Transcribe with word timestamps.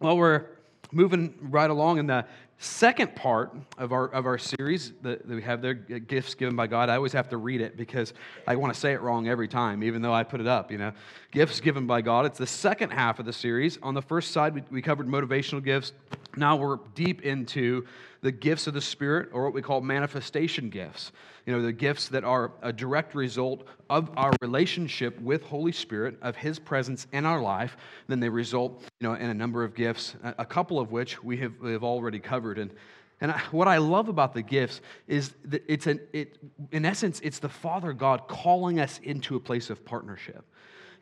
Well, 0.00 0.16
we're 0.16 0.46
moving 0.92 1.34
right 1.42 1.68
along 1.68 1.98
in 1.98 2.06
the 2.06 2.24
second 2.56 3.14
part 3.14 3.54
of 3.76 3.92
our, 3.92 4.08
of 4.08 4.24
our 4.24 4.38
series 4.38 4.94
that, 5.02 5.28
that 5.28 5.34
we 5.34 5.42
have 5.42 5.60
there, 5.60 5.74
Gifts 5.74 6.34
Given 6.34 6.56
by 6.56 6.68
God. 6.68 6.88
I 6.88 6.96
always 6.96 7.12
have 7.12 7.28
to 7.28 7.36
read 7.36 7.60
it 7.60 7.76
because 7.76 8.14
I 8.46 8.56
want 8.56 8.72
to 8.72 8.80
say 8.80 8.94
it 8.94 9.02
wrong 9.02 9.28
every 9.28 9.46
time, 9.46 9.84
even 9.84 10.00
though 10.00 10.14
I 10.14 10.24
put 10.24 10.40
it 10.40 10.46
up, 10.46 10.72
you 10.72 10.78
know. 10.78 10.92
Gifts 11.32 11.60
Given 11.60 11.86
by 11.86 12.00
God. 12.00 12.24
It's 12.24 12.38
the 12.38 12.46
second 12.46 12.92
half 12.92 13.18
of 13.18 13.26
the 13.26 13.32
series. 13.34 13.78
On 13.82 13.92
the 13.92 14.00
first 14.00 14.30
side, 14.30 14.54
we, 14.54 14.62
we 14.70 14.80
covered 14.80 15.06
motivational 15.06 15.62
gifts. 15.62 15.92
Now 16.36 16.56
we're 16.56 16.78
deep 16.94 17.22
into 17.22 17.86
the 18.22 18.32
gifts 18.32 18.66
of 18.66 18.74
the 18.74 18.80
Spirit, 18.80 19.30
or 19.32 19.44
what 19.44 19.54
we 19.54 19.62
call 19.62 19.80
manifestation 19.80 20.68
gifts. 20.68 21.12
You 21.46 21.54
know, 21.54 21.62
the 21.62 21.72
gifts 21.72 22.08
that 22.08 22.22
are 22.22 22.52
a 22.62 22.72
direct 22.72 23.14
result 23.14 23.64
of 23.88 24.10
our 24.16 24.32
relationship 24.42 25.18
with 25.20 25.42
Holy 25.42 25.72
Spirit, 25.72 26.18
of 26.20 26.36
His 26.36 26.58
presence 26.58 27.06
in 27.12 27.24
our 27.24 27.40
life. 27.40 27.76
Then 28.08 28.20
they 28.20 28.28
result, 28.28 28.82
you 29.00 29.08
know, 29.08 29.14
in 29.14 29.30
a 29.30 29.34
number 29.34 29.64
of 29.64 29.74
gifts, 29.74 30.16
a 30.22 30.44
couple 30.44 30.78
of 30.78 30.92
which 30.92 31.22
we 31.22 31.38
have, 31.38 31.54
we 31.60 31.72
have 31.72 31.84
already 31.84 32.18
covered. 32.18 32.58
And 32.58 32.72
and 33.20 33.32
what 33.50 33.68
I 33.68 33.76
love 33.78 34.08
about 34.08 34.32
the 34.32 34.42
gifts 34.42 34.80
is 35.06 35.34
that 35.44 35.62
it's 35.68 35.86
an, 35.86 36.00
it, 36.12 36.38
in 36.72 36.86
essence, 36.86 37.20
it's 37.22 37.38
the 37.38 37.50
Father 37.50 37.92
God 37.92 38.26
calling 38.28 38.80
us 38.80 38.98
into 39.02 39.36
a 39.36 39.40
place 39.40 39.68
of 39.68 39.84
partnership. 39.84 40.42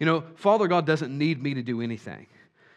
You 0.00 0.06
know, 0.06 0.24
Father 0.34 0.66
God 0.66 0.84
doesn't 0.84 1.16
need 1.16 1.42
me 1.42 1.54
to 1.54 1.62
do 1.62 1.80
anything. 1.80 2.26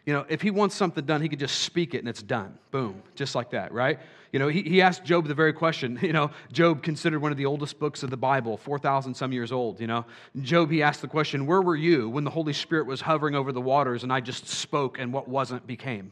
You 0.05 0.13
know, 0.13 0.25
if 0.29 0.41
he 0.41 0.49
wants 0.49 0.75
something 0.75 1.05
done, 1.05 1.21
he 1.21 1.29
could 1.29 1.39
just 1.39 1.59
speak 1.59 1.93
it 1.93 1.99
and 1.99 2.09
it's 2.09 2.23
done. 2.23 2.57
Boom. 2.71 3.01
Just 3.15 3.35
like 3.35 3.51
that, 3.51 3.71
right? 3.71 3.99
You 4.31 4.39
know, 4.39 4.47
he, 4.47 4.61
he 4.63 4.81
asked 4.81 5.03
Job 5.03 5.27
the 5.27 5.35
very 5.35 5.53
question. 5.53 5.99
You 6.11 6.13
know, 6.13 6.31
Job 6.51 6.83
considered 6.83 7.21
one 7.21 7.31
of 7.31 7.37
the 7.37 7.45
oldest 7.45 7.79
books 7.79 8.03
of 8.03 8.09
the 8.09 8.17
Bible, 8.17 8.57
4,000 8.57 9.13
some 9.13 9.31
years 9.31 9.51
old. 9.51 9.79
You 9.79 9.87
know, 9.87 10.05
Job, 10.41 10.71
he 10.71 10.81
asked 10.83 11.01
the 11.01 11.07
question, 11.07 11.45
Where 11.45 11.61
were 11.61 11.75
you 11.75 12.09
when 12.09 12.23
the 12.23 12.31
Holy 12.31 12.53
Spirit 12.53 12.85
was 12.85 13.01
hovering 13.01 13.35
over 13.35 13.51
the 13.51 13.61
waters 13.61 14.03
and 14.03 14.11
I 14.11 14.19
just 14.19 14.47
spoke 14.47 14.99
and 14.99 15.13
what 15.13 15.27
wasn't 15.27 15.65
became? 15.67 16.11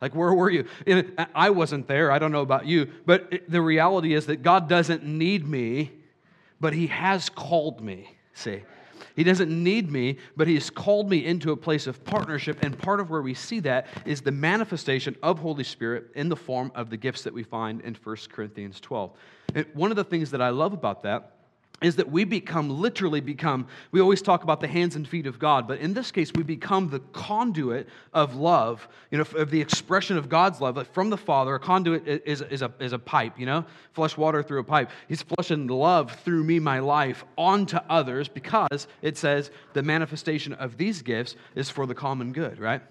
Like, 0.00 0.14
where 0.14 0.32
were 0.32 0.50
you? 0.50 0.66
I 1.34 1.50
wasn't 1.50 1.86
there. 1.86 2.10
I 2.10 2.18
don't 2.18 2.32
know 2.32 2.42
about 2.42 2.66
you. 2.66 2.90
But 3.06 3.42
the 3.48 3.62
reality 3.62 4.14
is 4.14 4.26
that 4.26 4.42
God 4.42 4.68
doesn't 4.68 5.04
need 5.04 5.46
me, 5.46 5.92
but 6.60 6.72
He 6.72 6.88
has 6.88 7.28
called 7.28 7.80
me. 7.80 8.10
See? 8.34 8.62
He 9.14 9.24
doesn't 9.24 9.50
need 9.50 9.90
me, 9.90 10.18
but 10.36 10.48
He's 10.48 10.70
called 10.70 11.08
me 11.10 11.24
into 11.24 11.52
a 11.52 11.56
place 11.56 11.86
of 11.86 12.04
partnership. 12.04 12.58
And 12.60 12.76
part 12.76 13.00
of 13.00 13.10
where 13.10 13.22
we 13.22 13.34
see 13.34 13.60
that 13.60 13.86
is 14.04 14.20
the 14.20 14.32
manifestation 14.32 15.16
of 15.22 15.38
Holy 15.38 15.64
Spirit 15.64 16.10
in 16.14 16.28
the 16.28 16.36
form 16.36 16.72
of 16.74 16.90
the 16.90 16.96
gifts 16.96 17.22
that 17.22 17.34
we 17.34 17.42
find 17.42 17.80
in 17.82 17.94
1 17.94 18.16
Corinthians 18.32 18.80
12. 18.80 19.12
And 19.54 19.66
one 19.74 19.90
of 19.90 19.96
the 19.96 20.04
things 20.04 20.30
that 20.32 20.42
I 20.42 20.50
love 20.50 20.72
about 20.72 21.02
that 21.04 21.35
is 21.82 21.96
that 21.96 22.10
we 22.10 22.24
become 22.24 22.80
literally 22.80 23.20
become 23.20 23.66
we 23.92 24.00
always 24.00 24.22
talk 24.22 24.42
about 24.42 24.60
the 24.60 24.66
hands 24.66 24.96
and 24.96 25.06
feet 25.06 25.26
of 25.26 25.38
god 25.38 25.68
but 25.68 25.78
in 25.78 25.92
this 25.92 26.10
case 26.10 26.32
we 26.34 26.42
become 26.42 26.88
the 26.88 27.00
conduit 27.12 27.86
of 28.14 28.34
love 28.34 28.88
you 29.10 29.18
know 29.18 29.24
of 29.36 29.50
the 29.50 29.60
expression 29.60 30.16
of 30.16 30.28
god's 30.28 30.60
love 30.60 30.86
from 30.92 31.10
the 31.10 31.16
father. 31.16 31.54
A 31.54 31.60
conduit 31.60 32.06
is, 32.06 32.42
is, 32.42 32.62
a, 32.62 32.72
is 32.80 32.92
a 32.92 32.98
pipe 32.98 33.38
you 33.38 33.46
know? 33.46 33.64
Flush 33.92 34.16
water 34.16 34.42
through 34.42 34.60
a 34.60 34.64
pipe. 34.64 34.90
He's 35.08 35.22
flushing 35.22 35.66
love 35.66 36.12
through 36.24 36.44
me 36.44 36.58
my 36.58 36.78
life 36.78 37.24
onto 37.36 37.78
others 37.88 38.28
because 38.28 38.88
it 39.02 39.16
says 39.18 39.50
the 39.74 39.82
manifestation 39.82 40.54
of 40.54 40.76
these 40.76 41.02
gifts 41.02 41.36
is 41.54 41.68
for 41.68 41.86
the 41.86 41.94
common 41.94 42.32
good 42.32 42.58
right? 42.58 42.82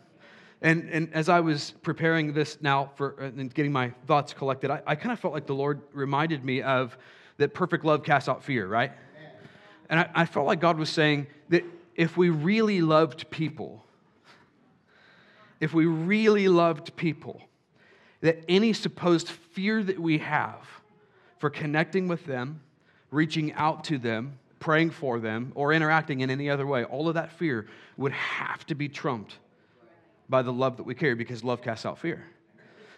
And, 0.61 0.89
and 0.89 1.13
as 1.13 1.29
I 1.29 1.41
was 1.41 1.71
preparing 1.83 2.33
this 2.33 2.57
now 2.61 2.91
for 2.95 3.15
uh, 3.21 3.25
and 3.25 3.53
getting 3.53 3.71
my 3.71 3.91
thoughts 4.07 4.33
collected, 4.33 4.71
I, 4.71 4.81
I 4.87 4.95
kind 4.95 5.11
of 5.11 5.19
felt 5.19 5.33
like 5.33 5.45
the 5.45 5.55
Lord 5.55 5.81
reminded 5.93 6.43
me 6.43 6.61
of 6.61 6.97
that 7.38 7.53
perfect 7.53 7.86
love 7.86 8.03
casts 8.03 8.30
out 8.30 8.44
fear, 8.44 8.67
right? 8.67 8.91
And 9.89 10.00
I, 10.00 10.09
I 10.16 10.25
felt 10.25 10.47
like 10.47 10.59
God 10.59 10.78
was 10.78 10.89
saying 10.89 11.28
that 11.50 11.64
if 11.95 12.17
we 12.17 12.30
really 12.30 12.81
loved 12.81 13.30
people, 13.30 13.83
if 15.59 15.73
we 15.73 15.86
really 15.86 16.47
loved 16.47 16.95
people, 16.95 17.41
that 18.22 18.44
any 18.50 18.73
supposed 18.73 19.30
fear 19.30 19.83
that 19.83 20.00
we 20.00 20.17
have 20.17 20.67
for 21.38 21.50
connecting 21.50 22.08
with 22.08 22.25
them, 22.25 22.61
reaching 23.11 23.53
out 23.53 23.83
to 23.86 23.97
them, 23.97 24.40
praying 24.59 24.90
for 24.90 25.19
them, 25.19 25.51
or 25.56 25.72
interacting 25.74 26.22
in 26.22 26.29
any 26.29 26.50
other 26.50 26.66
way, 26.66 26.84
all 26.85 27.07
of 27.07 27.13
that 27.13 27.31
fear 27.31 27.68
would 27.97 28.12
have 28.12 28.66
to 28.66 28.75
be 28.75 28.90
trumped 28.90 29.38
by 30.28 30.41
the 30.41 30.51
love 30.51 30.78
that 30.78 30.84
we 30.84 30.95
carry 30.95 31.13
because 31.13 31.44
love 31.44 31.62
casts 31.62 31.85
out 31.85 32.00
fear. 32.00 32.25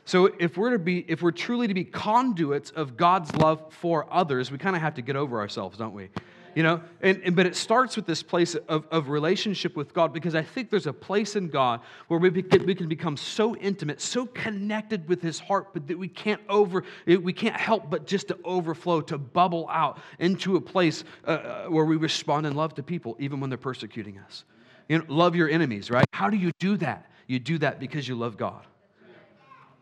So 0.08 0.32
if 0.40 0.56
we're 0.56 0.70
to 0.70 0.80
be, 0.80 1.04
if 1.10 1.22
we're 1.22 1.32
truly 1.32 1.68
to 1.68 1.74
be 1.74 1.84
conduits 1.84 2.72
of 2.72 2.96
God's 2.96 3.36
love 3.36 3.62
for 3.74 4.08
others, 4.10 4.50
we 4.50 4.58
kind 4.58 4.74
of 4.74 4.82
have 4.82 4.96
to 4.96 5.02
get 5.02 5.18
over 5.18 5.38
ourselves, 5.38 5.78
don't 5.78 5.94
we? 5.94 6.08
You 6.56 6.64
know, 6.64 6.82
and, 7.02 7.22
and, 7.26 7.36
but 7.36 7.46
it 7.46 7.58
starts 7.58 7.98
with 7.98 8.06
this 8.06 8.24
place 8.24 8.56
of, 8.56 8.88
of 8.90 9.10
relationship 9.10 9.76
with 9.76 9.94
God 9.94 10.14
because 10.14 10.34
I 10.34 10.44
think 10.44 10.70
there's 10.70 10.88
a 10.88 10.94
place 10.94 11.36
in 11.36 11.50
God 11.50 11.82
where 12.08 12.22
we, 12.22 12.30
be, 12.30 12.42
we 12.60 12.74
can 12.74 12.88
become 12.88 13.18
so 13.18 13.58
intimate, 13.58 14.00
so 14.00 14.26
connected 14.28 15.10
with 15.10 15.22
His 15.22 15.40
heart, 15.40 15.74
but 15.74 15.88
that 15.88 16.00
we 16.00 16.08
can't 16.08 16.42
over, 16.48 16.86
we 17.06 17.34
can't 17.34 17.58
help 17.58 17.90
but 17.90 18.08
just 18.08 18.30
to 18.30 18.40
overflow, 18.46 19.02
to 19.02 19.18
bubble 19.18 19.68
out 19.70 20.00
into 20.20 20.56
a 20.56 20.62
place 20.62 21.04
uh, 21.28 21.32
uh, 21.32 21.66
where 21.66 21.84
we 21.84 21.98
respond 21.98 22.48
in 22.48 22.56
love 22.56 22.74
to 22.76 22.82
people, 22.82 23.18
even 23.20 23.42
when 23.42 23.50
they're 23.50 23.58
persecuting 23.58 24.20
us. 24.20 24.46
You 24.88 25.00
know, 25.00 25.06
love 25.10 25.36
your 25.36 25.50
enemies, 25.50 25.92
right? 25.92 26.06
How 26.14 26.30
do 26.30 26.38
you 26.38 26.54
do 26.60 26.78
that? 26.78 27.12
You 27.28 27.40
do 27.40 27.58
that 27.58 27.82
because 27.82 28.08
you 28.08 28.16
love 28.16 28.38
God 28.38 28.66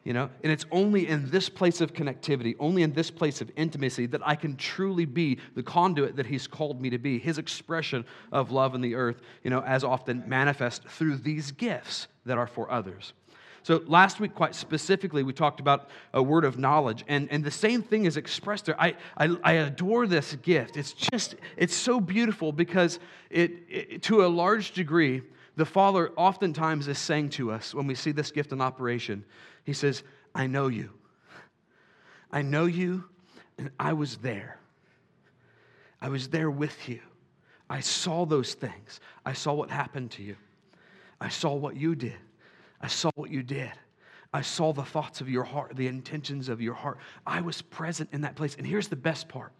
you 0.05 0.13
know? 0.13 0.29
And 0.43 0.53
it's 0.53 0.65
only 0.71 1.09
in 1.09 1.29
this 1.29 1.49
place 1.49 1.81
of 1.81 1.93
connectivity 1.93 2.55
only 2.59 2.83
in 2.83 2.93
this 2.93 3.11
place 3.11 3.41
of 3.41 3.51
intimacy 3.57 4.05
that 4.05 4.25
i 4.25 4.35
can 4.35 4.55
truly 4.55 5.05
be 5.05 5.37
the 5.55 5.63
conduit 5.63 6.15
that 6.15 6.25
he's 6.25 6.47
called 6.47 6.79
me 6.79 6.89
to 6.89 6.97
be 6.97 7.19
his 7.19 7.37
expression 7.37 8.05
of 8.31 8.51
love 8.51 8.75
in 8.75 8.81
the 8.81 8.95
earth 8.95 9.21
you 9.43 9.49
know 9.49 9.61
as 9.61 9.83
often 9.83 10.23
manifest 10.27 10.83
through 10.87 11.17
these 11.17 11.51
gifts 11.51 12.07
that 12.25 12.37
are 12.37 12.47
for 12.47 12.71
others. 12.71 13.13
So 13.63 13.81
last 13.87 14.19
week 14.19 14.35
quite 14.35 14.53
specifically 14.53 15.23
we 15.23 15.33
talked 15.33 15.59
about 15.59 15.89
a 16.13 16.21
word 16.21 16.45
of 16.45 16.59
knowledge 16.59 17.03
and, 17.07 17.27
and 17.31 17.43
the 17.43 17.51
same 17.51 17.81
thing 17.81 18.05
is 18.05 18.15
expressed 18.15 18.65
there. 18.65 18.79
I, 18.79 18.95
I, 19.17 19.35
I 19.43 19.53
adore 19.53 20.05
this 20.05 20.35
gift. 20.35 20.77
It's 20.77 20.93
just 20.93 21.35
it's 21.57 21.75
so 21.75 21.99
beautiful 21.99 22.51
because 22.51 22.99
it, 23.31 23.51
it 23.67 24.03
to 24.03 24.23
a 24.23 24.27
large 24.27 24.73
degree 24.73 25.23
the 25.55 25.65
father 25.65 26.11
oftentimes 26.17 26.87
is 26.87 26.97
saying 26.97 27.29
to 27.29 27.51
us 27.51 27.73
when 27.73 27.87
we 27.87 27.95
see 27.95 28.11
this 28.11 28.31
gift 28.31 28.51
in 28.51 28.61
operation 28.61 29.23
he 29.65 29.73
says, 29.73 30.03
I 30.33 30.47
know 30.47 30.67
you. 30.67 30.91
I 32.31 32.43
know 32.43 32.65
you, 32.65 33.05
and 33.57 33.71
I 33.79 33.93
was 33.93 34.17
there. 34.17 34.59
I 35.99 36.09
was 36.09 36.29
there 36.29 36.51
with 36.51 36.87
you. 36.87 37.01
I 37.69 37.79
saw 37.79 38.25
those 38.25 38.53
things. 38.53 38.99
I 39.25 39.33
saw 39.33 39.53
what 39.53 39.71
happened 39.71 40.11
to 40.11 40.23
you. 40.23 40.35
I 41.19 41.29
saw 41.29 41.55
what 41.55 41.75
you 41.75 41.95
did. 41.95 42.17
I 42.79 42.87
saw 42.87 43.09
what 43.15 43.31
you 43.31 43.41
did. 43.41 43.71
I 44.31 44.41
saw 44.41 44.71
the 44.71 44.83
thoughts 44.83 45.21
of 45.21 45.29
your 45.29 45.45
heart, 45.45 45.75
the 45.75 45.87
intentions 45.87 46.49
of 46.49 46.61
your 46.61 46.73
heart. 46.73 46.99
I 47.25 47.41
was 47.41 47.61
present 47.61 48.09
in 48.11 48.21
that 48.21 48.35
place. 48.35 48.55
And 48.55 48.67
here's 48.67 48.87
the 48.87 48.95
best 48.95 49.27
part 49.27 49.51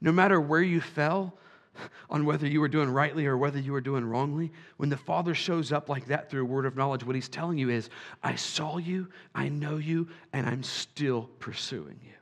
no 0.00 0.12
matter 0.12 0.40
where 0.40 0.62
you 0.62 0.80
fell, 0.80 1.36
on 2.10 2.24
whether 2.24 2.46
you 2.46 2.60
were 2.60 2.68
doing 2.68 2.90
rightly 2.90 3.26
or 3.26 3.36
whether 3.36 3.58
you 3.58 3.72
were 3.72 3.80
doing 3.80 4.04
wrongly. 4.04 4.52
When 4.76 4.88
the 4.88 4.96
Father 4.96 5.34
shows 5.34 5.72
up 5.72 5.88
like 5.88 6.06
that 6.06 6.30
through 6.30 6.42
a 6.42 6.46
word 6.46 6.66
of 6.66 6.76
knowledge, 6.76 7.04
what 7.04 7.14
He's 7.14 7.28
telling 7.28 7.58
you 7.58 7.70
is, 7.70 7.90
I 8.22 8.36
saw 8.36 8.78
you, 8.78 9.08
I 9.34 9.48
know 9.48 9.76
you, 9.76 10.08
and 10.32 10.46
I'm 10.46 10.62
still 10.62 11.30
pursuing 11.38 11.98
you. 12.02 12.12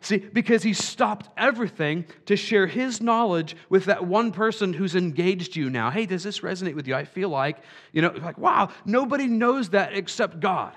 See, 0.00 0.18
because 0.18 0.62
he 0.62 0.74
stopped 0.74 1.28
everything 1.36 2.04
to 2.26 2.36
share 2.36 2.68
his 2.68 3.00
knowledge 3.00 3.56
with 3.68 3.86
that 3.86 4.06
one 4.06 4.30
person 4.30 4.72
who's 4.72 4.94
engaged 4.94 5.56
you 5.56 5.70
now. 5.70 5.90
Hey, 5.90 6.06
does 6.06 6.22
this 6.22 6.40
resonate 6.40 6.76
with 6.76 6.86
you? 6.86 6.94
I 6.94 7.04
feel 7.04 7.28
like, 7.28 7.58
you 7.92 8.00
know, 8.00 8.12
like, 8.12 8.38
wow, 8.38 8.70
nobody 8.84 9.26
knows 9.26 9.70
that 9.70 9.94
except 9.94 10.38
God. 10.38 10.74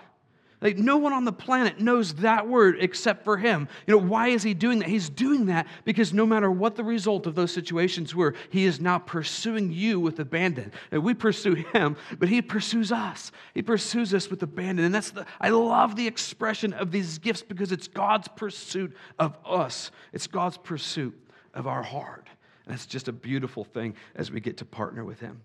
Like, 0.61 0.77
no 0.77 0.97
one 0.97 1.11
on 1.11 1.25
the 1.25 1.33
planet 1.33 1.79
knows 1.79 2.13
that 2.15 2.47
word 2.47 2.77
except 2.79 3.23
for 3.23 3.35
him. 3.35 3.67
You 3.87 3.95
know, 3.95 4.05
why 4.05 4.27
is 4.27 4.43
he 4.43 4.53
doing 4.53 4.79
that? 4.79 4.89
He's 4.89 5.09
doing 5.09 5.47
that 5.47 5.65
because 5.85 6.13
no 6.13 6.23
matter 6.23 6.51
what 6.51 6.75
the 6.75 6.83
result 6.83 7.25
of 7.25 7.33
those 7.33 7.51
situations 7.51 8.13
were, 8.13 8.35
he 8.51 8.65
is 8.65 8.79
now 8.79 8.99
pursuing 8.99 9.71
you 9.71 9.99
with 9.99 10.19
abandon. 10.19 10.71
And 10.91 11.03
we 11.03 11.15
pursue 11.15 11.55
him, 11.55 11.97
but 12.19 12.29
he 12.29 12.43
pursues 12.43 12.91
us. 12.91 13.31
He 13.55 13.63
pursues 13.63 14.13
us 14.13 14.29
with 14.29 14.43
abandon. 14.43 14.85
And 14.85 14.93
that's 14.93 15.09
the, 15.09 15.25
I 15.39 15.49
love 15.49 15.95
the 15.95 16.05
expression 16.05 16.73
of 16.73 16.91
these 16.91 17.17
gifts 17.17 17.41
because 17.41 17.71
it's 17.71 17.87
God's 17.87 18.27
pursuit 18.27 18.95
of 19.17 19.35
us, 19.43 19.89
it's 20.13 20.27
God's 20.27 20.57
pursuit 20.57 21.17
of 21.55 21.65
our 21.65 21.81
heart. 21.81 22.27
And 22.67 22.75
it's 22.75 22.85
just 22.85 23.07
a 23.07 23.13
beautiful 23.13 23.63
thing 23.63 23.95
as 24.13 24.31
we 24.31 24.39
get 24.39 24.57
to 24.57 24.65
partner 24.65 25.03
with 25.03 25.19
him. 25.19 25.41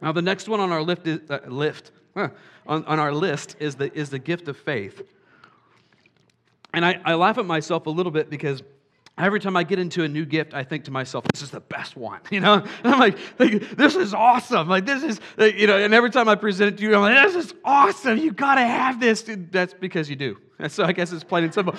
Now, 0.00 0.12
the 0.12 0.22
next 0.22 0.48
one 0.48 0.60
on 0.60 0.70
our 0.70 0.82
lift 0.82 1.08
uh, 1.08 1.40
lift, 1.46 1.90
huh, 2.14 2.28
on, 2.66 2.84
on 2.84 2.98
our 2.98 3.12
list 3.12 3.56
is 3.58 3.74
the, 3.76 3.92
is 3.96 4.10
the 4.10 4.18
gift 4.18 4.48
of 4.48 4.56
faith. 4.56 5.02
And 6.72 6.84
I, 6.84 7.00
I 7.04 7.14
laugh 7.14 7.38
at 7.38 7.46
myself 7.46 7.86
a 7.86 7.90
little 7.90 8.12
bit 8.12 8.30
because 8.30 8.62
every 9.16 9.40
time 9.40 9.56
I 9.56 9.64
get 9.64 9.78
into 9.78 10.04
a 10.04 10.08
new 10.08 10.24
gift, 10.24 10.54
I 10.54 10.62
think 10.62 10.84
to 10.84 10.90
myself, 10.90 11.24
this 11.32 11.42
is 11.42 11.50
the 11.50 11.60
best 11.60 11.96
one, 11.96 12.20
you 12.30 12.40
know? 12.40 12.54
And 12.54 12.94
I'm 12.94 13.00
like, 13.00 13.18
this 13.38 13.96
is 13.96 14.14
awesome. 14.14 14.68
Like, 14.68 14.86
this 14.86 15.02
is, 15.02 15.20
you 15.38 15.66
know, 15.66 15.78
and 15.78 15.92
every 15.92 16.10
time 16.10 16.28
I 16.28 16.34
present 16.34 16.74
it 16.74 16.78
to 16.78 16.82
you, 16.84 16.94
I'm 16.94 17.00
like, 17.00 17.32
this 17.32 17.46
is 17.46 17.54
awesome. 17.64 18.18
You 18.18 18.32
got 18.32 18.56
to 18.56 18.66
have 18.66 19.00
this. 19.00 19.24
That's 19.26 19.74
because 19.74 20.08
you 20.08 20.16
do. 20.16 20.38
So 20.68 20.84
I 20.84 20.92
guess 20.92 21.12
it's 21.12 21.24
plain 21.24 21.44
and 21.44 21.54
simple. 21.54 21.74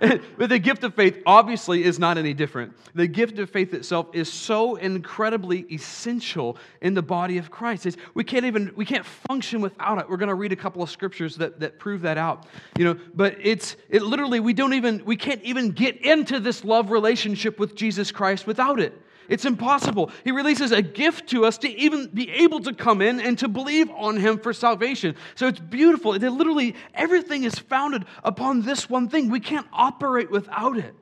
but 0.00 0.48
the 0.48 0.58
gift 0.58 0.82
of 0.84 0.94
faith 0.94 1.22
obviously 1.24 1.84
is 1.84 1.98
not 1.98 2.18
any 2.18 2.34
different. 2.34 2.74
The 2.94 3.06
gift 3.06 3.38
of 3.38 3.48
faith 3.48 3.72
itself 3.72 4.08
is 4.12 4.30
so 4.32 4.76
incredibly 4.76 5.60
essential 5.72 6.58
in 6.80 6.94
the 6.94 7.02
body 7.02 7.38
of 7.38 7.50
Christ. 7.50 7.86
It's, 7.86 7.96
we 8.14 8.24
can't 8.24 8.44
even 8.44 8.72
we 8.74 8.84
can't 8.84 9.06
function 9.06 9.60
without 9.60 9.98
it. 9.98 10.10
We're 10.10 10.16
going 10.16 10.28
to 10.28 10.34
read 10.34 10.52
a 10.52 10.56
couple 10.56 10.82
of 10.82 10.90
scriptures 10.90 11.36
that, 11.36 11.60
that 11.60 11.78
prove 11.78 12.02
that 12.02 12.18
out. 12.18 12.46
You 12.76 12.84
know, 12.84 12.98
but 13.14 13.36
it's 13.40 13.76
it 13.88 14.02
literally 14.02 14.40
we 14.40 14.52
don't 14.52 14.74
even 14.74 15.04
we 15.04 15.16
can't 15.16 15.42
even 15.42 15.70
get 15.70 15.96
into 16.04 16.40
this 16.40 16.64
love 16.64 16.90
relationship 16.90 17.58
with 17.58 17.76
Jesus 17.76 18.10
Christ 18.10 18.46
without 18.46 18.80
it. 18.80 19.00
It's 19.28 19.44
impossible. 19.44 20.10
He 20.22 20.30
releases 20.30 20.72
a 20.72 20.82
gift 20.82 21.28
to 21.30 21.44
us 21.44 21.58
to 21.58 21.68
even 21.68 22.08
be 22.08 22.30
able 22.30 22.60
to 22.60 22.74
come 22.74 23.00
in 23.00 23.20
and 23.20 23.38
to 23.38 23.48
believe 23.48 23.90
on 23.90 24.16
Him 24.16 24.38
for 24.38 24.52
salvation. 24.52 25.16
So 25.34 25.46
it's 25.46 25.60
beautiful. 25.60 26.14
It 26.14 26.22
literally, 26.22 26.74
everything 26.94 27.44
is 27.44 27.58
founded 27.58 28.04
upon 28.22 28.62
this 28.62 28.88
one 28.88 29.08
thing. 29.08 29.30
We 29.30 29.40
can't 29.40 29.66
operate 29.72 30.30
without 30.30 30.76
it. 30.76 30.94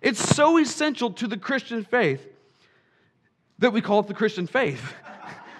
It's 0.00 0.20
so 0.20 0.58
essential 0.58 1.10
to 1.12 1.26
the 1.26 1.36
Christian 1.36 1.84
faith 1.84 2.26
that 3.58 3.72
we 3.72 3.80
call 3.80 4.00
it 4.00 4.06
the 4.06 4.14
Christian 4.14 4.46
faith. 4.46 4.94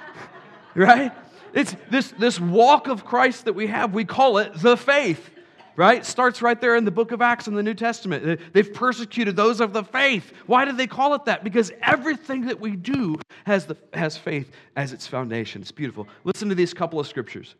right? 0.75 1.13
It's 1.53 1.75
this, 1.91 2.11
this 2.19 2.41
walk 2.41 2.89
of 2.89 3.05
Christ 3.05 3.45
that 3.45 3.53
we 3.55 3.69
have, 3.69 3.95
we 3.95 4.05
call 4.05 4.39
it 4.39 4.53
the 4.55 4.77
faith 4.77 5.31
right? 5.77 6.05
Starts 6.05 6.43
right 6.43 6.61
there 6.61 6.77
in 6.77 6.85
the 6.85 6.91
book 6.91 7.13
of 7.13 7.21
Acts 7.21 7.47
in 7.49 7.55
the 7.55 7.63
New 7.63 7.75
Testament. 7.75 8.41
They've 8.53 8.73
persecuted 8.73 9.37
those 9.37 9.61
of 9.61 9.73
the 9.73 9.85
faith. 9.85 10.33
Why 10.47 10.65
did 10.65 10.77
they 10.77 10.87
call 10.87 11.15
it 11.15 11.25
that? 11.25 11.45
Because 11.45 11.73
everything 11.83 12.47
that 12.47 12.61
we 12.61 12.77
do 12.77 13.19
has, 13.45 13.67
the, 13.67 13.77
has 13.93 14.17
faith 14.17 14.51
as 14.77 14.93
its 14.93 15.07
foundation. 15.07 15.63
It's 15.63 15.73
beautiful. 15.73 16.09
Listen 16.25 16.49
to 16.49 16.55
these 16.55 16.75
couple 16.75 17.01
of 17.01 17.07
scriptures. 17.07 17.55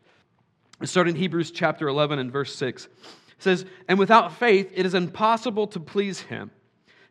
Start 0.83 1.07
in 1.07 1.15
Hebrews 1.15 1.51
chapter 1.51 1.87
11 1.87 2.19
and 2.19 2.31
verse 2.31 2.55
6. 2.55 2.85
It 2.85 2.91
says, 3.39 3.65
And 3.87 3.97
without 3.97 4.33
faith, 4.33 4.71
it 4.73 4.85
is 4.85 4.93
impossible 4.93 5.67
to 5.67 5.79
please 5.79 6.21
him. 6.21 6.51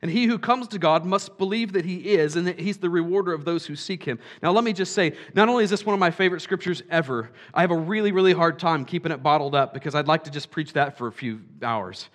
And 0.04 0.12
he 0.12 0.26
who 0.26 0.38
comes 0.38 0.68
to 0.68 0.78
God 0.78 1.06
must 1.06 1.38
believe 1.38 1.72
that 1.72 1.86
he 1.86 1.96
is 1.96 2.36
and 2.36 2.46
that 2.46 2.60
he's 2.60 2.76
the 2.76 2.90
rewarder 2.90 3.32
of 3.32 3.46
those 3.46 3.64
who 3.64 3.74
seek 3.74 4.04
him. 4.04 4.18
Now, 4.42 4.52
let 4.52 4.62
me 4.62 4.74
just 4.74 4.92
say, 4.92 5.14
not 5.32 5.48
only 5.48 5.64
is 5.64 5.70
this 5.70 5.86
one 5.86 5.94
of 5.94 5.98
my 5.98 6.10
favorite 6.10 6.40
scriptures 6.40 6.82
ever, 6.90 7.30
I 7.54 7.62
have 7.62 7.70
a 7.70 7.76
really, 7.76 8.12
really 8.12 8.34
hard 8.34 8.58
time 8.58 8.84
keeping 8.84 9.12
it 9.12 9.22
bottled 9.22 9.54
up 9.54 9.72
because 9.72 9.94
I'd 9.94 10.06
like 10.06 10.24
to 10.24 10.30
just 10.30 10.50
preach 10.50 10.74
that 10.74 10.98
for 10.98 11.06
a 11.06 11.12
few 11.12 11.40
hours. 11.62 12.10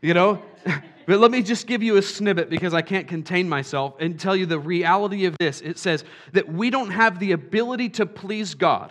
You 0.00 0.14
know? 0.14 0.42
but 0.64 1.20
let 1.20 1.30
me 1.30 1.42
just 1.42 1.66
give 1.66 1.82
you 1.82 1.98
a 1.98 2.02
snippet 2.02 2.48
because 2.48 2.72
I 2.72 2.80
can't 2.80 3.06
contain 3.06 3.46
myself 3.46 3.96
and 4.00 4.18
tell 4.18 4.34
you 4.34 4.46
the 4.46 4.58
reality 4.58 5.26
of 5.26 5.36
this. 5.36 5.60
It 5.60 5.78
says 5.78 6.02
that 6.32 6.50
we 6.50 6.70
don't 6.70 6.92
have 6.92 7.18
the 7.18 7.32
ability 7.32 7.90
to 7.90 8.06
please 8.06 8.54
God 8.54 8.90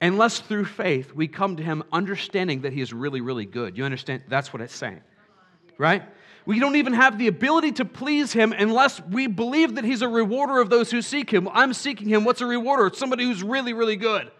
unless 0.00 0.38
through 0.38 0.66
faith 0.66 1.12
we 1.12 1.26
come 1.26 1.56
to 1.56 1.64
him 1.64 1.82
understanding 1.90 2.60
that 2.60 2.72
he 2.72 2.80
is 2.80 2.92
really, 2.92 3.20
really 3.20 3.46
good. 3.46 3.76
You 3.76 3.84
understand? 3.84 4.22
That's 4.28 4.52
what 4.52 4.62
it's 4.62 4.76
saying. 4.76 5.00
Right? 5.76 6.04
We 6.46 6.60
don't 6.60 6.76
even 6.76 6.92
have 6.92 7.18
the 7.18 7.26
ability 7.26 7.72
to 7.72 7.84
please 7.84 8.32
him 8.32 8.52
unless 8.52 9.02
we 9.02 9.26
believe 9.26 9.74
that 9.74 9.84
he's 9.84 10.00
a 10.00 10.08
rewarder 10.08 10.60
of 10.60 10.70
those 10.70 10.92
who 10.92 11.02
seek 11.02 11.28
him. 11.28 11.48
I'm 11.52 11.74
seeking 11.74 12.08
him. 12.08 12.24
What's 12.24 12.40
a 12.40 12.46
rewarder? 12.46 12.86
It's 12.86 12.98
somebody 12.98 13.24
who's 13.24 13.42
really, 13.42 13.72
really 13.72 13.96
good. 13.96 14.30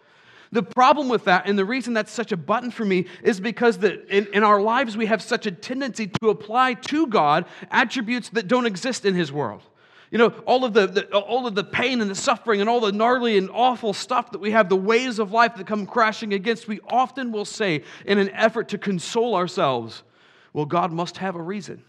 The 0.52 0.62
problem 0.62 1.08
with 1.08 1.24
that, 1.24 1.48
and 1.48 1.58
the 1.58 1.64
reason 1.64 1.92
that's 1.92 2.12
such 2.12 2.30
a 2.30 2.36
button 2.36 2.70
for 2.70 2.84
me, 2.84 3.06
is 3.24 3.40
because 3.40 3.78
that 3.78 4.08
in, 4.08 4.28
in 4.32 4.44
our 4.44 4.60
lives 4.60 4.96
we 4.96 5.06
have 5.06 5.20
such 5.20 5.46
a 5.46 5.50
tendency 5.50 6.06
to 6.20 6.30
apply 6.30 6.74
to 6.74 7.08
God 7.08 7.44
attributes 7.72 8.28
that 8.30 8.46
don't 8.46 8.66
exist 8.66 9.04
in 9.04 9.14
his 9.14 9.32
world. 9.32 9.62
You 10.12 10.18
know, 10.18 10.28
all 10.46 10.64
of 10.64 10.72
the, 10.72 10.86
the, 10.86 11.18
all 11.18 11.48
of 11.48 11.56
the 11.56 11.64
pain 11.64 12.00
and 12.00 12.08
the 12.08 12.14
suffering 12.14 12.60
and 12.60 12.70
all 12.70 12.78
the 12.78 12.92
gnarly 12.92 13.36
and 13.36 13.50
awful 13.50 13.92
stuff 13.92 14.30
that 14.30 14.38
we 14.38 14.52
have, 14.52 14.68
the 14.68 14.76
waves 14.76 15.18
of 15.18 15.32
life 15.32 15.56
that 15.56 15.66
come 15.66 15.84
crashing 15.84 16.32
against, 16.32 16.68
we 16.68 16.78
often 16.88 17.32
will 17.32 17.44
say 17.44 17.82
in 18.04 18.18
an 18.18 18.30
effort 18.30 18.68
to 18.68 18.78
console 18.78 19.34
ourselves, 19.34 20.04
well, 20.52 20.64
God 20.64 20.92
must 20.92 21.16
have 21.16 21.34
a 21.34 21.42
reason. 21.42 21.82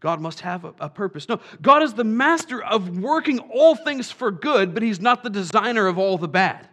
God 0.00 0.20
must 0.20 0.40
have 0.40 0.64
a, 0.64 0.74
a, 0.80 0.88
purpose. 0.88 1.28
No, 1.28 1.40
God 1.60 1.82
is 1.82 1.92
the 1.92 2.04
master 2.04 2.64
of 2.64 2.98
working 2.98 3.38
all 3.38 3.74
things 3.74 4.10
for 4.10 4.30
good, 4.30 4.72
but 4.72 4.82
He's 4.82 5.00
not 5.00 5.22
the 5.22 5.30
designer 5.30 5.86
of 5.86 5.98
all 5.98 6.18
the 6.18 6.28
bad. 6.28 6.66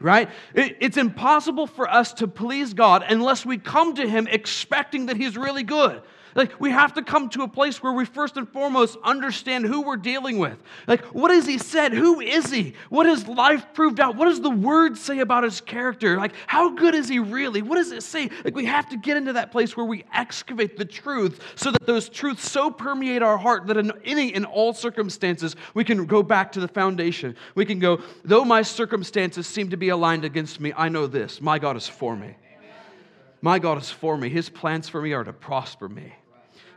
Right? 0.00 0.28
It, 0.54 0.76
it's 0.80 0.96
impossible 0.96 1.66
for 1.66 1.88
us 1.88 2.12
to 2.14 2.28
please 2.28 2.74
God 2.74 3.04
unless 3.08 3.46
we 3.46 3.58
come 3.58 3.94
to 3.94 4.08
Him 4.08 4.28
expecting 4.28 5.06
that 5.06 5.16
He's 5.16 5.36
really 5.36 5.62
good. 5.62 6.02
Like, 6.34 6.60
we 6.60 6.70
have 6.70 6.94
to 6.94 7.02
come 7.02 7.28
to 7.30 7.42
a 7.42 7.48
place 7.48 7.82
where 7.82 7.92
we 7.92 8.04
first 8.04 8.36
and 8.36 8.48
foremost 8.48 8.96
understand 9.02 9.66
who 9.66 9.82
we're 9.82 9.96
dealing 9.96 10.38
with. 10.38 10.58
Like, 10.86 11.04
what 11.06 11.30
has 11.30 11.46
he 11.46 11.58
said? 11.58 11.92
Who 11.92 12.20
is 12.20 12.50
he? 12.50 12.74
What 12.88 13.06
has 13.06 13.26
life 13.26 13.66
proved 13.74 14.00
out? 14.00 14.16
What 14.16 14.26
does 14.26 14.40
the 14.40 14.50
word 14.50 14.96
say 14.96 15.20
about 15.20 15.44
his 15.44 15.60
character? 15.60 16.16
Like, 16.16 16.32
how 16.46 16.70
good 16.70 16.94
is 16.94 17.08
he 17.08 17.18
really? 17.18 17.62
What 17.62 17.76
does 17.76 17.92
it 17.92 18.02
say? 18.02 18.30
Like, 18.44 18.54
we 18.54 18.66
have 18.66 18.88
to 18.90 18.96
get 18.96 19.16
into 19.16 19.32
that 19.34 19.52
place 19.52 19.76
where 19.76 19.86
we 19.86 20.04
excavate 20.12 20.76
the 20.76 20.84
truth 20.84 21.40
so 21.56 21.70
that 21.70 21.86
those 21.86 22.08
truths 22.08 22.48
so 22.48 22.70
permeate 22.70 23.22
our 23.22 23.38
heart 23.38 23.66
that 23.66 23.76
in 23.76 23.92
any 24.04 24.34
in 24.34 24.44
all 24.44 24.72
circumstances 24.72 25.56
we 25.74 25.84
can 25.84 26.06
go 26.06 26.22
back 26.22 26.52
to 26.52 26.60
the 26.60 26.68
foundation. 26.68 27.36
We 27.54 27.64
can 27.64 27.78
go, 27.78 28.00
though 28.24 28.44
my 28.44 28.62
circumstances 28.62 29.46
seem 29.46 29.70
to 29.70 29.76
be 29.76 29.88
aligned 29.88 30.24
against 30.24 30.60
me, 30.60 30.72
I 30.76 30.88
know 30.88 31.06
this 31.06 31.40
my 31.40 31.58
God 31.58 31.76
is 31.76 31.88
for 31.88 32.16
me. 32.16 32.36
My 33.40 33.58
God 33.58 33.78
is 33.78 33.90
for 33.90 34.16
me. 34.16 34.28
His 34.28 34.48
plans 34.48 34.88
for 34.88 35.00
me 35.00 35.12
are 35.12 35.24
to 35.24 35.32
prosper 35.32 35.88
me. 35.88 36.14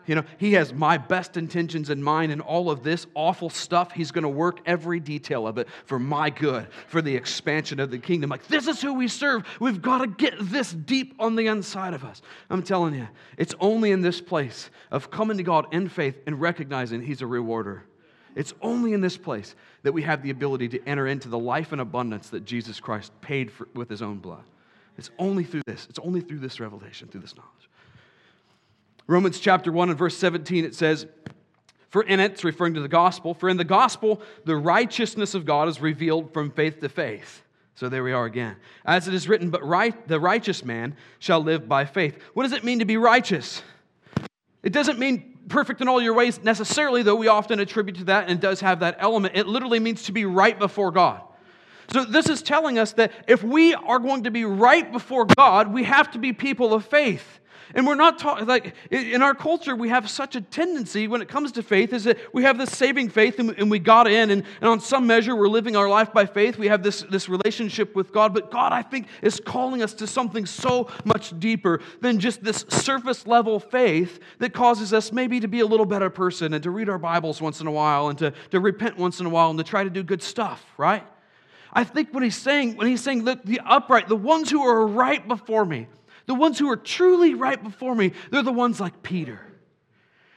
You 0.08 0.16
know, 0.16 0.24
He 0.38 0.54
has 0.54 0.74
my 0.74 0.98
best 0.98 1.38
intentions 1.38 1.90
in 1.90 2.02
mind, 2.02 2.32
and 2.32 2.42
all 2.42 2.72
of 2.72 2.84
this 2.84 3.06
awful 3.14 3.50
stuff, 3.50 3.92
He's 3.92 4.12
going 4.12 4.24
to 4.24 4.30
work 4.30 4.60
every 4.66 5.00
detail 5.00 5.48
of 5.48 5.58
it 5.58 5.68
for 5.86 6.00
my 6.00 6.30
good, 6.30 6.68
for 6.88 7.02
the 7.02 7.16
expansion 7.16 7.80
of 7.80 7.92
the 7.92 8.00
kingdom. 8.00 8.30
Like, 8.30 8.48
this 8.48 8.68
is 8.68 8.82
who 8.82 8.94
we 8.94 9.08
serve. 9.08 9.44
We've 9.60 9.82
got 9.82 10.00
to 10.00 10.08
get 10.08 10.34
this 10.40 10.74
deep 10.74 11.16
on 11.20 11.36
the 11.36 11.48
inside 11.48 11.94
of 11.94 12.04
us. 12.04 12.22
I'm 12.50 12.64
telling 12.64 12.96
you, 12.96 13.08
it's 13.38 13.56
only 13.60 13.92
in 13.92 14.02
this 14.02 14.20
place 14.22 14.70
of 14.90 15.12
coming 15.12 15.38
to 15.38 15.44
God 15.44 15.68
in 15.72 15.88
faith 15.88 16.20
and 16.26 16.42
recognizing 16.42 17.02
He's 17.02 17.22
a 17.22 17.28
rewarder. 17.28 17.84
It's 18.36 18.54
only 18.62 18.94
in 18.94 19.02
this 19.02 19.18
place 19.18 19.56
that 19.84 19.92
we 19.92 20.02
have 20.04 20.24
the 20.24 20.30
ability 20.30 20.70
to 20.70 20.88
enter 20.88 21.08
into 21.08 21.30
the 21.30 21.40
life 21.40 21.74
and 21.74 21.82
abundance 21.82 22.30
that 22.30 22.46
Jesus 22.46 22.80
Christ 22.80 23.12
paid 23.22 23.52
for 23.52 23.68
with 23.76 23.90
His 23.90 24.02
own 24.02 24.18
blood. 24.18 24.44
It's 24.98 25.10
only 25.18 25.44
through 25.44 25.64
this. 25.66 25.88
It's 25.90 26.00
only 26.00 26.22
through 26.22 26.40
this 26.40 26.60
revelation, 26.60 27.08
through 27.08 27.22
this 27.22 27.36
knowledge. 27.36 27.70
Romans 29.08 29.40
chapter 29.40 29.72
1 29.72 29.90
and 29.90 29.98
verse 29.98 30.18
17, 30.18 30.64
it 30.64 30.76
says, 30.76 31.08
For 31.90 32.04
in 32.04 32.20
it, 32.20 32.32
it's 32.32 32.44
referring 32.44 32.76
to 32.76 32.82
the 32.82 32.88
gospel, 32.88 33.34
for 33.34 33.50
in 33.50 33.58
the 33.58 33.64
gospel, 33.64 34.22
the 34.46 34.56
righteousness 34.56 35.34
of 35.34 35.46
God 35.46 35.68
is 35.68 35.82
revealed 35.82 36.34
from 36.34 36.52
faith 36.52 36.80
to 36.82 36.90
faith. 36.90 37.42
So 37.76 37.90
there 37.90 38.04
we 38.04 38.14
are 38.14 38.26
again. 38.26 38.58
As 38.86 39.08
it 39.08 39.14
is 39.14 39.28
written, 39.28 39.50
but 39.50 39.66
right, 39.66 40.08
the 40.08 40.20
righteous 40.20 40.64
man 40.64 40.96
shall 41.20 41.42
live 41.42 41.68
by 41.68 41.86
faith. 41.86 42.18
What 42.34 42.44
does 42.44 42.52
it 42.52 42.64
mean 42.64 42.80
to 42.80 42.86
be 42.86 42.98
righteous? 42.98 43.64
It 44.62 44.72
doesn't 44.72 45.00
mean 45.00 45.40
perfect 45.48 45.82
in 45.82 45.88
all 45.88 46.02
your 46.02 46.14
ways 46.14 46.44
necessarily, 46.44 47.02
though 47.02 47.16
we 47.16 47.28
often 47.28 47.60
attribute 47.60 47.98
to 47.98 48.04
that 48.06 48.30
and 48.30 48.40
does 48.40 48.62
have 48.62 48.82
that 48.82 48.98
element. 49.00 49.36
It 49.36 49.48
literally 49.48 49.80
means 49.80 50.04
to 50.04 50.12
be 50.12 50.26
right 50.26 50.58
before 50.58 50.92
God. 50.92 51.22
So, 51.92 52.04
this 52.06 52.28
is 52.30 52.42
telling 52.42 52.80
us 52.80 52.94
that 52.94 53.12
if 53.28 53.44
we 53.44 53.74
are 53.74 54.00
going 54.00 54.24
to 54.24 54.32
be 54.32 54.46
right 54.46 54.92
before 54.92 55.26
God, 55.26 55.74
we 55.74 55.84
have 55.84 56.12
to 56.12 56.20
be 56.20 56.34
people 56.34 56.74
of 56.74 56.86
faith. 56.86 57.40
And 57.74 57.88
we're 57.88 57.96
not 57.96 58.20
talking, 58.20 58.48
like, 58.48 58.76
in 58.90 59.22
our 59.22 59.34
culture, 59.34 59.76
we 59.76 59.90
have 59.90 60.10
such 60.10 60.36
a 60.36 60.42
tendency 60.42 61.08
when 61.08 61.22
it 61.22 61.28
comes 61.28 61.54
to 61.54 61.64
faith 61.64 61.94
is 61.94 62.04
that 62.04 62.18
we 62.34 62.44
have 62.44 62.58
this 62.58 62.76
saving 62.76 63.10
faith 63.10 63.40
and, 63.40 63.72
we 63.72 63.80
got 63.80 64.08
in, 64.08 64.30
and, 64.30 64.44
and 64.60 64.70
on 64.70 64.80
some 64.80 65.08
measure, 65.08 65.36
we're 65.36 65.48
living 65.48 65.76
our 65.76 65.88
life 65.88 66.12
by 66.12 66.26
faith. 66.26 66.58
We 66.58 66.68
have 66.68 66.84
this, 66.84 67.02
this 67.04 67.30
relationship 67.30 67.96
with 67.96 68.12
God. 68.12 68.34
But 68.34 68.52
God, 68.52 68.74
I 68.74 68.82
think, 68.82 69.08
is 69.22 69.40
calling 69.40 69.82
us 69.82 69.94
to 69.96 70.08
something 70.08 70.46
so 70.46 70.90
much 71.06 71.38
deeper 71.40 71.80
than 72.02 72.20
just 72.20 72.44
this 72.44 72.66
surface 72.68 73.26
level 73.26 73.60
faith 73.60 74.20
that 74.40 74.54
causes 74.54 74.94
us 74.94 75.12
maybe 75.12 75.40
to 75.40 75.48
be 75.48 75.62
a 75.62 75.66
little 75.66 75.86
better 75.86 76.10
person 76.10 76.54
and 76.54 76.64
to 76.64 76.72
read 76.72 76.90
our 76.90 77.00
Bibles 77.00 77.42
once 77.42 77.62
in 77.62 77.68
a 77.68 77.72
while 77.72 78.10
and 78.10 78.18
to, 78.20 78.34
to 78.52 78.60
repent 78.60 78.98
once 78.98 79.20
in 79.20 79.26
a 79.26 79.30
while 79.30 79.50
and 79.50 79.58
to 79.60 79.64
try 79.64 79.84
to 79.84 79.90
do 79.90 80.04
good 80.04 80.22
stuff, 80.22 80.66
right? 80.78 81.06
I 81.74 81.84
think 81.84 82.14
what 82.14 82.24
he's 82.24 82.38
saying, 82.38 82.76
when 82.76 82.88
he's 82.88 83.02
saying, 83.02 83.24
look, 83.24 83.44
the 83.44 83.62
upright, 83.66 84.08
the 84.08 84.16
ones 84.16 84.50
who 84.50 84.62
are 84.62 84.86
right 84.86 85.26
before 85.28 85.66
me, 85.66 85.88
the 86.26 86.36
ones 86.36 86.60
who 86.60 86.70
are 86.70 86.78
truly 86.78 87.34
right 87.34 87.62
before 87.62 87.96
me, 87.96 88.14
they're 88.30 88.44
the 88.44 88.52
ones 88.52 88.80
like 88.80 89.04
Peter. 89.04 89.40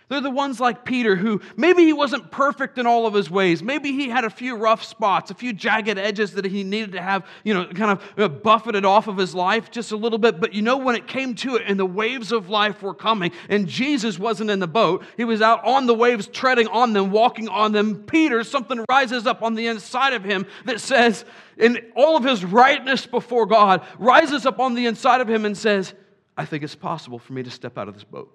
They're 0.09 0.21
the 0.21 0.31
ones 0.31 0.61
like 0.61 0.85
Peter 0.85 1.17
who 1.17 1.41
maybe 1.57 1.85
he 1.85 1.95
wasn't 1.95 2.31
perfect 2.31 2.77
in 2.79 2.87
all 2.87 3.07
of 3.07 3.15
his 3.15 3.31
ways. 3.31 3.63
Maybe 3.63 3.93
he 3.93 4.11
had 4.11 4.25
a 4.25 4.31
few 4.31 4.55
rough 4.55 4.85
spots, 4.85 5.31
a 5.31 5.35
few 5.35 5.55
jagged 5.55 5.99
edges 5.99 6.33
that 6.33 6.45
he 6.45 6.63
needed 6.63 6.93
to 6.93 7.01
have, 7.01 7.27
you 7.43 7.55
know, 7.55 7.65
kind 7.67 7.99
of 8.19 8.43
buffeted 8.43 8.85
off 8.85 9.09
of 9.09 9.17
his 9.17 9.35
life 9.35 9.71
just 9.71 9.93
a 9.93 9.97
little 9.97 10.19
bit. 10.19 10.41
But 10.41 10.53
you 10.53 10.61
know, 10.61 10.77
when 10.77 10.95
it 10.95 11.07
came 11.07 11.35
to 11.37 11.57
it 11.57 11.63
and 11.67 11.81
the 11.81 11.87
waves 11.87 12.33
of 12.33 12.51
life 12.51 12.83
were 12.83 12.95
coming 12.95 13.33
and 13.49 13.67
Jesus 13.67 14.19
wasn't 14.19 14.51
in 14.51 14.59
the 14.59 14.69
boat, 14.69 15.05
he 15.17 15.25
was 15.25 15.41
out 15.41 15.65
on 15.65 15.87
the 15.87 15.95
waves, 15.95 16.27
treading 16.27 16.69
on 16.69 16.93
them, 16.93 17.11
walking 17.11 17.49
on 17.49 17.73
them. 17.73 18.05
Peter, 18.05 18.45
something 18.45 18.85
rises 18.91 19.27
up 19.27 19.43
on 19.43 19.55
the 19.55 19.69
inside 19.69 20.13
of 20.13 20.23
him 20.23 20.47
that 20.67 20.81
says, 20.81 21.25
in 21.57 21.79
all 21.97 22.17
of 22.17 22.25
his 22.25 22.45
rightness 22.45 23.07
before 23.07 23.47
God, 23.47 23.87
rises 23.99 24.45
up 24.45 24.61
on 24.61 24.75
the 24.75 24.85
inside 24.85 25.23
of 25.23 25.31
him 25.31 25.47
and 25.47 25.57
says, 25.57 25.95
I 26.37 26.45
think 26.45 26.63
it's 26.63 26.75
possible 26.75 27.19
for 27.19 27.33
me 27.33 27.43
to 27.45 27.51
step 27.51 27.79
out 27.79 27.89
of 27.89 27.95
this 27.95 28.05
boat. 28.05 28.31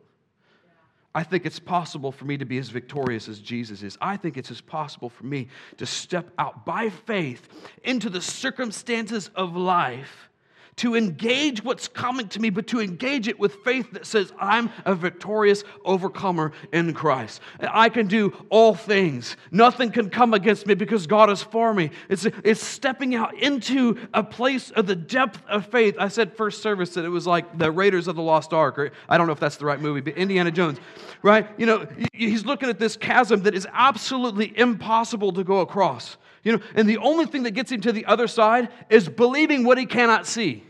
I 1.14 1.24
think 1.24 1.46
it's 1.46 1.60
possible 1.60 2.12
for 2.12 2.26
me 2.26 2.38
to 2.38 2.46
be 2.46 2.60
as 2.60 2.70
victorious 2.70 3.28
as 3.28 3.40
Jesus 3.40 3.82
is. 3.82 3.98
I 4.00 4.16
think 4.16 4.38
it's 4.38 4.52
as 4.52 4.62
possible 4.62 5.10
for 5.10 5.26
me 5.26 5.48
to 5.78 5.86
step 5.86 6.30
out 6.38 6.66
by 6.66 6.90
faith 6.90 7.48
into 7.84 8.10
the 8.10 8.22
circumstances 8.22 9.30
of 9.36 9.56
life 9.56 10.29
to 10.80 10.96
engage 10.96 11.62
what's 11.62 11.90
coming 11.90 12.30
to 12.30 12.40
me, 12.40 12.50
but 12.50 12.66
to 12.68 12.80
engage 12.80 13.28
it 13.28 13.38
with 13.38 13.54
faith 13.66 13.92
that 13.92 14.06
says, 14.06 14.32
I'm 14.40 14.72
a 14.86 14.96
victorious 14.96 15.66
overcomer 15.84 16.54
in 16.72 16.94
Christ. 16.94 17.42
I 17.60 17.90
can 17.90 18.08
do 18.08 18.34
all 18.50 18.74
things. 18.74 19.36
Nothing 19.52 19.92
can 19.92 20.10
come 20.10 20.34
against 20.34 20.66
me 20.68 20.76
because 20.76 21.06
God 21.06 21.30
is 21.30 21.44
for 21.44 21.74
me. 21.74 21.92
It's, 22.08 22.26
it's 22.46 22.64
stepping 22.64 23.14
out 23.14 23.38
into 23.38 23.98
a 24.14 24.24
place 24.24 24.72
of 24.72 24.88
the 24.88 24.96
depth 24.96 25.42
of 25.50 25.66
faith. 25.66 25.96
I 26.00 26.08
said 26.08 26.38
first 26.38 26.62
service 26.62 26.94
that 26.94 27.04
it 27.04 27.10
was 27.10 27.28
like 27.28 27.58
the 27.58 27.72
Raiders 27.72 28.08
of 28.08 28.16
the 28.16 28.22
Lost 28.22 28.54
Ark, 28.54 28.80
or 28.80 28.92
I 29.10 29.18
don't 29.18 29.28
know 29.28 29.34
if 29.34 29.40
that's 29.40 29.58
the 29.58 29.66
right 29.66 29.82
movie, 29.82 30.00
but 30.00 30.16
Indiana 30.16 30.50
Jones, 30.50 30.80
right? 31.24 31.46
You 31.58 31.66
know, 31.66 31.88
he's 32.14 32.46
looking 32.46 32.70
at 32.70 32.80
this 32.80 32.96
chasm 32.96 33.44
that 33.44 33.54
is 33.54 33.68
absolutely 33.74 34.58
impossible 34.58 35.34
to 35.34 35.44
go 35.44 35.60
across. 35.60 36.16
You 36.44 36.54
know, 36.54 36.64
and 36.74 36.88
the 36.88 37.00
only 37.00 37.26
thing 37.26 37.44
that 37.44 37.52
gets 37.52 37.70
him 37.70 37.82
to 37.82 37.92
the 37.92 38.06
other 38.06 38.28
side 38.28 38.70
is 38.90 39.10
believing 39.10 39.66
what 39.66 39.78
he 39.78 39.86
cannot 39.86 40.26
see. 40.26 40.64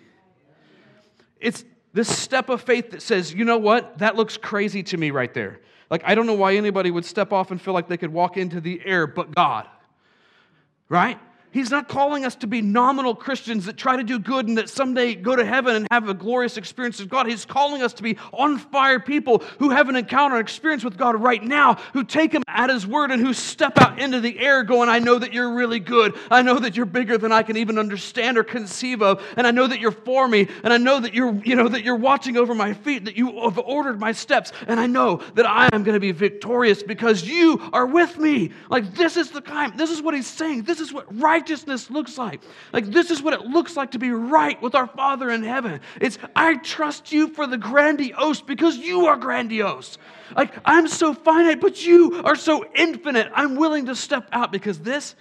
It's 1.39 1.63
this 1.93 2.15
step 2.15 2.49
of 2.49 2.61
faith 2.61 2.91
that 2.91 3.01
says, 3.01 3.33
you 3.33 3.45
know 3.45 3.57
what? 3.57 3.97
That 3.97 4.15
looks 4.15 4.37
crazy 4.37 4.83
to 4.83 4.97
me 4.97 5.11
right 5.11 5.33
there. 5.33 5.59
Like, 5.89 6.03
I 6.05 6.13
don't 6.15 6.27
know 6.27 6.33
why 6.35 6.55
anybody 6.55 6.91
would 6.91 7.05
step 7.05 7.33
off 7.33 7.51
and 7.51 7.61
feel 7.61 7.73
like 7.73 7.87
they 7.87 7.97
could 7.97 8.13
walk 8.13 8.37
into 8.37 8.61
the 8.61 8.81
air 8.85 9.07
but 9.07 9.33
God. 9.33 9.67
Right? 10.87 11.19
He's 11.51 11.71
not 11.71 11.87
calling 11.87 12.25
us 12.25 12.35
to 12.37 12.47
be 12.47 12.61
nominal 12.61 13.15
Christians 13.15 13.65
that 13.65 13.75
try 13.75 13.95
to 13.95 14.03
do 14.03 14.19
good 14.19 14.47
and 14.47 14.57
that 14.57 14.69
someday 14.69 15.15
go 15.15 15.35
to 15.35 15.43
heaven 15.43 15.75
and 15.75 15.87
have 15.89 16.07
a 16.07 16.13
glorious 16.13 16.57
experience 16.57 16.99
with 16.99 17.09
God. 17.09 17.27
He's 17.27 17.45
calling 17.45 17.81
us 17.81 17.93
to 17.93 18.03
be 18.03 18.17
on 18.31 18.59
fire 18.59 18.99
people 18.99 19.39
who 19.57 19.71
have 19.71 19.89
an 19.89 19.95
encounter, 19.95 20.35
an 20.35 20.41
experience 20.41 20.83
with 20.83 20.97
God 20.97 21.15
right 21.15 21.43
now, 21.43 21.75
who 21.93 22.03
take 22.03 22.33
Him 22.33 22.43
at 22.47 22.69
His 22.69 22.85
word 22.85 23.09
and 23.11 23.21
who 23.21 23.33
step 23.33 23.79
out 23.79 23.99
into 23.99 24.19
the 24.19 24.37
air 24.39 24.63
going, 24.63 24.89
I 24.89 24.99
know 24.99 25.17
that 25.17 25.33
you're 25.33 25.53
really 25.53 25.79
good. 25.79 26.15
I 26.29 26.43
know 26.43 26.59
that 26.59 26.77
you're 26.77 26.85
bigger 26.85 27.17
than 27.17 27.31
I 27.31 27.41
can 27.41 27.57
even 27.57 27.79
understand 27.79 28.37
or 28.37 28.43
conceive 28.43 29.01
of. 29.01 29.23
And 29.35 29.47
I 29.47 29.51
know 29.51 29.65
that 29.65 29.79
you're 29.79 29.91
for 29.91 30.27
me. 30.27 30.47
And 30.63 30.71
I 30.71 30.77
know 30.77 30.99
that 30.99 31.13
you're, 31.15 31.33
you 31.43 31.55
know, 31.55 31.67
that 31.67 31.83
you're 31.83 31.95
watching 31.95 32.37
over 32.37 32.53
my 32.53 32.73
feet, 32.73 33.05
that 33.05 33.17
you 33.17 33.41
have 33.41 33.57
ordered 33.57 33.99
my 33.99 34.11
steps. 34.11 34.51
And 34.67 34.79
I 34.79 34.85
know 34.85 35.21
that 35.33 35.47
I 35.47 35.69
am 35.73 35.83
going 35.83 35.95
to 35.95 35.99
be 35.99 36.11
victorious 36.11 36.83
because 36.83 37.27
you 37.27 37.59
are 37.73 37.87
with 37.87 38.17
me. 38.17 38.51
Like 38.69 38.93
this 38.93 39.17
is 39.17 39.31
the 39.31 39.41
kind, 39.41 39.77
this 39.77 39.89
is 39.89 40.01
what 40.01 40.13
He's 40.13 40.27
saying. 40.27 40.63
This 40.63 40.79
is 40.79 40.93
what 40.93 41.07
right 41.19 41.38
righteousness 41.39 41.89
looks 41.89 42.17
like. 42.17 42.41
Like, 42.73 42.85
this 42.87 43.11
is 43.11 43.21
what 43.21 43.33
it 43.33 43.41
looks 43.41 43.77
like 43.77 43.91
to 43.91 43.99
be 43.99 44.11
right 44.11 44.61
with 44.61 44.75
our 44.75 44.87
Father 44.87 45.31
in 45.31 45.41
heaven. 45.41 45.79
It's, 46.01 46.17
I 46.35 46.55
trust 46.55 47.13
you 47.13 47.29
for 47.29 47.47
the 47.47 47.57
grandiose 47.57 48.41
because 48.41 48.77
you 48.77 49.05
are 49.05 49.15
grandiose. 49.15 49.97
Like, 50.35 50.53
I'm 50.65 50.87
so 50.89 51.13
finite, 51.13 51.61
but 51.61 51.85
you 51.85 52.21
are 52.25 52.35
so 52.35 52.65
infinite. 52.75 53.31
I'm 53.33 53.55
willing 53.55 53.85
to 53.85 53.95
step 53.95 54.27
out 54.33 54.51
because 54.51 54.79
this, 54.79 55.15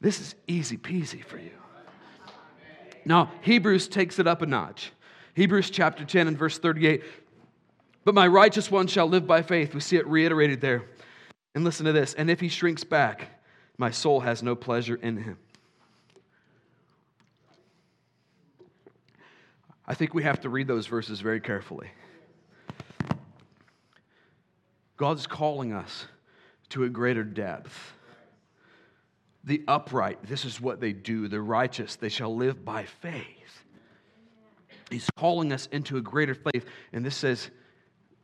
this 0.00 0.20
is 0.20 0.36
easy 0.46 0.76
peasy 0.76 1.24
for 1.24 1.38
you. 1.38 1.50
Now, 3.04 3.32
Hebrews 3.40 3.88
takes 3.88 4.20
it 4.20 4.28
up 4.28 4.42
a 4.42 4.46
notch. 4.46 4.92
Hebrews 5.34 5.70
chapter 5.70 6.04
10 6.04 6.28
and 6.28 6.38
verse 6.38 6.58
38. 6.58 7.02
But 8.04 8.14
my 8.14 8.28
righteous 8.28 8.70
one 8.70 8.86
shall 8.86 9.08
live 9.08 9.26
by 9.26 9.42
faith. 9.42 9.74
We 9.74 9.80
see 9.80 9.96
it 9.96 10.06
reiterated 10.06 10.60
there. 10.60 10.84
And 11.54 11.64
listen 11.64 11.86
to 11.86 11.92
this. 11.92 12.14
And 12.14 12.30
if 12.30 12.38
he 12.38 12.48
shrinks 12.48 12.84
back, 12.84 13.37
my 13.78 13.92
soul 13.92 14.20
has 14.20 14.42
no 14.42 14.56
pleasure 14.56 14.96
in 14.96 15.16
him. 15.16 15.38
I 19.86 19.94
think 19.94 20.12
we 20.12 20.24
have 20.24 20.40
to 20.40 20.50
read 20.50 20.66
those 20.66 20.86
verses 20.86 21.20
very 21.20 21.40
carefully. 21.40 21.90
God's 24.98 25.26
calling 25.26 25.72
us 25.72 26.06
to 26.70 26.84
a 26.84 26.88
greater 26.88 27.24
depth. 27.24 27.94
The 29.44 29.62
upright, 29.66 30.18
this 30.24 30.44
is 30.44 30.60
what 30.60 30.80
they 30.80 30.92
do. 30.92 31.28
The 31.28 31.40
righteous, 31.40 31.96
they 31.96 32.10
shall 32.10 32.34
live 32.34 32.64
by 32.64 32.84
faith. 32.84 33.24
He's 34.90 35.08
calling 35.16 35.52
us 35.52 35.68
into 35.70 35.96
a 35.96 36.02
greater 36.02 36.34
faith. 36.34 36.66
And 36.92 37.06
this 37.06 37.16
says 37.16 37.50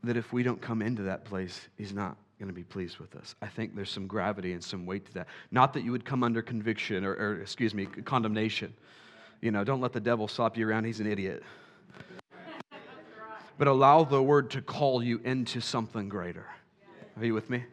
that 0.02 0.16
if 0.16 0.32
we 0.32 0.42
don't 0.42 0.61
come 0.61 0.82
into 0.82 1.04
that 1.04 1.25
place, 1.25 1.68
He's 1.78 1.94
not 1.94 2.16
going 2.44 2.54
to 2.54 2.60
be 2.60 2.64
pleased 2.64 2.98
with 2.98 3.16
us. 3.16 3.34
I 3.40 3.46
think 3.46 3.74
there's 3.74 3.90
some 3.90 4.06
gravity 4.06 4.52
and 4.52 4.62
some 4.62 4.84
weight 4.84 5.06
to 5.06 5.14
that. 5.14 5.28
Not 5.50 5.72
that 5.72 5.82
you 5.82 5.92
would 5.92 6.04
come 6.04 6.22
under 6.22 6.42
conviction 6.42 7.02
or, 7.02 7.14
or 7.14 7.40
excuse 7.40 7.72
me, 7.72 7.86
condemnation. 7.86 8.74
You 9.40 9.50
know, 9.50 9.64
don't 9.64 9.80
let 9.80 9.94
the 9.94 10.00
devil 10.00 10.28
slap 10.28 10.58
you 10.58 10.68
around. 10.68 10.84
He's 10.84 11.00
an 11.00 11.06
idiot. 11.06 11.42
But 13.56 13.66
allow 13.66 14.04
the 14.04 14.22
word 14.22 14.50
to 14.50 14.60
call 14.60 15.02
you 15.02 15.22
into 15.24 15.60
something 15.60 16.10
greater. 16.10 16.44
Are 17.16 17.24
you 17.24 17.32
with 17.32 17.48
me? 17.48 17.64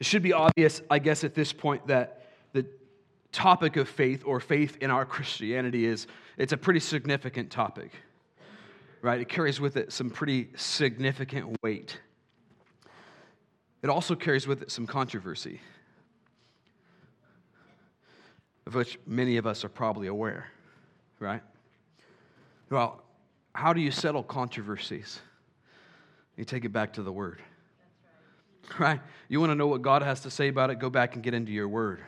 It 0.00 0.06
should 0.06 0.22
be 0.22 0.32
obvious, 0.32 0.82
I 0.90 0.98
guess, 0.98 1.22
at 1.22 1.36
this 1.36 1.52
point 1.52 1.86
that 1.86 2.22
topic 3.32 3.76
of 3.76 3.88
faith 3.88 4.22
or 4.24 4.38
faith 4.38 4.76
in 4.80 4.90
our 4.90 5.04
Christianity 5.04 5.86
is 5.86 6.06
it's 6.36 6.52
a 6.52 6.56
pretty 6.56 6.80
significant 6.80 7.50
topic. 7.50 7.90
Right? 9.00 9.20
It 9.20 9.28
carries 9.28 9.58
with 9.58 9.76
it 9.76 9.92
some 9.92 10.10
pretty 10.10 10.50
significant 10.54 11.56
weight. 11.62 11.98
It 13.82 13.90
also 13.90 14.14
carries 14.14 14.46
with 14.46 14.62
it 14.62 14.70
some 14.70 14.86
controversy, 14.86 15.60
of 18.64 18.76
which 18.76 18.96
many 19.08 19.38
of 19.38 19.46
us 19.46 19.64
are 19.64 19.68
probably 19.68 20.06
aware, 20.06 20.46
right? 21.18 21.42
Well, 22.70 23.02
how 23.56 23.72
do 23.72 23.80
you 23.80 23.90
settle 23.90 24.22
controversies? 24.22 25.20
You 26.36 26.44
take 26.44 26.64
it 26.64 26.72
back 26.72 26.92
to 26.92 27.02
the 27.02 27.10
Word. 27.10 27.42
Right? 28.78 29.00
You 29.28 29.40
want 29.40 29.50
to 29.50 29.56
know 29.56 29.66
what 29.66 29.82
God 29.82 30.02
has 30.02 30.20
to 30.20 30.30
say 30.30 30.46
about 30.46 30.70
it? 30.70 30.78
Go 30.78 30.88
back 30.88 31.14
and 31.14 31.24
get 31.24 31.34
into 31.34 31.50
your 31.50 31.68
Word 31.68 32.02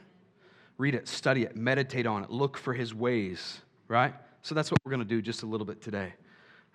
read 0.79 0.95
it, 0.95 1.09
study 1.09 1.43
it, 1.43 1.57
meditate 1.57 2.07
on 2.07 2.25
it, 2.25 2.31
look 2.31 2.57
for 2.57 2.73
his 2.75 2.95
ways, 2.95 3.61
right? 3.89 4.15
So 4.43 4.55
that's 4.55 4.71
what 4.71 4.79
we're 4.85 4.91
going 4.91 5.07
to 5.07 5.09
do 5.09 5.23
just 5.23 5.43
a 5.43 5.47
little 5.47 5.67
bit 5.67 5.81
today. 5.81 6.13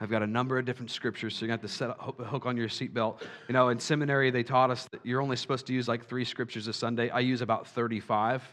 I've 0.02 0.10
got 0.10 0.24
a 0.24 0.28
number 0.28 0.58
of 0.58 0.66
different 0.66 0.92
scriptures, 0.92 1.36
so 1.36 1.46
you 1.46 1.52
have 1.52 1.62
to 1.62 1.68
set 1.68 1.90
a 1.90 2.24
hook 2.24 2.46
on 2.46 2.56
your 2.56 2.70
seatbelt. 2.70 3.22
You 3.50 3.54
know, 3.54 3.68
in 3.68 3.80
seminary, 3.80 4.32
they 4.32 4.44
taught 4.44 4.72
us 4.72 4.88
that 4.92 5.02
you're 5.04 5.22
only 5.22 5.36
supposed 5.36 5.68
to 5.68 5.74
use 5.74 5.90
like 5.90 6.06
three 6.06 6.24
scriptures 6.24 6.68
a 6.68 6.74
Sunday. 6.74 7.10
I 7.10 7.20
use 7.20 7.42
about 7.42 7.68
35. 7.68 8.44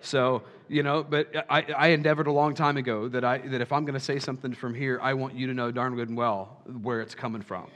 So, 0.00 0.44
you 0.68 0.84
know, 0.84 1.02
but 1.02 1.34
I, 1.50 1.62
I 1.76 1.88
endeavored 1.88 2.28
a 2.28 2.32
long 2.32 2.54
time 2.54 2.76
ago 2.76 3.08
that, 3.08 3.24
I, 3.24 3.38
that 3.38 3.60
if 3.60 3.72
I'm 3.72 3.84
going 3.84 3.94
to 3.94 4.00
say 4.00 4.20
something 4.20 4.54
from 4.54 4.74
here, 4.74 5.00
I 5.02 5.14
want 5.14 5.34
you 5.34 5.48
to 5.48 5.54
know 5.54 5.72
darn 5.72 5.96
good 5.96 6.08
and 6.08 6.16
well 6.16 6.62
where 6.82 7.00
it's 7.00 7.16
coming 7.16 7.42
from. 7.42 7.66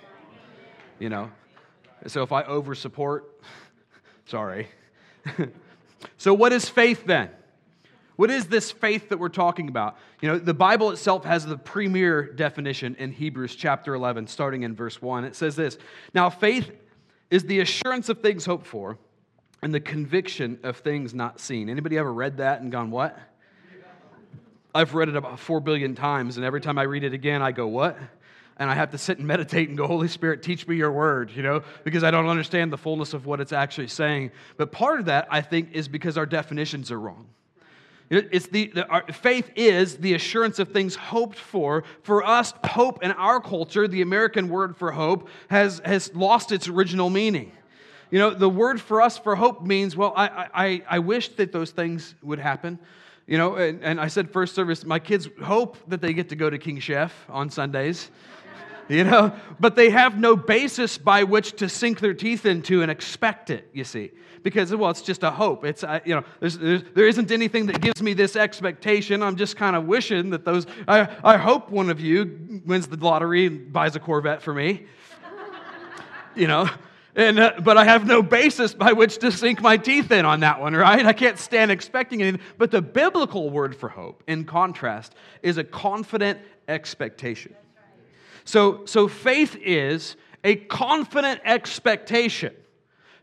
You 1.01 1.09
know? 1.09 1.31
So 2.07 2.23
if 2.23 2.31
I 2.31 2.45
over 2.45 2.77
support, 2.77 3.43
sorry. 4.27 4.69
So, 6.17 6.35
what 6.35 6.53
is 6.53 6.69
faith 6.69 7.05
then? 7.07 7.31
What 8.17 8.31
is 8.31 8.49
this 8.49 8.71
faith 8.71 9.09
that 9.09 9.19
we're 9.19 9.31
talking 9.31 9.69
about? 9.69 9.97
You 10.21 10.29
know, 10.29 10.39
the 10.39 10.53
Bible 10.53 10.91
itself 10.91 11.25
has 11.25 11.47
the 11.47 11.57
premier 11.57 12.25
definition 12.25 12.95
in 12.97 13.13
Hebrews 13.13 13.57
chapter 13.57 13.95
11, 13.95 14.27
starting 14.27 14.63
in 14.63 14.75
verse 14.75 15.01
1. 15.01 15.25
It 15.25 15.35
says 15.35 15.57
this 15.57 15.79
Now, 16.13 16.29
faith 16.29 16.71
is 17.31 17.45
the 17.45 17.61
assurance 17.61 18.09
of 18.09 18.21
things 18.21 18.45
hoped 18.45 18.67
for 18.67 18.99
and 19.63 19.73
the 19.73 19.81
conviction 19.81 20.59
of 20.63 20.77
things 20.79 21.15
not 21.15 21.41
seen. 21.41 21.69
Anybody 21.69 21.97
ever 21.97 22.13
read 22.13 22.39
that 22.39 22.61
and 22.61 22.71
gone, 22.71 22.91
what? 22.91 23.19
I've 24.75 24.95
read 24.95 25.09
it 25.09 25.17
about 25.17 25.41
four 25.41 25.61
billion 25.61 25.95
times, 25.95 26.37
and 26.37 26.45
every 26.45 26.61
time 26.61 26.79
I 26.79 26.83
read 26.83 27.05
it 27.05 27.13
again, 27.13 27.43
I 27.43 27.53
go, 27.53 27.67
what? 27.67 27.99
And 28.61 28.71
I 28.71 28.75
have 28.75 28.91
to 28.91 28.99
sit 28.99 29.17
and 29.17 29.27
meditate 29.27 29.71
and 29.71 29.79
go, 29.79 29.87
Holy 29.87 30.07
Spirit, 30.07 30.43
teach 30.43 30.69
me 30.69 30.77
your 30.77 30.93
word, 30.93 31.33
you 31.35 31.43
know, 31.43 31.63
because 31.83 32.05
I 32.05 32.11
don't 32.11 32.29
understand 32.29 32.71
the 32.71 32.77
fullness 32.77 33.15
of 33.15 33.25
what 33.25 33.41
it's 33.41 33.55
actually 33.55 33.89
saying. 33.89 34.33
But 34.59 34.71
part 34.71 35.01
of 35.01 35.07
that, 35.07 35.27
I 35.31 35.41
think, 35.41 35.71
is 35.73 35.89
because 35.89 36.19
our 36.19 36.27
definitions 36.27 36.93
are 36.93 37.01
wrong. 37.01 37.27
It's 38.11 38.49
the, 38.49 38.67
the 38.67 38.87
our, 38.87 39.05
faith 39.13 39.51
is 39.57 39.97
the 39.97 40.15
assurance 40.15 40.59
of 40.59 40.73
things 40.73 40.95
hoped 40.95 41.39
for. 41.39 41.85
For 42.03 42.27
us, 42.27 42.53
hope 42.65 43.03
in 43.03 43.13
our 43.13 43.41
culture, 43.41 43.89
the 43.89 44.03
American 44.03 44.51
word 44.51 44.77
for 44.77 44.93
hope, 44.93 45.29
has, 45.49 45.81
has 45.85 46.15
lost 46.15 46.53
its 46.53 46.69
original 46.69 47.09
meaning. 47.09 47.53
You 48.11 48.19
know, 48.19 48.31
the 48.31 48.49
word 48.49 48.79
for 48.81 49.01
us 49.01 49.17
for 49.17 49.37
hope 49.37 49.63
means, 49.63 49.97
well, 49.97 50.13
I, 50.15 50.49
I, 50.53 50.83
I 50.89 50.99
wish 50.99 51.29
that 51.37 51.53
those 51.53 51.71
things 51.71 52.15
would 52.23 52.41
happen. 52.41 52.79
You 53.31 53.39
know, 53.39 53.55
and, 53.55 53.81
and 53.85 54.01
I 54.01 54.09
said 54.09 54.29
first 54.29 54.57
service, 54.57 54.85
my 54.85 54.99
kids 54.99 55.29
hope 55.41 55.77
that 55.87 56.01
they 56.01 56.13
get 56.13 56.31
to 56.31 56.37
go 56.37 56.51
to 56.51 56.59
King 56.59 56.81
Chef 56.81 57.15
on 57.29 57.49
Sundays 57.49 58.11
you 58.89 59.05
know, 59.05 59.33
but 59.61 59.77
they 59.77 59.89
have 59.91 60.19
no 60.19 60.35
basis 60.35 60.99
by 60.99 61.23
which 61.23 61.53
to 61.53 61.69
sink 61.69 62.01
their 62.01 62.13
teeth 62.13 62.45
into 62.45 62.83
and 62.83 62.91
expect 62.91 63.51
it, 63.51 63.71
you 63.73 63.85
see. 63.85 64.11
Because, 64.43 64.75
well, 64.75 64.91
it's 64.91 65.03
just 65.03 65.23
a 65.23 65.31
hope. 65.31 65.65
It's, 65.65 65.85
uh, 65.85 66.01
you 66.05 66.17
know, 66.17 66.25
there's, 66.41 66.59
there's, 66.59 66.83
there 66.93 67.07
isn't 67.07 67.31
anything 67.31 67.67
that 67.67 67.81
gives 67.81 68.03
me 68.03 68.15
this 68.15 68.35
expectation. 68.35 69.23
I'm 69.23 69.37
just 69.37 69.57
kind 69.57 69.77
of 69.77 69.85
wishing 69.85 70.31
that 70.31 70.45
those, 70.45 70.67
I, 70.89 71.09
I 71.23 71.37
hope 71.37 71.71
one 71.71 71.89
of 71.89 72.01
you 72.01 72.61
wins 72.67 72.89
the 72.89 72.97
lottery 72.97 73.47
and 73.47 73.73
buys 73.73 73.95
a 73.95 74.01
Corvette 74.01 74.43
for 74.43 74.53
me. 74.53 74.87
you 76.35 76.49
know, 76.49 76.69
and, 77.17 77.39
uh, 77.39 77.53
but 77.63 77.77
I 77.77 77.85
have 77.85 78.07
no 78.07 78.23
basis 78.23 78.73
by 78.73 78.93
which 78.93 79.19
to 79.19 79.33
sink 79.33 79.61
my 79.61 79.77
teeth 79.77 80.11
in 80.11 80.25
on 80.25 80.41
that 80.41 80.61
one, 80.61 80.75
right? 80.75 81.05
I 81.05 81.13
can't 81.13 81.39
stand 81.39 81.71
expecting 81.71 82.23
anything. 82.23 82.41
But 82.57 82.71
the 82.71 82.83
biblical 82.83 83.51
word 83.51 83.75
for 83.75 83.89
hope, 83.89 84.23
in 84.27 84.45
contrast, 84.45 85.15
is 85.43 85.59
a 85.59 85.65
confident 85.65 86.39
expectation. 86.69 87.55
So, 88.45 88.85
so 88.87 89.09
faith 89.09 89.57
is 89.61 90.17
a 90.45 90.57
confident 90.57 91.41
expectation. 91.45 92.55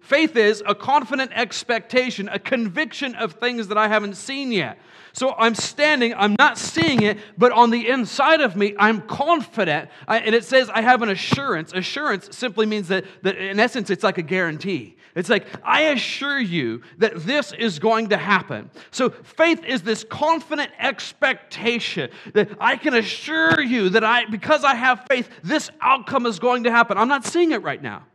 Faith 0.08 0.38
is 0.38 0.64
a 0.66 0.74
confident 0.74 1.34
expectation, 1.36 2.30
a 2.30 2.40
conviction 2.40 3.14
of 3.16 3.34
things 3.34 3.68
that 3.68 3.78
I 3.78 3.90
haven't 3.90 4.16
seen 4.16 4.54
yet. 4.54 4.80
So 5.12 5.36
I'm 5.38 5.54
standing, 5.54 6.14
I'm 6.16 6.34
not 6.40 6.58
seeing 6.58 7.04
it, 7.04 7.18
but 7.38 7.52
on 7.52 7.72
the 7.72 7.90
inside 7.90 8.40
of 8.40 8.56
me, 8.56 8.74
I'm 8.80 9.02
confident. 9.02 9.90
I, 10.08 10.20
and 10.20 10.34
it 10.34 10.46
says 10.46 10.70
I 10.70 10.80
have 10.80 11.02
an 11.02 11.10
assurance. 11.10 11.74
Assurance 11.74 12.34
simply 12.34 12.66
means 12.66 12.88
that, 12.88 13.04
that, 13.24 13.36
in 13.36 13.60
essence, 13.60 13.90
it's 13.90 14.02
like 14.02 14.18
a 14.18 14.22
guarantee. 14.22 14.96
It's 15.14 15.28
like, 15.28 15.46
I 15.62 15.88
assure 15.88 16.40
you 16.40 16.84
that 17.00 17.26
this 17.26 17.52
is 17.52 17.78
going 17.78 18.08
to 18.08 18.18
happen. 18.18 18.72
So 18.92 19.10
faith 19.10 19.66
is 19.66 19.82
this 19.82 20.06
confident 20.06 20.72
expectation 20.80 22.12
that 22.34 22.50
I 22.62 22.78
can 22.78 22.94
assure 22.94 23.60
you 23.60 23.90
that 23.90 24.06
I, 24.06 24.24
because 24.24 24.64
I 24.64 24.76
have 24.76 25.06
faith, 25.10 25.30
this 25.44 25.70
outcome 25.82 26.26
is 26.26 26.40
going 26.40 26.64
to 26.64 26.72
happen. 26.72 26.98
I'm 26.98 27.10
not 27.10 27.26
seeing 27.26 27.52
it 27.52 27.62
right 27.62 27.84
now. 27.84 28.06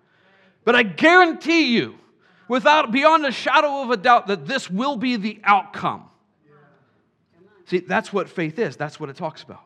But 0.65 0.77
I 0.77 0.83
guarantee 0.83 1.75
you, 1.75 1.97
without 2.49 2.93
beyond 2.93 3.27
a 3.27 3.33
shadow 3.33 3.83
of 3.83 3.91
a 3.91 3.97
doubt, 3.97 4.29
that 4.29 4.47
this 4.47 4.71
will 4.71 4.97
be 4.97 5.17
the 5.17 5.41
outcome. 5.45 6.05
See, 7.67 7.79
that's 7.79 8.13
what 8.13 8.29
faith 8.29 8.59
is, 8.59 8.77
that's 8.77 9.01
what 9.01 9.09
it 9.09 9.17
talks 9.17 9.43
about. 9.43 9.63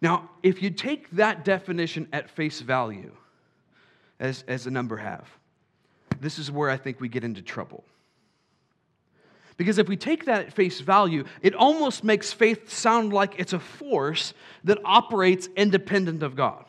Now, 0.00 0.30
if 0.42 0.62
you 0.62 0.70
take 0.70 1.10
that 1.10 1.44
definition 1.44 2.08
at 2.12 2.30
face 2.30 2.60
value, 2.60 3.12
as, 4.18 4.44
as 4.48 4.66
a 4.66 4.70
number 4.70 4.96
have, 4.96 5.28
this 6.20 6.38
is 6.38 6.50
where 6.50 6.70
I 6.70 6.76
think 6.76 7.00
we 7.00 7.08
get 7.08 7.24
into 7.24 7.42
trouble. 7.42 7.84
Because 9.56 9.76
if 9.76 9.88
we 9.88 9.96
take 9.96 10.24
that 10.24 10.46
at 10.46 10.52
face 10.54 10.80
value, 10.80 11.24
it 11.42 11.54
almost 11.54 12.02
makes 12.02 12.32
faith 12.32 12.70
sound 12.70 13.12
like 13.12 13.38
it's 13.38 13.52
a 13.52 13.58
force 13.58 14.32
that 14.64 14.78
operates 14.86 15.50
independent 15.54 16.22
of 16.22 16.34
God. 16.34 16.64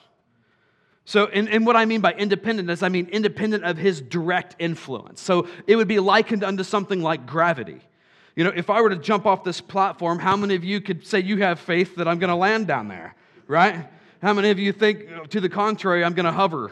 So, 1.12 1.26
and, 1.26 1.50
and 1.50 1.66
what 1.66 1.76
I 1.76 1.84
mean 1.84 2.00
by 2.00 2.14
independent 2.14 2.70
is 2.70 2.82
I 2.82 2.88
mean 2.88 3.10
independent 3.12 3.66
of 3.66 3.76
his 3.76 4.00
direct 4.00 4.56
influence. 4.60 5.20
So, 5.20 5.46
it 5.68 5.76
would 5.76 5.90
be 5.90 6.00
likened 6.00 6.42
unto 6.42 6.64
something 6.64 7.02
like 7.02 7.26
gravity. 7.26 7.82
You 8.38 8.46
know, 8.46 8.54
if 8.56 8.70
I 8.70 8.80
were 8.80 8.92
to 8.92 8.96
jump 8.96 9.26
off 9.26 9.44
this 9.44 9.60
platform, 9.60 10.20
how 10.20 10.38
many 10.38 10.56
of 10.56 10.64
you 10.64 10.80
could 10.80 11.06
say 11.06 11.20
you 11.20 11.40
have 11.40 11.60
faith 11.60 11.98
that 11.98 12.08
I'm 12.08 12.18
going 12.18 12.30
to 12.30 12.36
land 12.38 12.68
down 12.68 12.88
there, 12.88 13.14
right? 13.46 13.90
How 14.22 14.32
many 14.32 14.52
of 14.52 14.60
you 14.60 14.72
think, 14.72 15.30
to 15.32 15.42
the 15.42 15.50
contrary, 15.50 16.02
I'm 16.02 16.14
going 16.14 16.28
to 16.28 16.32
hover? 16.32 16.72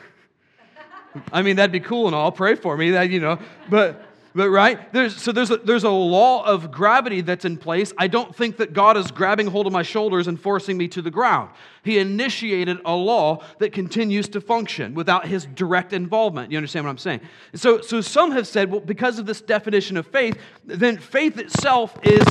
I 1.33 1.41
mean, 1.41 1.57
that'd 1.57 1.73
be 1.73 1.81
cool 1.81 2.05
and 2.05 2.15
all. 2.15 2.31
Pray 2.31 2.55
for 2.55 2.77
me, 2.77 2.91
that 2.91 3.09
you 3.09 3.19
know. 3.19 3.39
But 3.69 4.01
but 4.35 4.49
right 4.49 4.91
there's 4.93 5.19
so 5.19 5.31
there's 5.31 5.51
a, 5.51 5.57
there's 5.57 5.83
a 5.83 5.89
law 5.89 6.45
of 6.45 6.71
gravity 6.71 7.21
that's 7.21 7.45
in 7.45 7.57
place. 7.57 7.93
I 7.97 8.07
don't 8.07 8.35
think 8.35 8.57
that 8.57 8.73
God 8.73 8.97
is 8.97 9.11
grabbing 9.11 9.47
hold 9.47 9.67
of 9.67 9.73
my 9.73 9.83
shoulders 9.83 10.27
and 10.27 10.39
forcing 10.39 10.77
me 10.77 10.87
to 10.89 11.01
the 11.01 11.11
ground. 11.11 11.49
He 11.83 11.97
initiated 11.97 12.79
a 12.85 12.95
law 12.95 13.43
that 13.59 13.73
continues 13.73 14.27
to 14.29 14.41
function 14.41 14.93
without 14.93 15.27
His 15.27 15.45
direct 15.45 15.93
involvement. 15.93 16.51
You 16.51 16.57
understand 16.57 16.85
what 16.85 16.91
I'm 16.91 16.97
saying? 16.97 17.21
So 17.55 17.81
so 17.81 18.01
some 18.01 18.31
have 18.31 18.47
said, 18.47 18.71
well, 18.71 18.81
because 18.81 19.19
of 19.19 19.25
this 19.25 19.41
definition 19.41 19.97
of 19.97 20.07
faith, 20.07 20.37
then 20.65 20.97
faith 20.97 21.37
itself 21.37 21.97
is 22.03 22.23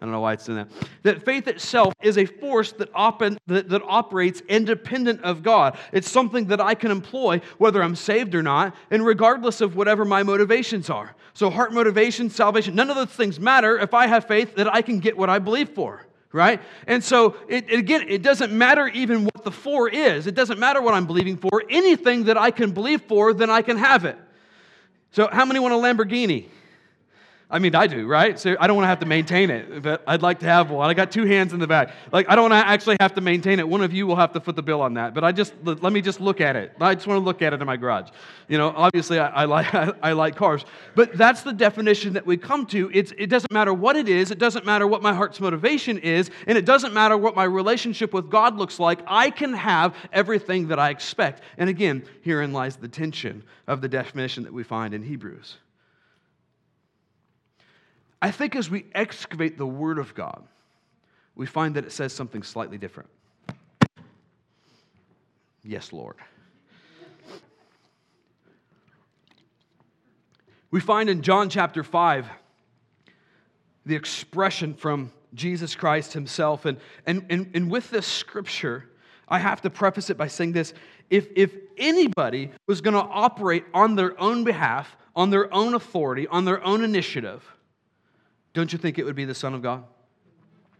I 0.00 0.04
don't 0.04 0.12
know 0.12 0.20
why 0.20 0.34
it's 0.34 0.46
in 0.48 0.56
that. 0.56 0.68
That 1.04 1.24
faith 1.24 1.48
itself 1.48 1.94
is 2.02 2.18
a 2.18 2.26
force 2.26 2.72
that, 2.72 2.90
op- 2.94 3.20
that, 3.20 3.68
that, 3.68 3.82
operates 3.82 4.42
independent 4.42 5.22
of 5.22 5.42
God. 5.42 5.78
It's 5.90 6.10
something 6.10 6.46
that 6.48 6.60
I 6.60 6.74
can 6.74 6.90
employ 6.90 7.40
whether 7.56 7.82
I'm 7.82 7.96
saved 7.96 8.34
or 8.34 8.42
not, 8.42 8.76
and 8.90 9.06
regardless 9.06 9.62
of 9.62 9.74
whatever 9.74 10.04
my 10.04 10.22
motivations 10.22 10.90
are. 10.90 11.14
So, 11.32 11.48
heart 11.48 11.72
motivation, 11.72 12.28
salvation, 12.28 12.74
none 12.74 12.90
of 12.90 12.96
those 12.96 13.08
things 13.08 13.40
matter 13.40 13.78
if 13.78 13.94
I 13.94 14.06
have 14.06 14.26
faith 14.26 14.56
that 14.56 14.72
I 14.72 14.82
can 14.82 14.98
get 14.98 15.16
what 15.16 15.30
I 15.30 15.38
believe 15.38 15.70
for. 15.70 16.06
Right? 16.30 16.60
And 16.86 17.02
so, 17.02 17.36
it, 17.48 17.72
again, 17.72 18.04
it 18.08 18.22
doesn't 18.22 18.52
matter 18.52 18.88
even 18.88 19.24
what 19.24 19.44
the 19.44 19.50
for 19.50 19.88
is. 19.88 20.26
It 20.26 20.34
doesn't 20.34 20.58
matter 20.58 20.82
what 20.82 20.92
I'm 20.92 21.06
believing 21.06 21.38
for. 21.38 21.62
Anything 21.70 22.24
that 22.24 22.36
I 22.36 22.50
can 22.50 22.72
believe 22.72 23.02
for, 23.02 23.32
then 23.32 23.48
I 23.48 23.62
can 23.62 23.78
have 23.78 24.04
it. 24.04 24.18
So, 25.12 25.30
how 25.32 25.46
many 25.46 25.58
want 25.58 25.72
a 25.72 25.78
Lamborghini? 25.78 26.48
I 27.48 27.60
mean, 27.60 27.76
I 27.76 27.86
do, 27.86 28.08
right? 28.08 28.36
So 28.40 28.56
I 28.58 28.66
don't 28.66 28.74
want 28.74 28.84
to 28.84 28.88
have 28.88 28.98
to 29.00 29.06
maintain 29.06 29.50
it, 29.50 29.80
but 29.80 30.02
I'd 30.08 30.20
like 30.20 30.40
to 30.40 30.46
have 30.46 30.68
one. 30.68 30.90
I 30.90 30.94
got 30.94 31.12
two 31.12 31.26
hands 31.26 31.52
in 31.52 31.60
the 31.60 31.66
back. 31.68 31.94
Like, 32.10 32.28
I 32.28 32.34
don't 32.34 32.50
want 32.50 32.60
to 32.60 32.68
actually 32.68 32.96
have 32.98 33.14
to 33.14 33.20
maintain 33.20 33.60
it. 33.60 33.68
One 33.68 33.82
of 33.82 33.92
you 33.92 34.04
will 34.04 34.16
have 34.16 34.32
to 34.32 34.40
foot 34.40 34.56
the 34.56 34.64
bill 34.64 34.82
on 34.82 34.94
that. 34.94 35.14
But 35.14 35.22
I 35.22 35.30
just, 35.30 35.54
let 35.62 35.92
me 35.92 36.00
just 36.00 36.20
look 36.20 36.40
at 36.40 36.56
it. 36.56 36.72
I 36.80 36.96
just 36.96 37.06
want 37.06 37.20
to 37.20 37.24
look 37.24 37.42
at 37.42 37.52
it 37.52 37.60
in 37.60 37.66
my 37.66 37.76
garage. 37.76 38.08
You 38.48 38.58
know, 38.58 38.74
obviously, 38.74 39.20
I, 39.20 39.28
I 39.28 39.44
like, 39.44 39.72
I, 39.74 39.92
I, 40.02 40.12
like 40.12 40.34
cars. 40.34 40.64
But 40.96 41.16
that's 41.16 41.42
the 41.42 41.52
definition 41.52 42.14
that 42.14 42.26
we 42.26 42.36
come 42.36 42.66
to. 42.66 42.90
It's, 42.92 43.12
it 43.16 43.28
doesn't 43.28 43.52
matter 43.52 43.72
what 43.72 43.94
it 43.94 44.08
is, 44.08 44.32
it 44.32 44.40
doesn't 44.40 44.66
matter 44.66 44.88
what 44.88 45.00
my 45.00 45.14
heart's 45.14 45.38
motivation 45.38 45.98
is, 45.98 46.32
and 46.48 46.58
it 46.58 46.64
doesn't 46.64 46.94
matter 46.94 47.16
what 47.16 47.36
my 47.36 47.44
relationship 47.44 48.12
with 48.12 48.28
God 48.28 48.56
looks 48.56 48.80
like. 48.80 48.98
I 49.06 49.30
can 49.30 49.52
have 49.52 49.94
everything 50.12 50.66
that 50.68 50.80
I 50.80 50.90
expect. 50.90 51.42
And 51.58 51.70
again, 51.70 52.02
herein 52.22 52.52
lies 52.52 52.74
the 52.74 52.88
tension 52.88 53.44
of 53.68 53.80
the 53.80 53.88
definition 53.88 54.42
that 54.42 54.52
we 54.52 54.64
find 54.64 54.94
in 54.94 55.04
Hebrews. 55.04 55.58
I 58.20 58.30
think 58.30 58.56
as 58.56 58.70
we 58.70 58.86
excavate 58.94 59.58
the 59.58 59.66
Word 59.66 59.98
of 59.98 60.14
God, 60.14 60.42
we 61.34 61.46
find 61.46 61.74
that 61.76 61.84
it 61.84 61.92
says 61.92 62.12
something 62.12 62.42
slightly 62.42 62.78
different. 62.78 63.10
Yes, 65.62 65.92
Lord. 65.92 66.16
We 70.70 70.80
find 70.80 71.08
in 71.08 71.22
John 71.22 71.48
chapter 71.48 71.82
5 71.82 72.26
the 73.84 73.94
expression 73.94 74.74
from 74.74 75.12
Jesus 75.34 75.74
Christ 75.74 76.12
himself. 76.12 76.64
And, 76.64 76.78
and, 77.06 77.24
and, 77.30 77.50
and 77.54 77.70
with 77.70 77.90
this 77.90 78.06
scripture, 78.06 78.88
I 79.28 79.38
have 79.38 79.60
to 79.62 79.70
preface 79.70 80.10
it 80.10 80.16
by 80.16 80.28
saying 80.28 80.52
this. 80.52 80.72
If, 81.10 81.28
if 81.36 81.52
anybody 81.76 82.50
was 82.66 82.80
going 82.80 82.94
to 82.94 83.00
operate 83.00 83.64
on 83.74 83.94
their 83.94 84.18
own 84.20 84.44
behalf, 84.44 84.96
on 85.14 85.30
their 85.30 85.52
own 85.52 85.74
authority, 85.74 86.26
on 86.28 86.44
their 86.44 86.64
own 86.64 86.82
initiative, 86.82 87.44
don't 88.56 88.72
you 88.72 88.78
think 88.78 88.98
it 88.98 89.04
would 89.04 89.14
be 89.14 89.26
the 89.26 89.34
Son 89.34 89.52
of 89.52 89.60
God? 89.60 89.84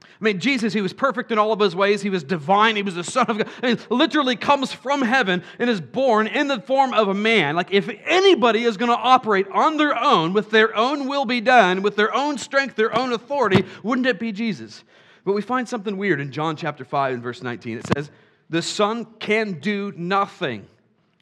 I 0.02 0.24
mean, 0.24 0.40
Jesus, 0.40 0.72
he 0.72 0.80
was 0.80 0.94
perfect 0.94 1.30
in 1.30 1.36
all 1.36 1.52
of 1.52 1.60
his 1.60 1.76
ways. 1.76 2.00
He 2.00 2.08
was 2.08 2.24
divine. 2.24 2.74
He 2.74 2.82
was 2.82 2.94
the 2.94 3.04
Son 3.04 3.26
of 3.28 3.36
God. 3.36 3.48
I 3.62 3.66
mean, 3.66 3.78
literally 3.90 4.34
comes 4.34 4.72
from 4.72 5.02
heaven 5.02 5.42
and 5.58 5.68
is 5.68 5.82
born 5.82 6.26
in 6.26 6.48
the 6.48 6.58
form 6.58 6.94
of 6.94 7.08
a 7.08 7.14
man. 7.14 7.54
Like, 7.54 7.70
if 7.70 7.90
anybody 8.06 8.64
is 8.64 8.78
going 8.78 8.90
to 8.90 8.96
operate 8.96 9.46
on 9.52 9.76
their 9.76 9.94
own, 9.94 10.32
with 10.32 10.50
their 10.50 10.74
own 10.74 11.06
will 11.06 11.26
be 11.26 11.42
done, 11.42 11.82
with 11.82 11.96
their 11.96 12.14
own 12.14 12.38
strength, 12.38 12.76
their 12.76 12.98
own 12.98 13.12
authority, 13.12 13.66
wouldn't 13.82 14.06
it 14.06 14.18
be 14.18 14.32
Jesus? 14.32 14.84
But 15.26 15.34
we 15.34 15.42
find 15.42 15.68
something 15.68 15.98
weird 15.98 16.18
in 16.18 16.32
John 16.32 16.56
chapter 16.56 16.86
5 16.86 17.12
and 17.12 17.22
verse 17.22 17.42
19. 17.42 17.76
It 17.76 17.86
says, 17.94 18.10
The 18.48 18.62
Son 18.62 19.04
can 19.18 19.60
do 19.60 19.92
nothing 19.98 20.66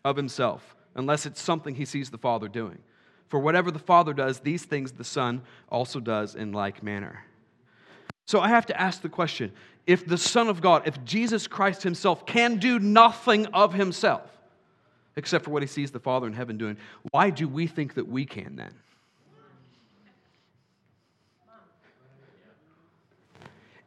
of 0.05 0.17
himself 0.17 0.77
unless 0.95 1.27
it's 1.27 1.43
something 1.43 1.75
he 1.75 1.85
sees 1.85 2.11
the 2.11 2.19
Father 2.19 2.47
doing. 2.47 2.79
For 3.35 3.41
whatever 3.41 3.73
the 3.73 3.81
Father 3.81 4.15
does, 4.15 4.39
these 4.39 4.63
things 4.63 4.93
the 4.93 5.03
Son 5.03 5.43
also 5.69 5.99
does 5.99 6.37
in 6.37 6.53
like 6.53 6.85
manner. 6.85 7.25
So 8.27 8.39
I 8.39 8.47
have 8.47 8.65
to 8.67 8.81
ask 8.81 9.03
the 9.03 9.09
question 9.09 9.51
if 9.89 10.07
the 10.07 10.17
Son 10.17 10.47
of 10.47 10.61
God, 10.61 10.87
if 10.87 11.05
Jesus 11.05 11.49
Christ 11.49 11.83
Himself 11.83 12.27
can 12.27 12.59
do 12.59 12.79
nothing 12.79 13.47
of 13.47 13.75
Himself, 13.75 14.23
except 15.17 15.45
for 15.45 15.51
what 15.51 15.65
He 15.65 15.67
sees 15.67 15.91
the 15.91 15.99
Father 15.99 16.29
in 16.29 16.33
heaven 16.33 16.57
doing, 16.57 16.77
why 17.11 17.31
do 17.31 17.49
we 17.49 17.67
think 17.67 17.95
that 17.95 18.07
we 18.07 18.25
can 18.25 18.55
then? 18.55 18.73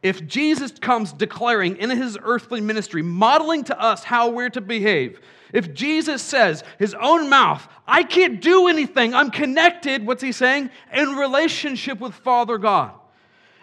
If 0.03 0.27
Jesus 0.27 0.73
comes 0.73 1.13
declaring 1.13 1.77
in 1.77 1.89
his 1.89 2.17
earthly 2.21 2.60
ministry, 2.60 3.01
modeling 3.01 3.63
to 3.63 3.81
us 3.81 4.03
how 4.03 4.27
we're 4.27 4.49
to 4.49 4.60
behave, 4.60 5.21
if 5.53 5.73
Jesus 5.73 6.21
says, 6.21 6.63
his 6.79 6.93
own 6.93 7.29
mouth, 7.29 7.67
I 7.88 8.03
can't 8.03 8.41
do 8.41 8.67
anything, 8.67 9.13
I'm 9.13 9.31
connected, 9.31 10.05
what's 10.05 10.23
he 10.23 10.31
saying? 10.31 10.69
In 10.93 11.15
relationship 11.15 11.99
with 11.99 12.13
Father 12.13 12.57
God. 12.57 12.91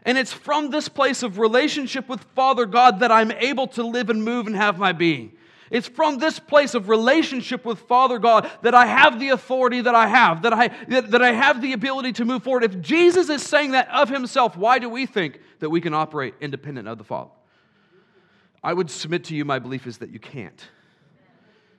And 0.04 0.18
it's 0.18 0.32
from 0.32 0.70
this 0.70 0.88
place 0.88 1.22
of 1.22 1.38
relationship 1.38 2.08
with 2.08 2.22
Father 2.34 2.66
God 2.66 3.00
that 3.00 3.10
I'm 3.10 3.30
able 3.32 3.66
to 3.68 3.82
live 3.82 4.10
and 4.10 4.22
move 4.22 4.46
and 4.46 4.54
have 4.54 4.78
my 4.78 4.92
being. 4.92 5.32
It's 5.70 5.88
from 5.88 6.18
this 6.18 6.38
place 6.38 6.74
of 6.74 6.88
relationship 6.88 7.64
with 7.64 7.80
Father 7.80 8.18
God 8.18 8.50
that 8.62 8.74
I 8.74 8.86
have 8.86 9.18
the 9.18 9.30
authority 9.30 9.80
that 9.80 9.94
I 9.94 10.06
have, 10.06 10.42
that 10.42 10.52
I, 10.52 10.68
that, 10.88 11.22
I 11.22 11.32
have 11.32 11.62
the 11.62 11.72
ability 11.72 12.12
to 12.12 12.24
move 12.24 12.44
forward. 12.44 12.64
If 12.64 12.80
Jesus 12.80 13.28
is 13.30 13.42
saying 13.42 13.72
that 13.72 13.88
of 13.88 14.08
himself, 14.08 14.56
why 14.56 14.78
do 14.78 14.88
we 14.88 15.06
think 15.06 15.40
that 15.60 15.70
we 15.70 15.80
can 15.80 15.94
operate 15.94 16.34
independent 16.40 16.86
of 16.86 16.98
the 16.98 17.04
Father? 17.04 17.30
I 18.62 18.72
would 18.72 18.90
submit 18.90 19.24
to 19.24 19.34
you, 19.34 19.44
my 19.44 19.58
belief 19.58 19.86
is 19.86 19.98
that 19.98 20.10
you 20.10 20.20
can't. 20.20 20.68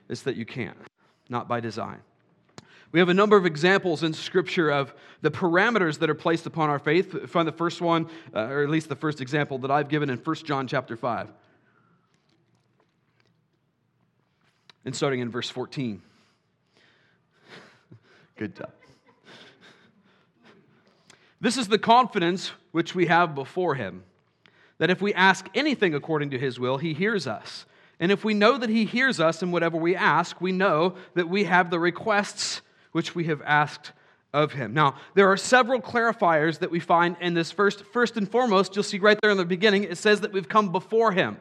It's 0.08 0.22
that 0.22 0.36
you 0.36 0.46
can't, 0.46 0.76
not 1.28 1.48
by 1.48 1.60
design. 1.60 2.00
We 2.92 3.00
have 3.00 3.08
a 3.08 3.14
number 3.14 3.36
of 3.36 3.44
examples 3.44 4.02
in 4.02 4.14
Scripture 4.14 4.70
of 4.70 4.94
the 5.20 5.30
parameters 5.30 5.98
that 5.98 6.08
are 6.08 6.14
placed 6.14 6.46
upon 6.46 6.70
our 6.70 6.78
faith. 6.78 7.28
Find 7.30 7.46
the 7.46 7.52
first 7.52 7.80
one, 7.80 8.08
uh, 8.34 8.40
or 8.42 8.62
at 8.62 8.70
least 8.70 8.88
the 8.88 8.96
first 8.96 9.20
example 9.20 9.58
that 9.58 9.70
I've 9.70 9.88
given 9.88 10.08
in 10.08 10.18
1 10.18 10.36
John 10.36 10.66
chapter 10.66 10.96
5. 10.96 11.28
And 14.84 14.94
starting 14.94 15.20
in 15.20 15.30
verse 15.30 15.50
14. 15.50 16.00
Good 18.36 18.56
job. 18.56 18.70
This 21.40 21.58
is 21.58 21.68
the 21.68 21.78
confidence 21.78 22.52
which 22.70 22.94
we 22.94 23.06
have 23.06 23.34
before 23.34 23.74
him 23.74 24.04
that 24.78 24.90
if 24.90 25.00
we 25.00 25.12
ask 25.14 25.48
anything 25.54 25.94
according 25.94 26.30
to 26.30 26.38
his 26.38 26.60
will, 26.60 26.78
he 26.78 26.94
hears 26.94 27.26
us. 27.26 27.66
And 27.98 28.12
if 28.12 28.24
we 28.24 28.34
know 28.34 28.58
that 28.58 28.70
He 28.70 28.84
hears 28.84 29.20
us 29.20 29.42
in 29.42 29.52
whatever 29.52 29.76
we 29.76 29.96
ask, 29.96 30.40
we 30.40 30.52
know 30.52 30.96
that 31.14 31.28
we 31.28 31.44
have 31.44 31.70
the 31.70 31.78
requests 31.78 32.60
which 32.92 33.14
we 33.14 33.24
have 33.24 33.42
asked 33.42 33.92
of 34.32 34.52
Him. 34.52 34.74
Now, 34.74 34.96
there 35.14 35.30
are 35.30 35.36
several 35.36 35.80
clarifiers 35.80 36.58
that 36.58 36.70
we 36.70 36.80
find 36.80 37.16
in 37.20 37.34
this 37.34 37.50
first. 37.50 37.84
First 37.86 38.16
and 38.16 38.30
foremost, 38.30 38.76
you'll 38.76 38.82
see 38.82 38.98
right 38.98 39.18
there 39.22 39.30
in 39.30 39.38
the 39.38 39.44
beginning, 39.44 39.84
it 39.84 39.98
says 39.98 40.20
that 40.20 40.32
we've 40.32 40.48
come 40.48 40.72
before 40.72 41.12
Him. 41.12 41.38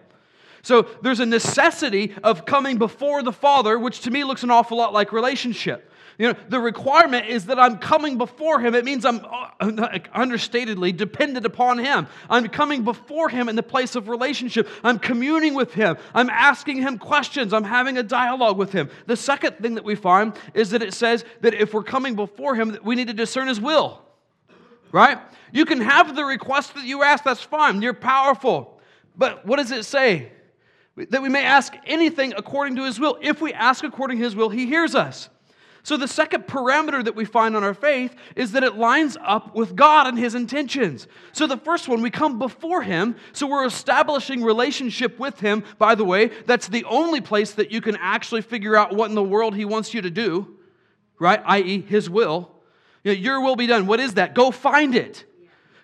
So 0.62 0.88
there's 1.04 1.20
a 1.20 1.26
necessity 1.26 2.16
of 2.24 2.46
coming 2.46 2.78
before 2.78 3.22
the 3.22 3.32
Father, 3.32 3.78
which 3.78 4.02
to 4.02 4.12
me 4.12 4.24
looks 4.24 4.44
an 4.44 4.50
awful 4.50 4.78
lot 4.78 4.94
like 4.94 5.12
relationship. 5.12 5.92
You 6.18 6.30
know, 6.30 6.40
the 6.48 6.60
requirement 6.60 7.28
is 7.28 7.48
that 7.48 7.60
I'm 7.60 7.78
coming 7.78 8.18
before 8.18 8.62
him. 8.62 8.74
It 8.74 8.86
means 8.86 9.04
I'm 9.04 9.20
uh, 9.20 9.50
understatedly 9.60 10.96
dependent 10.96 11.46
upon 11.46 11.78
him. 11.78 12.08
I'm 12.30 12.48
coming 12.48 12.84
before 12.84 13.28
him 13.28 13.50
in 13.50 13.58
the 13.58 13.64
place 13.64 13.96
of 13.96 14.08
relationship. 14.08 14.70
I'm 14.82 14.98
communing 14.98 15.56
with 15.56 15.74
him. 15.74 15.98
I'm 16.14 16.30
asking 16.30 16.78
him 16.78 17.00
questions. 17.00 17.52
I'm 17.52 17.66
having 17.66 17.98
a 17.98 18.04
dialogue 18.04 18.58
with 18.58 18.72
him. 18.72 18.90
The 19.08 19.18
second 19.18 19.58
thing 19.58 19.76
that 19.76 19.84
we 19.84 19.96
find 19.96 20.34
is 20.54 20.70
that 20.70 20.82
it 20.82 20.94
says 20.94 21.26
that 21.42 21.54
if 21.54 21.74
we're 21.74 21.84
coming 21.84 22.16
before 22.16 22.56
him, 22.56 22.78
we 22.82 22.96
need 22.96 23.08
to 23.08 23.14
discern 23.14 23.50
his 23.50 23.60
will. 23.60 24.02
Right? 24.94 25.18
You 25.52 25.66
can 25.66 25.82
have 25.82 26.16
the 26.16 26.24
request 26.24 26.76
that 26.76 26.86
you 26.86 27.04
ask, 27.04 27.26
that's 27.26 27.42
fine. 27.42 27.82
You're 27.82 27.94
powerful. 27.94 28.80
But 29.18 29.46
what 29.46 29.58
does 29.58 29.72
it 29.72 29.84
say? 29.84 30.32
That 30.96 31.22
we 31.22 31.28
may 31.28 31.44
ask 31.44 31.74
anything 31.86 32.34
according 32.38 32.78
to 32.78 32.86
his 32.86 33.02
will. 33.02 33.18
If 33.22 33.42
we 33.42 33.52
ask 33.52 33.84
according 33.84 34.20
to 34.20 34.24
his 34.24 34.34
will, 34.34 34.48
he 34.48 34.66
hears 34.66 34.96
us. 34.96 35.30
So, 35.86 35.98
the 35.98 36.08
second 36.08 36.48
parameter 36.48 37.06
that 37.06 37.16
we 37.16 37.26
find 37.26 37.56
on 37.56 37.64
our 37.64 37.76
faith 37.76 38.16
is 38.36 38.54
that 38.54 38.64
it 38.64 38.76
lines 38.76 39.18
up 39.24 39.54
with 39.54 39.76
God 39.76 40.08
and 40.08 40.18
His 40.18 40.34
intentions. 40.34 41.08
So, 41.32 41.46
the 41.46 41.58
first 41.58 41.88
one, 41.88 42.02
we 42.02 42.10
come 42.10 42.40
before 42.40 42.82
Him, 42.82 43.16
so 43.34 43.46
we're 43.46 43.68
establishing 43.68 44.42
relationship 44.42 45.20
with 45.20 45.40
Him. 45.40 45.64
By 45.78 45.94
the 45.94 46.04
way, 46.04 46.32
that's 46.48 46.68
the 46.68 46.86
only 46.86 47.22
place 47.22 47.52
that 47.52 47.72
you 47.72 47.82
can 47.82 47.98
actually 47.98 48.42
figure 48.42 48.76
out 48.76 48.96
what 48.96 49.10
in 49.10 49.16
the 49.16 49.22
world 49.22 49.56
He 49.56 49.64
wants 49.64 49.94
you 49.94 50.02
to 50.02 50.10
do, 50.10 50.58
right? 51.20 51.40
I.e., 51.46 51.82
His 51.82 52.10
will. 52.10 52.50
You 53.04 53.14
know, 53.14 53.20
your 53.20 53.42
will 53.42 53.56
be 53.56 53.68
done. 53.68 53.86
What 53.86 54.00
is 54.00 54.16
that? 54.16 54.34
Go 54.34 54.50
find 54.50 54.96
it. 54.96 55.24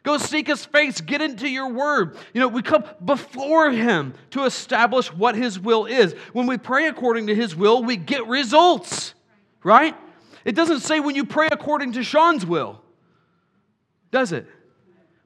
Go 0.01 0.17
seek 0.17 0.47
his 0.47 0.65
face. 0.65 0.99
Get 0.99 1.21
into 1.21 1.47
your 1.47 1.71
word. 1.71 2.17
You 2.33 2.41
know, 2.41 2.47
we 2.47 2.63
come 2.63 2.85
before 3.05 3.69
him 3.69 4.15
to 4.31 4.45
establish 4.45 5.13
what 5.13 5.35
his 5.35 5.59
will 5.59 5.85
is. 5.85 6.13
When 6.33 6.47
we 6.47 6.57
pray 6.57 6.87
according 6.87 7.27
to 7.27 7.35
his 7.35 7.55
will, 7.55 7.83
we 7.83 7.97
get 7.97 8.25
results 8.25 9.13
right? 9.63 9.95
It 10.45 10.56
doesn't 10.56 10.80
say 10.82 11.00
when 11.00 11.15
you 11.15 11.26
pray 11.26 11.47
according 11.52 11.93
to 11.93 12.04
Sean's 12.04 12.45
will, 12.45 12.82
does 14.12 14.32
it? 14.32 14.47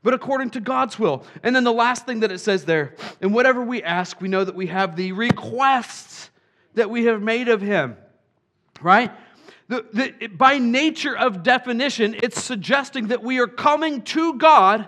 But 0.04 0.14
according 0.14 0.52
to 0.52 0.60
God's 0.60 1.00
will. 1.00 1.24
And 1.42 1.56
then 1.56 1.64
the 1.64 1.74
last 1.74 2.06
thing 2.06 2.20
that 2.20 2.32
it 2.32 2.40
says 2.40 2.66
there, 2.66 2.96
and 3.22 3.34
whatever 3.34 3.64
we 3.64 3.82
ask, 3.82 4.22
we 4.22 4.28
know 4.28 4.44
that 4.44 4.56
we 4.56 4.68
have 4.68 4.96
the 4.96 5.14
requests 5.14 6.30
that 6.76 6.90
we 6.90 7.06
have 7.06 7.22
made 7.22 7.48
of 7.48 7.62
Him, 7.62 7.98
right? 8.82 9.12
The, 9.68 9.86
the, 9.94 10.28
by 10.28 10.60
nature 10.60 11.18
of 11.18 11.42
definition, 11.42 12.16
it's 12.22 12.42
suggesting 12.44 13.08
that 13.08 13.24
we 13.24 13.40
are 13.40 13.48
coming 13.48 14.04
to 14.04 14.36
God, 14.36 14.88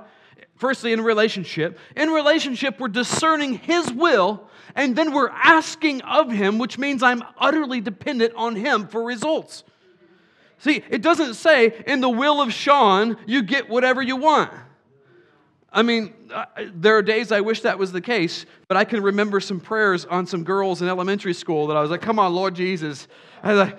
firstly 0.55 0.93
in 0.93 1.01
relationship. 1.01 1.79
In 1.95 2.09
relationship, 2.09 2.79
we're 2.79 2.89
discerning 2.89 3.55
His 3.55 3.91
will 3.91 4.47
and 4.77 4.95
then 4.95 5.11
we're 5.11 5.29
asking 5.29 6.01
of 6.03 6.31
Him, 6.31 6.59
which 6.59 6.77
means 6.77 7.01
I'm 7.01 7.23
utterly 7.37 7.81
dependent 7.81 8.33
on 8.35 8.55
Him 8.55 8.87
for 8.87 9.03
results. 9.03 9.63
See, 10.59 10.83
it 10.89 11.01
doesn't 11.01 11.33
say 11.33 11.83
in 11.87 11.99
the 11.99 12.09
will 12.09 12.41
of 12.41 12.53
Sean, 12.53 13.17
you 13.25 13.41
get 13.41 13.67
whatever 13.67 14.01
you 14.01 14.15
want. 14.15 14.51
I 15.73 15.81
mean, 15.81 16.13
uh, 16.33 16.45
there 16.73 16.95
are 16.95 17.01
days 17.01 17.31
I 17.31 17.41
wish 17.41 17.61
that 17.61 17.77
was 17.77 17.91
the 17.91 18.01
case, 18.01 18.45
but 18.67 18.77
I 18.77 18.85
can 18.85 19.01
remember 19.01 19.39
some 19.39 19.59
prayers 19.59 20.05
on 20.05 20.25
some 20.27 20.43
girls 20.43 20.81
in 20.81 20.87
elementary 20.87 21.33
school 21.33 21.67
that 21.67 21.77
I 21.77 21.81
was 21.81 21.91
like, 21.91 22.01
come 22.01 22.19
on, 22.19 22.33
Lord 22.33 22.55
Jesus. 22.55 23.07
I 23.43 23.53
was 23.53 23.67
like, 23.67 23.77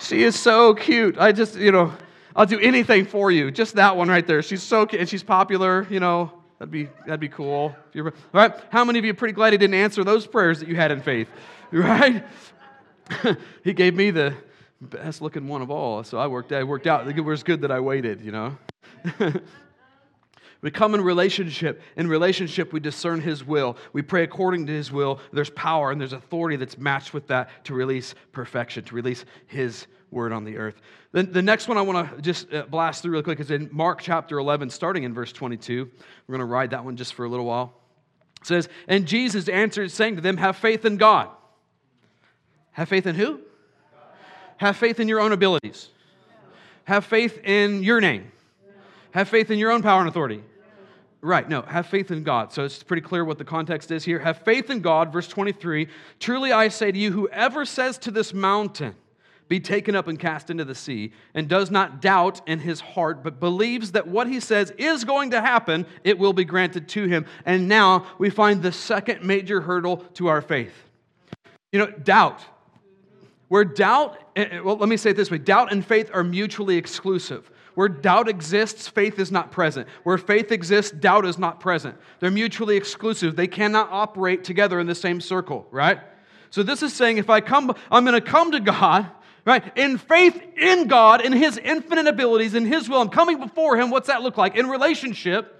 she 0.00 0.24
is 0.24 0.38
so 0.38 0.74
cute. 0.74 1.16
I 1.16 1.32
just, 1.32 1.56
you 1.56 1.72
know, 1.72 1.92
I'll 2.34 2.46
do 2.46 2.58
anything 2.58 3.06
for 3.06 3.30
you. 3.30 3.52
Just 3.52 3.76
that 3.76 3.96
one 3.96 4.08
right 4.08 4.26
there. 4.26 4.42
She's 4.42 4.62
so 4.62 4.84
cute 4.84 5.00
and 5.00 5.08
she's 5.08 5.22
popular, 5.22 5.86
you 5.90 6.00
know. 6.00 6.43
That'd 6.64 6.72
be, 6.72 6.88
that'd 7.04 7.20
be 7.20 7.28
cool. 7.28 7.76
All 7.94 8.12
right? 8.32 8.54
How 8.70 8.86
many 8.86 8.98
of 8.98 9.04
you 9.04 9.10
are 9.10 9.14
pretty 9.14 9.34
glad 9.34 9.52
he 9.52 9.58
didn't 9.58 9.74
answer 9.74 10.02
those 10.02 10.26
prayers 10.26 10.60
that 10.60 10.68
you 10.68 10.76
had 10.76 10.90
in 10.90 11.02
faith? 11.02 11.28
Right? 11.70 12.24
he 13.64 13.74
gave 13.74 13.94
me 13.94 14.10
the 14.10 14.34
best 14.80 15.20
looking 15.20 15.46
one 15.48 15.60
of 15.60 15.70
all. 15.70 16.04
So 16.04 16.16
I 16.16 16.26
worked, 16.28 16.52
I 16.52 16.62
worked 16.62 16.86
out. 16.86 17.06
It 17.06 17.20
was 17.20 17.42
good 17.42 17.62
that 17.62 17.70
I 17.70 17.80
waited, 17.80 18.22
you 18.22 18.32
know? 18.32 18.56
we 20.62 20.70
come 20.70 20.94
in 20.94 21.02
relationship. 21.02 21.82
In 21.96 22.06
relationship, 22.06 22.72
we 22.72 22.80
discern 22.80 23.20
His 23.20 23.44
will. 23.44 23.76
We 23.92 24.00
pray 24.02 24.22
according 24.22 24.66
to 24.68 24.72
His 24.72 24.90
will. 24.90 25.20
There's 25.32 25.50
power 25.50 25.90
and 25.90 26.00
there's 26.00 26.12
authority 26.12 26.56
that's 26.56 26.78
matched 26.78 27.12
with 27.12 27.26
that 27.26 27.50
to 27.64 27.74
release 27.74 28.14
perfection, 28.32 28.84
to 28.84 28.94
release 28.94 29.26
His 29.48 29.86
word 30.14 30.32
on 30.32 30.44
the 30.44 30.56
earth. 30.56 30.80
Then 31.12 31.32
the 31.32 31.42
next 31.42 31.68
one 31.68 31.76
I 31.76 31.82
want 31.82 32.16
to 32.16 32.22
just 32.22 32.52
uh, 32.52 32.64
blast 32.64 33.02
through 33.02 33.12
really 33.12 33.24
quick 33.24 33.40
is 33.40 33.50
in 33.50 33.68
Mark 33.72 34.00
chapter 34.00 34.38
11, 34.38 34.70
starting 34.70 35.02
in 35.02 35.12
verse 35.12 35.32
22. 35.32 35.90
We're 36.26 36.32
going 36.32 36.38
to 36.38 36.50
ride 36.50 36.70
that 36.70 36.84
one 36.84 36.96
just 36.96 37.14
for 37.14 37.24
a 37.24 37.28
little 37.28 37.46
while. 37.46 37.74
It 38.40 38.46
says, 38.46 38.68
And 38.88 39.06
Jesus 39.06 39.48
answered, 39.48 39.90
saying 39.90 40.16
to 40.16 40.22
them, 40.22 40.36
Have 40.38 40.56
faith 40.56 40.84
in 40.84 40.96
God. 40.96 41.28
Have 42.72 42.88
faith 42.88 43.06
in 43.06 43.14
who? 43.14 43.40
Have 44.56 44.76
faith 44.76 45.00
in 45.00 45.08
your 45.08 45.20
own 45.20 45.32
abilities. 45.32 45.88
Have 46.84 47.04
faith 47.04 47.40
in 47.44 47.82
your 47.82 48.00
name. 48.00 48.30
Have 49.12 49.28
faith 49.28 49.50
in 49.50 49.58
your 49.58 49.70
own 49.70 49.82
power 49.82 50.00
and 50.00 50.08
authority. 50.08 50.42
Right, 51.20 51.48
no, 51.48 51.62
have 51.62 51.86
faith 51.86 52.10
in 52.10 52.22
God. 52.22 52.52
So 52.52 52.64
it's 52.64 52.82
pretty 52.82 53.00
clear 53.00 53.24
what 53.24 53.38
the 53.38 53.46
context 53.46 53.90
is 53.90 54.04
here. 54.04 54.18
Have 54.18 54.42
faith 54.42 54.68
in 54.68 54.80
God, 54.80 55.10
verse 55.10 55.26
23. 55.26 55.88
Truly 56.20 56.52
I 56.52 56.68
say 56.68 56.92
to 56.92 56.98
you, 56.98 57.12
whoever 57.12 57.64
says 57.64 57.96
to 57.98 58.10
this 58.10 58.34
mountain, 58.34 58.94
be 59.48 59.60
taken 59.60 59.94
up 59.94 60.08
and 60.08 60.18
cast 60.18 60.50
into 60.50 60.64
the 60.64 60.74
sea, 60.74 61.12
and 61.34 61.48
does 61.48 61.70
not 61.70 62.00
doubt 62.00 62.40
in 62.46 62.60
his 62.60 62.80
heart, 62.80 63.22
but 63.22 63.40
believes 63.40 63.92
that 63.92 64.06
what 64.06 64.26
he 64.26 64.40
says 64.40 64.72
is 64.78 65.04
going 65.04 65.30
to 65.30 65.40
happen, 65.40 65.86
it 66.02 66.18
will 66.18 66.32
be 66.32 66.44
granted 66.44 66.88
to 66.88 67.06
him. 67.06 67.26
And 67.44 67.68
now 67.68 68.06
we 68.18 68.30
find 68.30 68.62
the 68.62 68.72
second 68.72 69.22
major 69.22 69.60
hurdle 69.60 69.98
to 70.14 70.28
our 70.28 70.40
faith. 70.40 70.74
You 71.72 71.80
know, 71.80 71.90
doubt. 71.90 72.40
Where 73.48 73.64
doubt, 73.64 74.18
eh, 74.34 74.46
eh, 74.50 74.60
well, 74.60 74.76
let 74.76 74.88
me 74.88 74.96
say 74.96 75.10
it 75.10 75.16
this 75.16 75.30
way 75.30 75.38
doubt 75.38 75.72
and 75.72 75.84
faith 75.84 76.10
are 76.14 76.24
mutually 76.24 76.76
exclusive. 76.76 77.50
Where 77.74 77.88
doubt 77.88 78.28
exists, 78.28 78.88
faith 78.88 79.18
is 79.18 79.30
not 79.32 79.50
present. 79.50 79.88
Where 80.04 80.16
faith 80.16 80.52
exists, 80.52 80.92
doubt 80.92 81.26
is 81.26 81.38
not 81.38 81.60
present. 81.60 81.96
They're 82.20 82.30
mutually 82.30 82.76
exclusive. 82.76 83.36
They 83.36 83.48
cannot 83.48 83.90
operate 83.90 84.44
together 84.44 84.78
in 84.78 84.86
the 84.86 84.94
same 84.94 85.20
circle, 85.20 85.66
right? 85.70 86.00
So 86.50 86.62
this 86.62 86.82
is 86.84 86.92
saying 86.92 87.18
if 87.18 87.28
I 87.28 87.40
come, 87.40 87.74
I'm 87.90 88.04
going 88.04 88.20
to 88.20 88.26
come 88.26 88.52
to 88.52 88.60
God 88.60 89.10
right? 89.44 89.76
In 89.76 89.98
faith 89.98 90.40
in 90.56 90.86
God, 90.88 91.20
in 91.24 91.32
His 91.32 91.58
infinite 91.58 92.06
abilities, 92.06 92.54
in 92.54 92.66
His 92.66 92.88
will, 92.88 93.00
I'm 93.00 93.08
coming 93.08 93.38
before 93.38 93.76
Him. 93.76 93.90
What's 93.90 94.08
that 94.08 94.22
look 94.22 94.36
like? 94.36 94.56
In 94.56 94.68
relationship, 94.68 95.50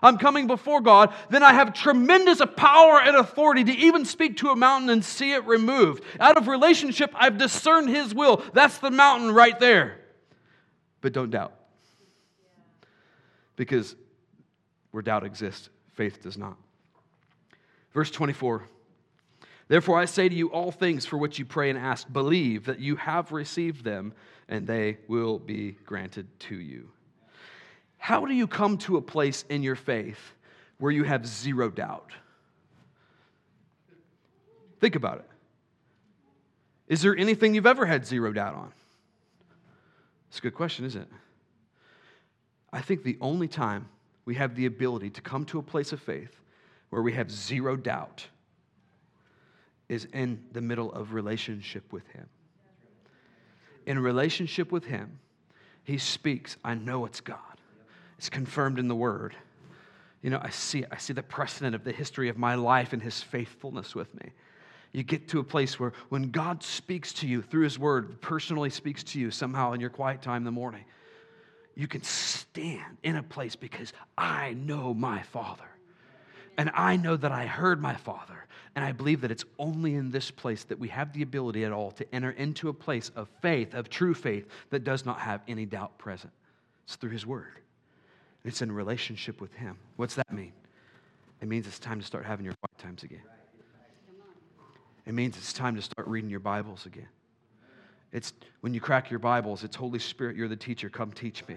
I'm 0.00 0.18
coming 0.18 0.46
before 0.46 0.80
God, 0.80 1.12
then 1.28 1.42
I 1.42 1.52
have 1.52 1.72
tremendous 1.72 2.40
power 2.56 3.00
and 3.00 3.16
authority 3.16 3.64
to 3.64 3.72
even 3.72 4.04
speak 4.04 4.36
to 4.38 4.50
a 4.50 4.56
mountain 4.56 4.90
and 4.90 5.04
see 5.04 5.32
it 5.32 5.44
removed. 5.44 6.04
Out 6.20 6.36
of 6.36 6.46
relationship, 6.46 7.12
I've 7.14 7.38
discerned 7.38 7.88
His 7.88 8.14
will. 8.14 8.42
That's 8.52 8.78
the 8.78 8.90
mountain 8.90 9.32
right 9.32 9.58
there. 9.58 9.98
But 11.00 11.12
don't 11.12 11.30
doubt. 11.30 11.54
Because 13.56 13.96
where 14.92 15.02
doubt 15.02 15.24
exists, 15.24 15.68
faith 15.94 16.22
does 16.22 16.38
not. 16.38 16.56
Verse 17.92 18.10
24. 18.10 18.64
Therefore, 19.68 19.98
I 19.98 20.06
say 20.06 20.28
to 20.28 20.34
you, 20.34 20.48
all 20.48 20.72
things 20.72 21.04
for 21.04 21.18
which 21.18 21.38
you 21.38 21.44
pray 21.44 21.68
and 21.68 21.78
ask, 21.78 22.10
believe 22.10 22.64
that 22.64 22.80
you 22.80 22.96
have 22.96 23.32
received 23.32 23.84
them, 23.84 24.14
and 24.48 24.66
they 24.66 24.96
will 25.08 25.38
be 25.38 25.72
granted 25.84 26.26
to 26.40 26.56
you. 26.56 26.88
How 27.98 28.24
do 28.24 28.32
you 28.32 28.46
come 28.46 28.78
to 28.78 28.96
a 28.96 29.02
place 29.02 29.44
in 29.50 29.62
your 29.62 29.76
faith 29.76 30.32
where 30.78 30.90
you 30.90 31.04
have 31.04 31.26
zero 31.26 31.68
doubt? 31.68 32.12
Think 34.80 34.94
about 34.94 35.18
it. 35.18 35.30
Is 36.86 37.02
there 37.02 37.14
anything 37.16 37.54
you've 37.54 37.66
ever 37.66 37.84
had 37.84 38.06
zero 38.06 38.32
doubt 38.32 38.54
on? 38.54 38.72
It's 40.28 40.38
a 40.38 40.42
good 40.42 40.54
question, 40.54 40.86
isn't 40.86 41.02
it? 41.02 41.08
I 42.72 42.80
think 42.80 43.02
the 43.02 43.18
only 43.20 43.48
time 43.48 43.88
we 44.24 44.36
have 44.36 44.54
the 44.54 44.66
ability 44.66 45.10
to 45.10 45.20
come 45.20 45.44
to 45.46 45.58
a 45.58 45.62
place 45.62 45.92
of 45.92 46.00
faith 46.00 46.40
where 46.90 47.02
we 47.02 47.12
have 47.12 47.30
zero 47.30 47.76
doubt 47.76 48.26
is 49.88 50.06
in 50.12 50.42
the 50.52 50.60
middle 50.60 50.92
of 50.92 51.12
relationship 51.12 51.92
with 51.92 52.06
Him. 52.08 52.28
In 53.86 53.98
relationship 53.98 54.70
with 54.70 54.84
Him, 54.84 55.18
He 55.84 55.98
speaks. 55.98 56.56
I 56.64 56.74
know 56.74 57.04
it's 57.06 57.20
God. 57.20 57.38
It's 58.18 58.28
confirmed 58.28 58.78
in 58.78 58.88
the 58.88 58.96
Word. 58.96 59.34
You 60.22 60.30
know, 60.30 60.40
I 60.42 60.50
see 60.50 60.84
I 60.90 60.98
see 60.98 61.12
the 61.12 61.22
precedent 61.22 61.74
of 61.74 61.84
the 61.84 61.92
history 61.92 62.28
of 62.28 62.36
my 62.36 62.54
life 62.54 62.92
and 62.92 63.02
His 63.02 63.22
faithfulness 63.22 63.94
with 63.94 64.12
me. 64.14 64.32
You 64.92 65.02
get 65.02 65.28
to 65.28 65.38
a 65.38 65.44
place 65.44 65.78
where 65.78 65.92
when 66.08 66.30
God 66.30 66.62
speaks 66.62 67.12
to 67.14 67.26
you 67.26 67.42
through 67.42 67.64
His 67.64 67.78
Word, 67.78 68.20
personally 68.20 68.70
speaks 68.70 69.04
to 69.04 69.20
you 69.20 69.30
somehow 69.30 69.72
in 69.72 69.80
your 69.80 69.90
quiet 69.90 70.22
time 70.22 70.38
in 70.38 70.44
the 70.44 70.50
morning, 70.50 70.84
you 71.74 71.86
can 71.86 72.02
stand 72.02 72.98
in 73.02 73.16
a 73.16 73.22
place 73.22 73.54
because 73.54 73.92
I 74.16 74.54
know 74.54 74.92
my 74.92 75.22
Father. 75.22 75.68
And 76.56 76.70
I 76.74 76.96
know 76.96 77.16
that 77.16 77.30
I 77.30 77.46
heard 77.46 77.80
my 77.80 77.94
Father. 77.94 78.47
And 78.78 78.84
I 78.84 78.92
believe 78.92 79.22
that 79.22 79.32
it's 79.32 79.44
only 79.58 79.96
in 79.96 80.12
this 80.12 80.30
place 80.30 80.62
that 80.62 80.78
we 80.78 80.86
have 80.86 81.12
the 81.12 81.22
ability 81.22 81.64
at 81.64 81.72
all 81.72 81.90
to 81.90 82.14
enter 82.14 82.30
into 82.30 82.68
a 82.68 82.72
place 82.72 83.10
of 83.16 83.28
faith, 83.42 83.74
of 83.74 83.90
true 83.90 84.14
faith, 84.14 84.46
that 84.70 84.84
does 84.84 85.04
not 85.04 85.18
have 85.18 85.40
any 85.48 85.66
doubt 85.66 85.98
present. 85.98 86.32
It's 86.84 86.94
through 86.94 87.10
His 87.10 87.26
Word, 87.26 87.58
it's 88.44 88.62
in 88.62 88.70
relationship 88.70 89.40
with 89.40 89.52
Him. 89.52 89.76
What's 89.96 90.14
that 90.14 90.32
mean? 90.32 90.52
It 91.40 91.48
means 91.48 91.66
it's 91.66 91.80
time 91.80 91.98
to 91.98 92.06
start 92.06 92.24
having 92.24 92.44
your 92.44 92.54
quiet 92.54 92.78
times 92.78 93.02
again. 93.02 93.24
It 95.06 95.12
means 95.12 95.36
it's 95.36 95.52
time 95.52 95.74
to 95.74 95.82
start 95.82 96.06
reading 96.06 96.30
your 96.30 96.38
Bibles 96.38 96.86
again. 96.86 97.08
It's 98.12 98.32
when 98.60 98.74
you 98.74 98.80
crack 98.80 99.10
your 99.10 99.18
Bibles, 99.18 99.64
it's 99.64 99.74
Holy 99.74 99.98
Spirit, 99.98 100.36
you're 100.36 100.46
the 100.46 100.54
teacher, 100.54 100.88
come 100.88 101.10
teach 101.10 101.44
me. 101.48 101.56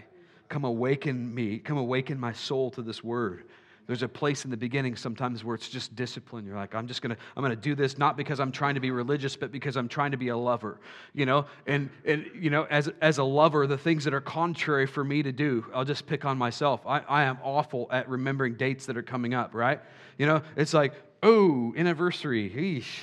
Come 0.50 0.64
awaken 0.66 1.36
me. 1.36 1.60
Come 1.60 1.78
awaken 1.78 2.20
my 2.20 2.34
soul 2.34 2.72
to 2.72 2.82
this 2.82 3.04
word. 3.04 3.44
There's 3.88 4.04
a 4.04 4.08
place 4.08 4.46
in 4.46 4.52
the 4.52 4.58
beginning 4.58 4.96
sometimes 4.96 5.44
where 5.44 5.56
it's 5.56 5.68
just 5.68 5.96
discipline. 5.96 6.46
You're 6.46 6.56
like, 6.56 6.76
I'm 6.76 6.88
just 6.88 7.02
gonna, 7.02 7.18
I'm 7.36 7.44
gonna 7.44 7.56
do 7.56 7.76
this 7.76 7.98
not 7.98 8.16
because 8.16 8.40
I'm 8.40 8.52
trying 8.52 8.76
to 8.76 8.80
be 8.80 8.92
religious, 8.92 9.36
but 9.36 9.52
because 9.52 9.76
I'm 9.76 9.88
trying 9.88 10.12
to 10.12 10.18
be 10.18 10.30
a 10.30 10.38
lover. 10.38 10.80
You 11.14 11.26
know, 11.26 11.46
and 11.68 11.90
and 12.06 12.26
you 12.34 12.50
know, 12.50 12.64
as 12.70 12.90
as 13.02 13.18
a 13.18 13.24
lover, 13.24 13.68
the 13.68 13.78
things 13.78 14.04
that 14.06 14.14
are 14.14 14.22
contrary 14.22 14.86
for 14.86 15.04
me 15.04 15.24
to 15.24 15.32
do, 15.32 15.66
I'll 15.74 15.86
just 15.86 16.06
pick 16.08 16.26
on 16.26 16.38
myself. 16.38 16.82
I, 16.86 17.00
I 17.00 17.24
am 17.24 17.40
awful 17.44 17.88
at 17.92 18.08
remembering 18.08 18.56
dates 18.56 18.86
that 18.86 18.98
are 18.98 19.04
coming 19.04 19.34
up, 19.34 19.54
right? 19.54 19.82
You 20.18 20.28
know, 20.28 20.42
it's 20.56 20.74
like, 20.74 20.94
oh, 21.24 21.74
anniversary, 21.76 22.50
eesh. 22.50 23.00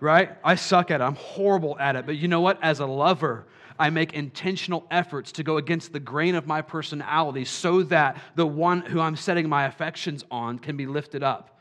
Right? 0.00 0.30
I 0.44 0.54
suck 0.54 0.92
at 0.92 1.00
it. 1.00 1.04
I'm 1.04 1.16
horrible 1.16 1.76
at 1.78 1.96
it. 1.96 2.06
But 2.06 2.16
you 2.16 2.28
know 2.28 2.40
what? 2.40 2.62
As 2.62 2.78
a 2.78 2.86
lover, 2.86 3.46
I 3.78 3.90
make 3.90 4.12
intentional 4.14 4.86
efforts 4.90 5.32
to 5.32 5.42
go 5.42 5.56
against 5.56 5.92
the 5.92 6.00
grain 6.00 6.34
of 6.34 6.46
my 6.46 6.62
personality 6.62 7.44
so 7.44 7.82
that 7.84 8.20
the 8.34 8.46
one 8.46 8.80
who 8.80 9.00
I'm 9.00 9.16
setting 9.16 9.48
my 9.48 9.66
affections 9.66 10.24
on 10.30 10.58
can 10.58 10.76
be 10.76 10.86
lifted 10.86 11.22
up. 11.22 11.60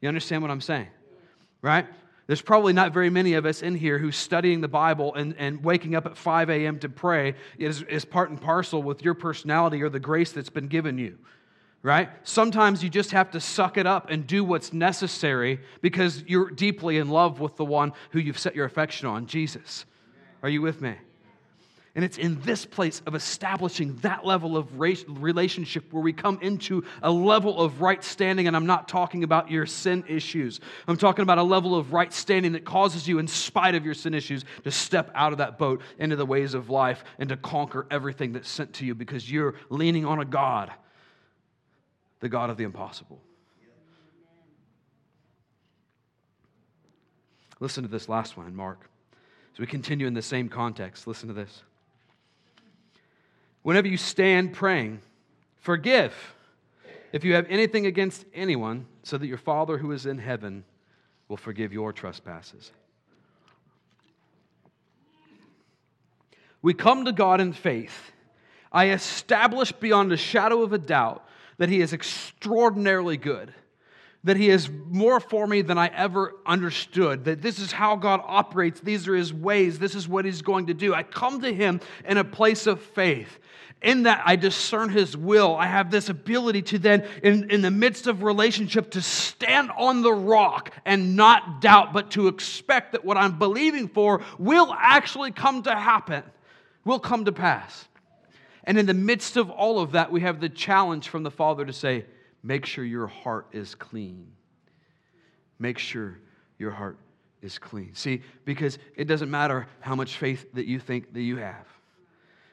You 0.00 0.08
understand 0.08 0.42
what 0.42 0.50
I'm 0.50 0.60
saying? 0.60 0.88
Right? 1.62 1.86
There's 2.26 2.42
probably 2.42 2.72
not 2.72 2.92
very 2.92 3.10
many 3.10 3.34
of 3.34 3.44
us 3.44 3.62
in 3.62 3.74
here 3.74 3.98
who's 3.98 4.16
studying 4.16 4.60
the 4.60 4.68
Bible 4.68 5.14
and, 5.14 5.34
and 5.36 5.64
waking 5.64 5.94
up 5.96 6.06
at 6.06 6.16
5 6.16 6.50
a.m. 6.50 6.78
to 6.78 6.88
pray 6.88 7.34
is, 7.58 7.82
is 7.82 8.04
part 8.04 8.30
and 8.30 8.40
parcel 8.40 8.82
with 8.82 9.02
your 9.02 9.14
personality 9.14 9.82
or 9.82 9.88
the 9.88 9.98
grace 9.98 10.32
that's 10.32 10.50
been 10.50 10.68
given 10.68 10.98
you 10.98 11.18
right? 11.82 12.10
Sometimes 12.24 12.82
you 12.84 12.90
just 12.90 13.12
have 13.12 13.30
to 13.30 13.40
suck 13.40 13.78
it 13.78 13.86
up 13.86 14.10
and 14.10 14.26
do 14.26 14.44
what's 14.44 14.72
necessary 14.72 15.60
because 15.80 16.22
you're 16.26 16.50
deeply 16.50 16.98
in 16.98 17.08
love 17.08 17.40
with 17.40 17.56
the 17.56 17.64
one 17.64 17.92
who 18.10 18.18
you've 18.18 18.38
set 18.38 18.54
your 18.54 18.66
affection 18.66 19.08
on, 19.08 19.26
Jesus. 19.26 19.86
Are 20.42 20.48
you 20.48 20.62
with 20.62 20.80
me? 20.80 20.96
And 21.96 22.04
it's 22.04 22.18
in 22.18 22.40
this 22.42 22.64
place 22.64 23.02
of 23.04 23.16
establishing 23.16 23.96
that 23.96 24.24
level 24.24 24.56
of 24.56 24.78
relationship 24.78 25.92
where 25.92 26.02
we 26.02 26.12
come 26.12 26.38
into 26.40 26.84
a 27.02 27.10
level 27.10 27.60
of 27.60 27.80
right 27.80 28.02
standing. 28.04 28.46
And 28.46 28.54
I'm 28.54 28.66
not 28.66 28.88
talking 28.88 29.24
about 29.24 29.50
your 29.50 29.66
sin 29.66 30.04
issues. 30.06 30.60
I'm 30.86 30.96
talking 30.96 31.24
about 31.24 31.38
a 31.38 31.42
level 31.42 31.74
of 31.74 31.92
right 31.92 32.12
standing 32.12 32.52
that 32.52 32.64
causes 32.64 33.08
you, 33.08 33.18
in 33.18 33.26
spite 33.26 33.74
of 33.74 33.84
your 33.84 33.94
sin 33.94 34.14
issues, 34.14 34.44
to 34.62 34.70
step 34.70 35.10
out 35.16 35.32
of 35.32 35.38
that 35.38 35.58
boat 35.58 35.82
into 35.98 36.14
the 36.14 36.26
ways 36.26 36.54
of 36.54 36.70
life 36.70 37.02
and 37.18 37.28
to 37.30 37.36
conquer 37.36 37.86
everything 37.90 38.32
that's 38.32 38.48
sent 38.48 38.72
to 38.74 38.86
you 38.86 38.94
because 38.94 39.30
you're 39.30 39.56
leaning 39.68 40.04
on 40.04 40.20
a 40.20 40.24
God, 40.24 40.70
the 42.20 42.28
God 42.28 42.50
of 42.50 42.56
the 42.56 42.64
impossible. 42.64 43.20
Listen 47.58 47.82
to 47.82 47.90
this 47.90 48.08
last 48.08 48.36
one 48.36 48.46
in 48.46 48.54
Mark. 48.54 48.88
As 49.52 49.58
we 49.58 49.66
continue 49.66 50.06
in 50.06 50.14
the 50.14 50.22
same 50.22 50.48
context, 50.48 51.08
listen 51.08 51.26
to 51.26 51.34
this. 51.34 51.64
Whenever 53.62 53.88
you 53.88 53.96
stand 53.96 54.52
praying, 54.52 55.00
forgive 55.56 56.14
if 57.12 57.24
you 57.24 57.34
have 57.34 57.46
anything 57.48 57.86
against 57.86 58.24
anyone, 58.32 58.86
so 59.02 59.18
that 59.18 59.26
your 59.26 59.38
Father 59.38 59.78
who 59.78 59.92
is 59.92 60.06
in 60.06 60.18
heaven 60.18 60.64
will 61.28 61.36
forgive 61.36 61.72
your 61.72 61.92
trespasses. 61.92 62.70
We 66.62 66.74
come 66.74 67.04
to 67.06 67.12
God 67.12 67.40
in 67.40 67.52
faith. 67.52 68.12
I 68.70 68.90
establish 68.90 69.72
beyond 69.72 70.12
a 70.12 70.16
shadow 70.16 70.62
of 70.62 70.72
a 70.72 70.78
doubt 70.78 71.26
that 71.58 71.68
He 71.68 71.80
is 71.80 71.92
extraordinarily 71.92 73.16
good 73.16 73.52
that 74.24 74.36
he 74.36 74.50
is 74.50 74.68
more 74.68 75.18
for 75.18 75.46
me 75.46 75.62
than 75.62 75.78
I 75.78 75.86
ever 75.88 76.34
understood, 76.44 77.24
that 77.24 77.40
this 77.40 77.58
is 77.58 77.72
how 77.72 77.96
God 77.96 78.20
operates, 78.24 78.80
these 78.80 79.08
are 79.08 79.14
his 79.14 79.32
ways, 79.32 79.78
this 79.78 79.94
is 79.94 80.06
what 80.06 80.24
he's 80.24 80.42
going 80.42 80.66
to 80.66 80.74
do. 80.74 80.92
I 80.92 81.02
come 81.02 81.40
to 81.40 81.52
him 81.52 81.80
in 82.04 82.18
a 82.18 82.24
place 82.24 82.66
of 82.66 82.80
faith. 82.80 83.38
In 83.82 84.02
that 84.02 84.22
I 84.26 84.36
discern 84.36 84.90
his 84.90 85.16
will. 85.16 85.56
I 85.56 85.64
have 85.64 85.90
this 85.90 86.10
ability 86.10 86.60
to 86.62 86.78
then, 86.78 87.08
in, 87.22 87.50
in 87.50 87.62
the 87.62 87.70
midst 87.70 88.06
of 88.06 88.22
relationship, 88.22 88.90
to 88.90 89.00
stand 89.00 89.70
on 89.74 90.02
the 90.02 90.12
rock 90.12 90.74
and 90.84 91.16
not 91.16 91.62
doubt, 91.62 91.94
but 91.94 92.10
to 92.10 92.28
expect 92.28 92.92
that 92.92 93.06
what 93.06 93.16
I'm 93.16 93.38
believing 93.38 93.88
for 93.88 94.22
will 94.38 94.70
actually 94.78 95.30
come 95.30 95.62
to 95.62 95.74
happen, 95.74 96.24
will 96.84 96.98
come 96.98 97.24
to 97.24 97.32
pass. 97.32 97.88
And 98.64 98.76
in 98.76 98.84
the 98.84 98.92
midst 98.92 99.38
of 99.38 99.48
all 99.48 99.80
of 99.80 99.92
that, 99.92 100.12
we 100.12 100.20
have 100.20 100.40
the 100.40 100.50
challenge 100.50 101.08
from 101.08 101.22
the 101.22 101.30
Father 101.30 101.64
to 101.64 101.72
say, 101.72 102.04
make 102.42 102.66
sure 102.66 102.84
your 102.84 103.06
heart 103.06 103.48
is 103.52 103.74
clean. 103.74 104.26
Make 105.58 105.78
sure 105.78 106.18
your 106.58 106.70
heart 106.70 106.98
is 107.42 107.58
clean. 107.58 107.94
See, 107.94 108.22
because 108.44 108.78
it 108.96 109.04
doesn't 109.04 109.30
matter 109.30 109.66
how 109.80 109.94
much 109.94 110.16
faith 110.16 110.46
that 110.54 110.66
you 110.66 110.78
think 110.78 111.12
that 111.12 111.22
you 111.22 111.36
have. 111.36 111.66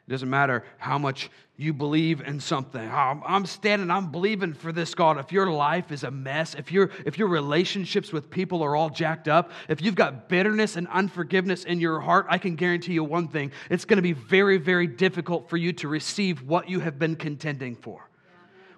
It 0.07 0.11
doesn't 0.11 0.29
matter 0.29 0.63
how 0.77 0.97
much 0.97 1.29
you 1.57 1.73
believe 1.73 2.21
in 2.21 2.39
something. 2.39 2.89
I'm 2.89 3.45
standing, 3.45 3.91
I'm 3.91 4.09
believing 4.09 4.53
for 4.53 4.71
this 4.71 4.95
God. 4.95 5.17
If 5.17 5.33
your 5.33 5.51
life 5.51 5.91
is 5.91 6.03
a 6.03 6.11
mess, 6.11 6.55
if, 6.55 6.71
your 6.71 6.91
if 7.05 7.17
your 7.17 7.27
relationships 7.27 8.13
with 8.13 8.29
people 8.29 8.63
are 8.63 8.73
all 8.73 8.89
jacked 8.89 9.27
up, 9.27 9.51
if 9.67 9.81
you've 9.81 9.95
got 9.95 10.29
bitterness 10.29 10.77
and 10.77 10.87
unforgiveness 10.87 11.65
in 11.65 11.81
your 11.81 11.99
heart, 11.99 12.27
I 12.29 12.37
can 12.37 12.55
guarantee 12.55 12.93
you 12.93 13.03
one 13.03 13.27
thing 13.27 13.51
it's 13.69 13.83
going 13.83 13.97
to 13.97 14.01
be 14.01 14.13
very, 14.13 14.57
very 14.57 14.87
difficult 14.87 15.49
for 15.49 15.57
you 15.57 15.73
to 15.73 15.89
receive 15.89 16.41
what 16.43 16.69
you 16.69 16.79
have 16.79 16.97
been 16.97 17.17
contending 17.17 17.75
for 17.75 18.06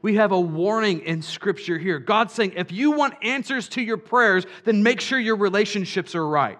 we 0.01 0.15
have 0.15 0.31
a 0.31 0.39
warning 0.39 1.01
in 1.01 1.21
Scripture 1.21 1.77
here. 1.77 1.99
God's 1.99 2.33
saying, 2.33 2.53
if 2.55 2.71
you 2.71 2.91
want 2.91 3.15
answers 3.21 3.67
to 3.69 3.81
your 3.81 3.97
prayers, 3.97 4.45
then 4.63 4.83
make 4.83 5.01
sure 5.01 5.19
your 5.19 5.35
relationships 5.35 6.15
are 6.15 6.27
right. 6.27 6.59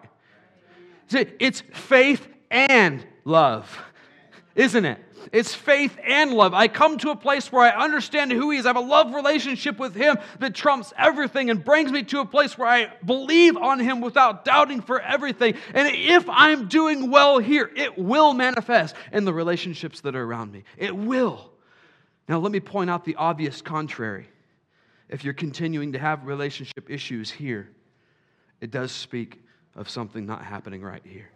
It's 1.12 1.62
faith 1.74 2.28
and 2.52 3.06
love, 3.26 3.78
isn't 4.56 4.86
it? 4.86 5.00
It's 5.32 5.54
faith 5.54 5.98
and 6.04 6.34
love. 6.34 6.54
I 6.54 6.68
come 6.68 6.98
to 7.00 7.12
a 7.12 7.16
place 7.16 7.52
where 7.52 7.64
I 7.64 7.84
understand 7.84 8.32
who 8.32 8.52
He 8.52 8.58
is. 8.58 8.66
I 8.66 8.70
have 8.70 8.78
a 8.78 8.80
love 8.80 9.14
relationship 9.14 9.78
with 9.78 9.94
Him 9.94 10.18
that 10.40 10.56
trumps 10.56 10.94
everything 10.98 11.50
and 11.50 11.64
brings 11.64 11.92
me 11.92 12.04
to 12.04 12.22
a 12.22 12.26
place 12.26 12.58
where 12.58 12.68
I 12.68 12.92
believe 13.06 13.58
on 13.58 13.80
Him 13.80 14.02
without 14.02 14.46
doubting 14.46 14.82
for 14.82 15.00
everything. 15.00 15.56
And 15.74 15.88
if 15.94 16.28
I'm 16.30 16.68
doing 16.68 17.12
well 17.12 17.38
here, 17.38 17.70
it 17.76 17.98
will 17.98 18.34
manifest 18.34 18.96
in 19.12 19.26
the 19.26 19.34
relationships 19.34 20.02
that 20.02 20.16
are 20.16 20.24
around 20.24 20.52
me. 20.52 20.64
It 20.78 20.96
will. 20.96 21.52
Now, 22.30 22.38
let 22.38 22.52
me 22.52 22.60
point 22.60 22.92
out 22.92 23.06
the 23.06 23.16
obvious 23.16 23.60
contrary. 23.60 24.28
If 25.10 25.24
you're 25.24 25.34
continuing 25.34 25.94
to 25.94 26.00
have 26.00 26.28
relationship 26.28 26.88
issues 26.88 27.32
here, 27.32 27.68
it 28.62 28.70
does 28.70 28.92
speak 28.92 29.42
of 29.76 29.90
something 29.90 30.28
not 30.28 30.46
happening 30.46 30.84
right 30.84 31.02
here. 31.04 31.32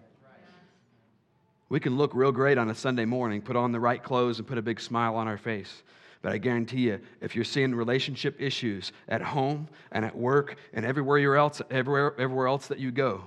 We 1.70 1.80
can 1.80 1.98
look 1.98 2.12
real 2.14 2.32
great 2.32 2.60
on 2.60 2.70
a 2.70 2.76
Sunday 2.76 3.06
morning, 3.06 3.42
put 3.42 3.56
on 3.56 3.72
the 3.72 3.80
right 3.80 4.04
clothes, 4.04 4.38
and 4.38 4.48
put 4.48 4.60
a 4.60 4.62
big 4.62 4.80
smile 4.80 5.16
on 5.16 5.28
our 5.28 5.40
face. 5.40 5.82
But 6.22 6.32
I 6.32 6.38
guarantee 6.38 6.82
you, 6.82 7.00
if 7.22 7.36
you're 7.36 7.44
seeing 7.44 7.74
relationship 7.74 8.40
issues 8.40 8.92
at 9.10 9.24
home 9.24 9.70
and 9.92 10.06
at 10.06 10.16
work 10.16 10.58
and 10.74 10.86
everywhere 10.86 11.36
else, 11.36 11.60
everywhere, 11.72 12.14
everywhere 12.20 12.48
else 12.48 12.68
that 12.68 12.78
you 12.78 12.92
go, 12.92 13.24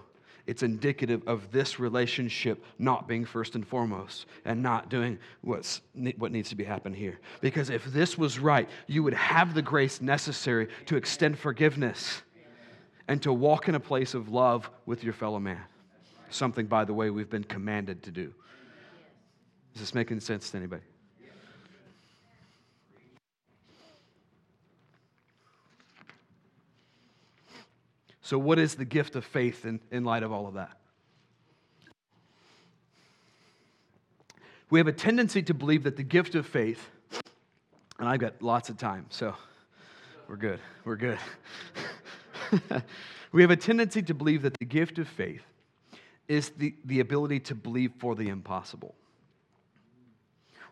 it's 0.47 0.63
indicative 0.63 1.23
of 1.27 1.51
this 1.51 1.81
relationship 1.81 2.65
not 2.79 3.09
being 3.09 3.25
first 3.25 3.55
and 3.55 3.67
foremost 3.67 4.27
and 4.45 4.63
not 4.63 4.89
doing 4.89 5.19
what's, 5.41 5.81
what 6.19 6.31
needs 6.31 6.49
to 6.51 6.55
be 6.55 6.65
happening 6.65 6.99
here. 6.99 7.19
Because 7.41 7.69
if 7.69 7.85
this 7.87 8.17
was 8.17 8.39
right, 8.39 8.69
you 8.87 9.03
would 9.03 9.15
have 9.15 9.55
the 9.55 9.63
grace 9.63 10.01
necessary 10.01 10.69
to 10.87 10.97
extend 10.97 11.39
forgiveness 11.39 12.23
and 13.09 13.23
to 13.23 13.33
walk 13.33 13.69
in 13.69 13.75
a 13.75 13.81
place 13.81 14.15
of 14.15 14.29
love 14.29 14.71
with 14.85 15.03
your 15.03 15.13
fellow 15.13 15.41
man. 15.41 15.63
Something, 16.31 16.67
by 16.67 16.85
the 16.85 16.95
way, 16.95 17.11
we've 17.11 17.31
been 17.31 17.45
commanded 17.45 18.03
to 18.05 18.11
do. 18.11 18.33
Is 19.75 19.81
this 19.81 19.95
making 19.95 20.21
sense 20.21 20.51
to 20.51 20.57
anybody? 20.57 20.83
So, 28.27 28.41
what 28.41 28.59
is 28.59 28.75
the 28.75 28.85
gift 28.85 29.15
of 29.15 29.25
faith 29.25 29.65
in, 29.65 29.79
in 29.93 30.03
light 30.03 30.25
of 30.25 30.33
all 30.33 30.49
of 30.49 30.55
that? 30.55 30.77
We 34.69 34.81
have 34.81 34.89
a 34.89 34.93
tendency 34.93 35.45
to 35.45 35.55
believe 35.55 35.85
that 35.85 35.97
the 35.97 36.03
gift 36.03 36.35
of 36.35 36.45
faith, 36.45 36.91
and 38.01 38.09
I've 38.09 38.19
got 38.19 38.43
lots 38.43 38.69
of 38.69 38.79
time, 38.79 39.07
so 39.11 39.37
we're 40.27 40.39
good. 40.39 40.59
We're 40.85 40.97
good. 40.97 41.21
we 43.31 43.43
have 43.43 43.53
a 43.53 43.57
tendency 43.57 44.03
to 44.03 44.13
believe 44.13 44.43
that 44.43 44.59
the 44.59 44.65
gift 44.65 44.99
of 44.99 45.07
faith 45.07 45.45
is 46.27 46.49
the, 46.49 46.75
the 46.85 46.99
ability 46.99 47.39
to 47.39 47.55
believe 47.55 47.93
for 48.01 48.17
the 48.17 48.29
impossible. 48.29 48.97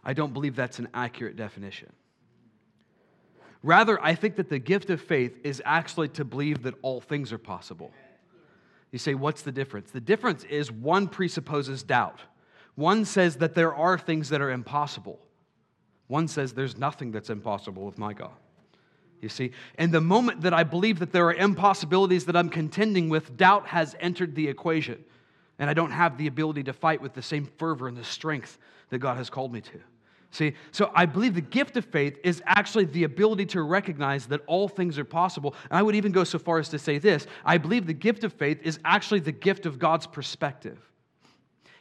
I 0.03 0.13
don't 0.13 0.33
believe 0.33 0.57
that's 0.57 0.81
an 0.81 0.89
accurate 0.93 1.37
definition. 1.37 1.93
Rather, 3.65 4.01
I 4.05 4.15
think 4.15 4.37
that 4.37 4.51
the 4.51 4.59
gift 4.59 4.91
of 4.91 5.01
faith 5.01 5.39
is 5.43 5.63
actually 5.65 6.09
to 6.11 6.25
believe 6.25 6.65
that 6.65 6.75
all 6.83 7.01
things 7.01 7.33
are 7.33 7.39
possible. 7.39 7.91
You 8.93 8.99
say, 8.99 9.15
what's 9.15 9.41
the 9.41 9.53
difference? 9.53 9.91
The 9.91 10.03
difference 10.03 10.45
is 10.45 10.71
one 10.71 11.09
presupposes 11.09 11.83
doubt. 11.83 12.21
One 12.75 13.07
says 13.07 13.37
that 13.37 13.55
there 13.55 13.75
are 13.75 13.97
things 13.97 14.29
that 14.29 14.43
are 14.43 14.51
impossible. 14.51 15.19
One 16.09 16.29
says 16.29 16.53
there's 16.53 16.77
nothing 16.77 17.11
that's 17.11 17.31
impossible 17.31 17.87
with 17.87 17.97
my 17.97 18.13
God. 18.13 18.35
You 19.23 19.31
see? 19.31 19.53
And 19.79 19.91
the 19.91 20.03
moment 20.03 20.43
that 20.43 20.53
I 20.53 20.63
believe 20.63 20.99
that 20.99 21.13
there 21.13 21.27
are 21.27 21.35
impossibilities 21.35 22.27
that 22.27 22.37
I'm 22.37 22.51
contending 22.51 23.09
with, 23.09 23.35
doubt 23.35 23.69
has 23.69 23.97
entered 23.99 24.35
the 24.35 24.47
equation. 24.47 25.03
And 25.59 25.71
I 25.71 25.73
don't 25.73 25.91
have 25.91 26.19
the 26.19 26.27
ability 26.27 26.65
to 26.65 26.75
fight 26.75 27.01
with 27.01 27.15
the 27.15 27.23
same 27.23 27.47
fervor 27.57 27.89
and 27.89 27.97
the 27.97 28.05
strength 28.05 28.59
that 28.91 28.99
God 28.99 29.17
has 29.17 29.31
called 29.31 29.55
me 29.55 29.63
to. 29.63 29.81
See, 30.35 30.55
so 30.73 30.91
I 30.97 31.07
believe 31.07 31.37
the 31.37 31.41
gift 31.41 31.77
of 31.77 31.85
faith 31.85 32.19
is 32.25 32.43
actually 32.45 32.87
the 32.87 33.05
ability 33.05 33.47
to 33.47 33.63
recognize 33.63 34.27
that 34.27 34.41
all 34.49 34.67
things 34.67 34.99
are 34.99 35.05
possible. 35.05 35.55
And 35.71 35.79
I 35.79 35.83
would 35.83 35.95
even 35.95 36.11
go 36.11 36.25
so 36.25 36.41
far 36.41 36.59
as 36.59 36.69
to 36.71 36.79
say 36.79 36.99
this 36.99 37.29
I 37.45 37.57
believe 37.57 37.87
the 37.87 37.95
gift 37.95 38.25
of 38.25 38.33
faith 38.33 38.59
is 38.65 38.81
actually 38.85 39.21
the 39.21 39.31
gift 39.31 39.65
of 39.65 39.79
God's 39.79 40.09
perspective. 40.09 40.81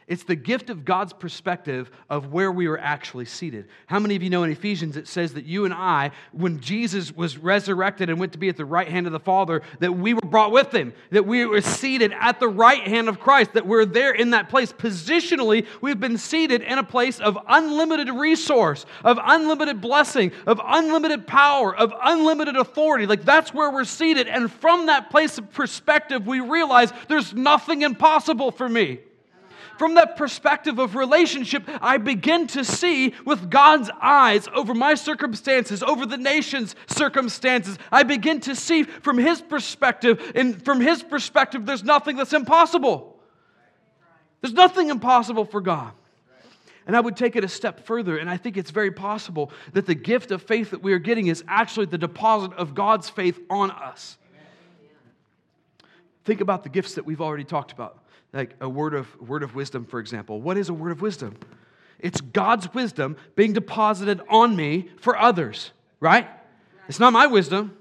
It's 0.06 0.24
the 0.24 0.36
gift 0.36 0.68
of 0.68 0.84
God's 0.84 1.14
perspective 1.14 1.90
of 2.10 2.30
where 2.30 2.52
we 2.52 2.66
are 2.66 2.76
actually 2.76 3.24
seated. 3.24 3.66
How 3.86 3.98
many 3.98 4.14
of 4.16 4.22
you 4.22 4.28
know 4.28 4.42
in 4.42 4.50
Ephesians 4.50 4.98
it 4.98 5.08
says 5.08 5.32
that 5.32 5.46
you 5.46 5.64
and 5.64 5.72
I, 5.72 6.10
when 6.32 6.60
Jesus 6.60 7.10
was 7.10 7.38
resurrected 7.38 8.10
and 8.10 8.20
went 8.20 8.32
to 8.32 8.38
be 8.38 8.50
at 8.50 8.58
the 8.58 8.66
right 8.66 8.86
hand 8.86 9.06
of 9.06 9.12
the 9.12 9.20
Father, 9.20 9.62
that 9.80 9.92
we 9.92 10.12
were 10.12 10.20
brought 10.20 10.52
with 10.52 10.72
him, 10.72 10.92
that 11.10 11.26
we 11.26 11.46
were 11.46 11.62
seated 11.62 12.12
at 12.20 12.38
the 12.38 12.48
right 12.48 12.82
hand 12.82 13.08
of 13.08 13.18
Christ, 13.18 13.54
that 13.54 13.66
we're 13.66 13.86
there 13.86 14.12
in 14.12 14.30
that 14.30 14.50
place. 14.50 14.74
Positionally, 14.74 15.66
we've 15.80 16.00
been 16.00 16.18
seated 16.18 16.60
in 16.60 16.76
a 16.76 16.84
place 16.84 17.18
of 17.18 17.38
unlimited 17.48 18.10
resource, 18.10 18.84
of 19.04 19.18
unlimited 19.22 19.80
blessing, 19.80 20.32
of 20.46 20.60
unlimited 20.62 21.26
power, 21.26 21.74
of 21.74 21.94
unlimited 22.02 22.56
authority. 22.56 23.06
Like 23.06 23.24
that's 23.24 23.54
where 23.54 23.70
we're 23.70 23.84
seated. 23.84 24.28
And 24.28 24.52
from 24.52 24.86
that 24.86 25.08
place 25.08 25.38
of 25.38 25.50
perspective, 25.54 26.26
we 26.26 26.40
realize 26.40 26.92
there's 27.08 27.32
nothing 27.32 27.80
impossible 27.80 28.50
for 28.50 28.68
me 28.68 29.00
from 29.78 29.94
that 29.94 30.16
perspective 30.16 30.78
of 30.78 30.94
relationship, 30.94 31.64
I 31.80 31.98
begin 31.98 32.46
to 32.48 32.64
see 32.64 33.14
with 33.24 33.50
God's 33.50 33.90
eyes 34.00 34.48
over 34.54 34.74
my 34.74 34.94
circumstances, 34.94 35.82
over 35.82 36.06
the 36.06 36.16
nation's 36.16 36.76
circumstances. 36.86 37.78
I 37.90 38.02
begin 38.02 38.40
to 38.40 38.54
see 38.54 38.84
from 38.84 39.18
His 39.18 39.40
perspective, 39.40 40.32
and 40.34 40.62
from 40.64 40.80
His 40.80 41.02
perspective, 41.02 41.66
there's 41.66 41.84
nothing 41.84 42.16
that's 42.16 42.32
impossible. 42.32 43.18
There's 44.40 44.54
nothing 44.54 44.90
impossible 44.90 45.44
for 45.44 45.60
God. 45.60 45.92
And 46.86 46.94
I 46.94 47.00
would 47.00 47.16
take 47.16 47.34
it 47.34 47.44
a 47.44 47.48
step 47.48 47.86
further, 47.86 48.18
and 48.18 48.28
I 48.28 48.36
think 48.36 48.58
it's 48.58 48.70
very 48.70 48.90
possible 48.90 49.50
that 49.72 49.86
the 49.86 49.94
gift 49.94 50.30
of 50.30 50.42
faith 50.42 50.70
that 50.70 50.82
we 50.82 50.92
are 50.92 50.98
getting 50.98 51.28
is 51.28 51.42
actually 51.48 51.86
the 51.86 51.96
deposit 51.96 52.52
of 52.54 52.74
God's 52.74 53.08
faith 53.08 53.40
on 53.48 53.70
us. 53.70 54.18
Think 56.24 56.42
about 56.42 56.62
the 56.62 56.68
gifts 56.68 56.94
that 56.94 57.06
we've 57.06 57.20
already 57.22 57.44
talked 57.44 57.72
about 57.72 58.03
like 58.34 58.54
a 58.60 58.68
word 58.68 58.94
of 58.94 59.20
word 59.20 59.42
of 59.42 59.54
wisdom 59.54 59.86
for 59.86 60.00
example. 60.00 60.42
What 60.42 60.58
is 60.58 60.68
a 60.68 60.74
word 60.74 60.92
of 60.92 61.00
wisdom? 61.00 61.36
It's 62.00 62.20
god's 62.20 62.74
wisdom 62.74 63.16
being 63.36 63.54
deposited 63.54 64.20
on 64.28 64.54
me 64.56 64.90
for 64.98 65.16
others 65.16 65.70
right? 66.00 66.28
It's 66.86 67.00
not 67.00 67.14
my 67.14 67.26
wisdom. 67.26 67.74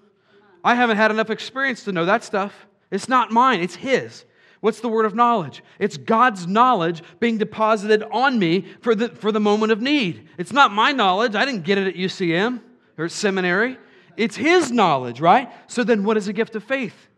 I 0.63 0.75
haven't 0.75 0.95
had 0.95 1.11
enough 1.11 1.29
experience 1.29 1.83
to 1.83 1.91
know 1.91 2.05
that 2.05 2.23
stuff. 2.23 2.67
It's 2.89 3.09
not 3.09 3.31
mine 3.31 3.59
it's 3.59 3.75
his. 3.75 4.23
What's 4.61 4.79
the 4.79 4.87
word 4.87 5.05
of 5.05 5.13
knowledge? 5.13 5.61
It's 5.77 5.97
god's 5.97 6.47
knowledge 6.47 7.03
being 7.19 7.37
deposited 7.37 8.01
on 8.11 8.39
me 8.39 8.65
for 8.79 8.95
the 8.95 9.09
for 9.09 9.33
the 9.33 9.41
moment 9.41 9.73
of 9.73 9.81
need. 9.81 10.29
It's 10.37 10.53
not 10.53 10.71
my 10.71 10.93
knowledge. 10.93 11.35
I 11.35 11.43
didn't 11.43 11.63
get 11.63 11.77
it 11.77 11.87
at 11.87 11.95
ucm 11.95 12.61
or 12.97 13.09
seminary. 13.09 13.77
It's 14.15 14.35
his 14.35 14.71
knowledge 14.71 15.19
right? 15.19 15.51
So 15.67 15.83
then 15.83 16.03
what 16.03 16.15
is 16.15 16.27
a 16.27 16.33
gift 16.33 16.55
of 16.55 16.63
faith? 16.63 17.09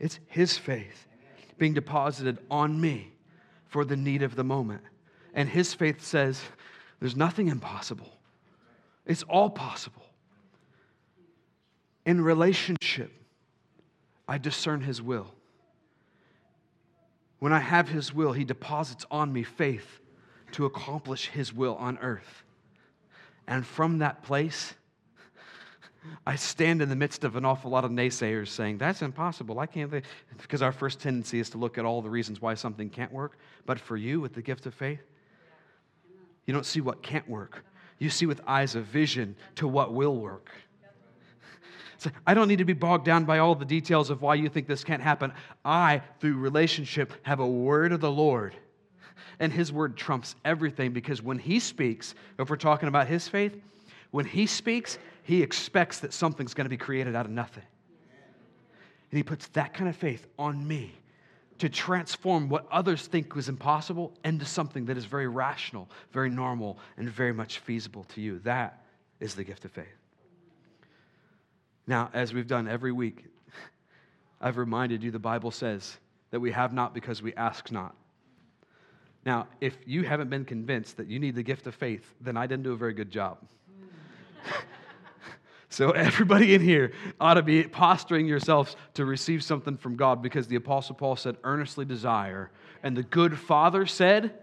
It's 0.00 0.18
his 0.26 0.56
faith 0.56 1.07
being 1.58 1.74
deposited 1.74 2.38
on 2.50 2.80
me 2.80 3.12
for 3.66 3.84
the 3.84 3.96
need 3.96 4.22
of 4.22 4.36
the 4.36 4.44
moment. 4.44 4.82
And 5.34 5.48
his 5.48 5.74
faith 5.74 6.04
says, 6.04 6.40
there's 7.00 7.16
nothing 7.16 7.48
impossible, 7.48 8.10
it's 9.06 9.22
all 9.24 9.50
possible. 9.50 10.02
In 12.04 12.22
relationship, 12.22 13.12
I 14.26 14.38
discern 14.38 14.80
his 14.80 15.02
will. 15.02 15.26
When 17.38 17.52
I 17.52 17.60
have 17.60 17.88
his 17.88 18.14
will, 18.14 18.32
he 18.32 18.44
deposits 18.44 19.04
on 19.10 19.32
me 19.32 19.42
faith 19.42 20.00
to 20.52 20.64
accomplish 20.64 21.28
his 21.28 21.52
will 21.52 21.76
on 21.76 21.98
earth. 21.98 22.44
And 23.46 23.66
from 23.66 23.98
that 23.98 24.22
place, 24.22 24.74
I 26.26 26.36
stand 26.36 26.82
in 26.82 26.88
the 26.88 26.96
midst 26.96 27.24
of 27.24 27.36
an 27.36 27.44
awful 27.44 27.70
lot 27.70 27.84
of 27.84 27.90
naysayers 27.90 28.48
saying, 28.48 28.78
that's 28.78 29.02
impossible. 29.02 29.58
I 29.58 29.66
can't. 29.66 29.90
Because 30.40 30.62
our 30.62 30.72
first 30.72 31.00
tendency 31.00 31.40
is 31.40 31.50
to 31.50 31.58
look 31.58 31.78
at 31.78 31.84
all 31.84 32.02
the 32.02 32.10
reasons 32.10 32.40
why 32.40 32.54
something 32.54 32.90
can't 32.90 33.12
work. 33.12 33.38
But 33.66 33.80
for 33.80 33.96
you, 33.96 34.20
with 34.20 34.34
the 34.34 34.42
gift 34.42 34.66
of 34.66 34.74
faith, 34.74 35.00
you 36.46 36.54
don't 36.54 36.66
see 36.66 36.80
what 36.80 37.02
can't 37.02 37.28
work. 37.28 37.64
You 37.98 38.10
see 38.10 38.26
with 38.26 38.40
eyes 38.46 38.74
of 38.74 38.84
vision 38.84 39.36
to 39.56 39.68
what 39.68 39.92
will 39.92 40.16
work. 40.16 40.50
So 42.00 42.10
I 42.24 42.32
don't 42.32 42.46
need 42.46 42.58
to 42.58 42.64
be 42.64 42.74
bogged 42.74 43.04
down 43.04 43.24
by 43.24 43.38
all 43.38 43.56
the 43.56 43.64
details 43.64 44.08
of 44.08 44.22
why 44.22 44.36
you 44.36 44.48
think 44.48 44.68
this 44.68 44.84
can't 44.84 45.02
happen. 45.02 45.32
I, 45.64 46.00
through 46.20 46.36
relationship, 46.36 47.12
have 47.22 47.40
a 47.40 47.46
word 47.46 47.90
of 47.90 48.00
the 48.00 48.10
Lord. 48.10 48.54
And 49.40 49.52
his 49.52 49.72
word 49.72 49.96
trumps 49.96 50.36
everything 50.44 50.92
because 50.92 51.20
when 51.20 51.40
he 51.40 51.58
speaks, 51.58 52.14
if 52.38 52.48
we're 52.48 52.54
talking 52.54 52.88
about 52.88 53.08
his 53.08 53.26
faith, 53.26 53.60
when 54.12 54.26
he 54.26 54.46
speaks, 54.46 54.96
he 55.28 55.42
expects 55.42 56.00
that 56.00 56.14
something's 56.14 56.54
going 56.54 56.64
to 56.64 56.70
be 56.70 56.78
created 56.78 57.14
out 57.14 57.26
of 57.26 57.30
nothing. 57.30 57.62
And 59.10 59.18
he 59.18 59.22
puts 59.22 59.46
that 59.48 59.74
kind 59.74 59.86
of 59.86 59.94
faith 59.94 60.26
on 60.38 60.66
me 60.66 60.90
to 61.58 61.68
transform 61.68 62.48
what 62.48 62.66
others 62.72 63.06
think 63.06 63.34
was 63.34 63.50
impossible 63.50 64.14
into 64.24 64.46
something 64.46 64.86
that 64.86 64.96
is 64.96 65.04
very 65.04 65.28
rational, 65.28 65.90
very 66.12 66.30
normal, 66.30 66.78
and 66.96 67.10
very 67.10 67.34
much 67.34 67.58
feasible 67.58 68.04
to 68.04 68.22
you. 68.22 68.38
That 68.38 68.82
is 69.20 69.34
the 69.34 69.44
gift 69.44 69.66
of 69.66 69.70
faith. 69.70 69.84
Now, 71.86 72.08
as 72.14 72.32
we've 72.32 72.46
done 72.46 72.66
every 72.66 72.92
week, 72.92 73.26
I've 74.40 74.56
reminded 74.56 75.02
you 75.02 75.10
the 75.10 75.18
Bible 75.18 75.50
says 75.50 75.98
that 76.30 76.40
we 76.40 76.52
have 76.52 76.72
not 76.72 76.94
because 76.94 77.20
we 77.20 77.34
ask 77.34 77.70
not. 77.70 77.94
Now, 79.26 79.46
if 79.60 79.76
you 79.84 80.04
haven't 80.04 80.30
been 80.30 80.46
convinced 80.46 80.96
that 80.96 81.06
you 81.06 81.18
need 81.18 81.34
the 81.34 81.42
gift 81.42 81.66
of 81.66 81.74
faith, 81.74 82.14
then 82.18 82.38
I 82.38 82.46
didn't 82.46 82.62
do 82.62 82.72
a 82.72 82.78
very 82.78 82.94
good 82.94 83.10
job. 83.10 83.36
So, 85.70 85.90
everybody 85.92 86.54
in 86.54 86.60
here 86.60 86.92
ought 87.20 87.34
to 87.34 87.42
be 87.42 87.62
posturing 87.64 88.26
yourselves 88.26 88.76
to 88.94 89.04
receive 89.04 89.42
something 89.42 89.76
from 89.76 89.96
God 89.96 90.22
because 90.22 90.46
the 90.46 90.56
Apostle 90.56 90.94
Paul 90.94 91.16
said, 91.16 91.36
earnestly 91.44 91.84
desire. 91.84 92.50
And 92.82 92.96
the 92.96 93.02
good 93.02 93.38
Father 93.38 93.86
said, 93.86 94.34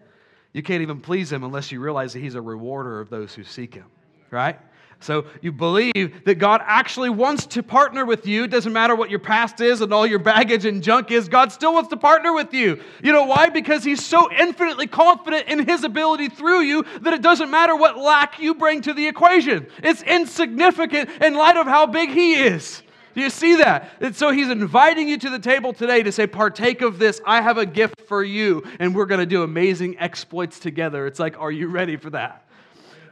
you 0.54 0.64
can't 0.64 0.82
even 0.82 1.02
please 1.02 1.32
him 1.32 1.44
unless 1.44 1.72
you 1.72 1.80
realize 1.80 2.14
that 2.14 2.20
he's 2.20 2.36
a 2.36 2.42
rewarder 2.42 3.02
of 3.02 3.10
those 3.10 3.34
who 3.34 3.44
seek 3.44 3.74
him, 3.74 3.88
right? 4.32 4.58
So 5.00 5.26
you 5.42 5.52
believe 5.52 6.24
that 6.26 6.36
God 6.36 6.62
actually 6.66 7.10
wants 7.10 7.46
to 7.48 7.62
partner 7.62 8.06
with 8.06 8.26
you. 8.26 8.46
It 8.46 8.52
doesn't 8.52 8.74
matter 8.74 8.96
what 8.96 9.10
your 9.10 9.20
past 9.20 9.62
is 9.62 9.82
and 9.82 9.94
all 9.94 10.08
your 10.08 10.20
baggage 10.20 10.66
and 10.66 10.82
junk 10.82 11.12
is, 11.12 11.30
God 11.30 11.52
still 11.52 11.74
wants 11.74 11.90
to 11.90 11.98
partner 11.98 12.34
with 12.34 12.54
you. 12.54 12.82
You 13.04 13.12
know 13.12 13.26
why? 13.26 13.50
Because 13.50 13.84
He's 13.84 14.04
so 14.04 14.32
infinitely 14.32 14.88
confident 14.88 15.48
in 15.48 15.68
His 15.68 15.84
ability 15.84 16.30
through 16.30 16.62
you 16.62 16.84
that 17.02 17.14
it 17.14 17.22
doesn't 17.22 17.52
matter 17.52 17.76
what 17.76 17.98
lack 17.98 18.40
you 18.40 18.56
bring 18.56 18.82
to 18.82 18.94
the 18.94 19.08
equation. 19.08 19.68
It's 19.84 20.02
insignificant 20.02 21.10
in 21.22 21.36
light 21.36 21.58
of 21.58 21.68
how 21.68 21.86
big 21.86 22.10
He 22.10 22.36
is. 22.36 22.82
Do 23.16 23.22
you 23.22 23.30
see 23.30 23.56
that? 23.56 23.92
And 24.02 24.14
so 24.14 24.32
he's 24.32 24.50
inviting 24.50 25.08
you 25.08 25.18
to 25.20 25.30
the 25.30 25.40
table 25.40 25.72
today 25.72 26.04
to 26.04 26.12
say, 26.12 26.28
partake 26.28 26.82
of 26.82 27.00
this. 27.00 27.22
I 27.26 27.42
have 27.42 27.58
a 27.58 27.66
gift 27.66 28.02
for 28.10 28.22
you, 28.22 28.62
and 28.78 28.94
we're 28.94 29.06
going 29.06 29.22
to 29.22 29.26
do 29.26 29.42
amazing 29.42 29.98
exploits 30.00 30.60
together. 30.60 31.08
It's 31.08 31.20
like, 31.20 31.40
are 31.40 31.52
you 31.52 31.68
ready 31.68 31.96
for 31.96 32.10
that? 32.10 32.45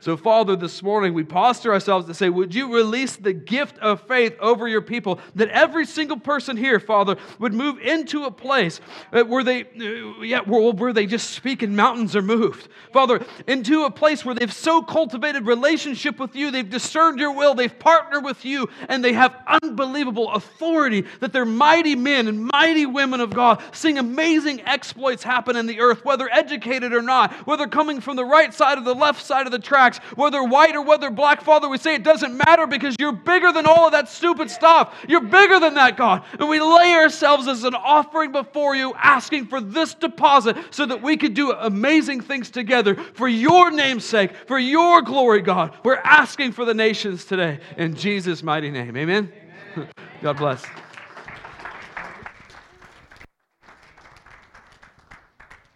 So, 0.04 0.18
Father, 0.18 0.58
this 0.58 0.84
morning 0.84 1.14
we 1.14 1.24
posture 1.24 1.72
ourselves 1.72 2.08
to 2.08 2.14
say, 2.14 2.28
Would 2.28 2.54
you 2.54 2.76
release 2.76 3.16
the 3.16 3.32
gift 3.32 3.78
of 3.78 4.02
faith 4.02 4.36
over 4.42 4.68
your 4.68 4.82
people 4.82 5.22
that 5.36 5.48
every 5.48 5.86
single 5.86 6.20
person 6.20 6.58
here, 6.58 6.78
Father, 6.82 7.16
would 7.40 7.54
move 7.54 7.80
into 7.80 8.26
a 8.26 8.32
place 8.32 8.82
uh, 9.14 9.24
where 9.24 9.46
they, 9.46 9.62
uh, 9.62 10.22
yeah, 10.22 10.42
where 10.42 10.92
they 10.92 11.06
just 11.06 11.30
speak 11.30 11.62
and 11.62 11.78
mountains 11.78 12.18
are 12.18 12.22
moved. 12.22 12.68
Father, 12.92 13.26
into 13.48 13.86
a 13.86 13.90
place 13.90 14.26
where 14.26 14.36
they've 14.36 14.52
so 14.52 14.82
cultivated 14.82 15.46
relationship 15.46 16.20
with 16.20 16.36
you, 16.36 16.52
they've 16.52 16.70
discerned 16.70 17.18
your 17.18 17.32
will, 17.32 17.56
they've 17.56 17.80
partnered 17.80 18.26
with 18.26 18.44
you, 18.44 18.68
and 18.90 19.06
they 19.06 19.14
have 19.14 19.34
unbelievable 19.48 20.34
authority 20.34 21.06
that 21.22 21.32
they're 21.32 21.46
mighty 21.46 21.96
men 21.96 22.28
and 22.28 22.46
mighty 22.52 22.86
women 22.86 23.22
of 23.22 23.30
God, 23.30 23.64
seeing 23.72 23.98
amazing 23.98 24.60
exploits 24.64 25.24
happen 25.24 25.56
in 25.56 25.66
the 25.66 25.80
earth, 25.80 26.04
whether 26.04 26.30
educated 26.30 26.92
or 26.92 27.02
not, 27.02 27.32
whether 27.48 27.68
coming 27.68 28.02
from 28.02 28.18
the 28.18 28.26
right 28.26 28.54
side 28.54 28.78
or 28.78 28.84
the 28.84 28.94
left 28.94 29.24
side 29.24 29.46
of 29.46 29.54
the 29.54 29.60
track 29.60 29.93
whether 30.16 30.44
white 30.44 30.76
or 30.76 30.82
whether 30.82 31.10
black, 31.10 31.42
Father, 31.42 31.70
we 31.70 31.78
say 31.78 31.96
it 31.96 32.04
doesn't 32.04 32.36
matter 32.36 32.68
because 32.68 32.96
you're 33.00 33.12
bigger 33.14 33.52
than 33.52 33.66
all 33.66 33.86
of 33.86 33.94
that 33.94 34.10
stupid 34.10 34.50
stuff. 34.50 34.94
You're 35.08 35.22
bigger 35.22 35.60
than 35.60 35.76
that, 35.76 35.98
God. 35.98 36.24
And 36.40 36.50
we 36.50 36.60
lay 36.60 36.94
ourselves 36.94 37.48
as 37.48 37.64
an 37.64 37.76
offering 37.76 38.32
before 38.32 38.76
you, 38.76 38.94
asking 38.96 39.48
for 39.48 39.62
this 39.62 39.94
deposit 39.94 40.58
so 40.72 40.86
that 40.86 41.02
we 41.02 41.18
could 41.18 41.34
do 41.34 41.52
amazing 41.52 42.22
things 42.22 42.50
together 42.50 42.96
for 42.96 43.28
your 43.28 43.72
name's 43.72 44.06
sake, 44.06 44.32
for 44.48 44.60
your 44.60 45.02
glory, 45.02 45.42
God. 45.42 45.74
We're 45.84 46.02
asking 46.04 46.52
for 46.54 46.66
the 46.66 46.74
nations 46.74 47.26
today 47.26 47.60
in 47.78 47.96
Jesus' 47.96 48.44
mighty 48.44 48.70
name. 48.70 48.98
Amen. 48.98 49.14
Amen. 49.14 49.90
God 50.22 50.38
bless. 50.38 50.83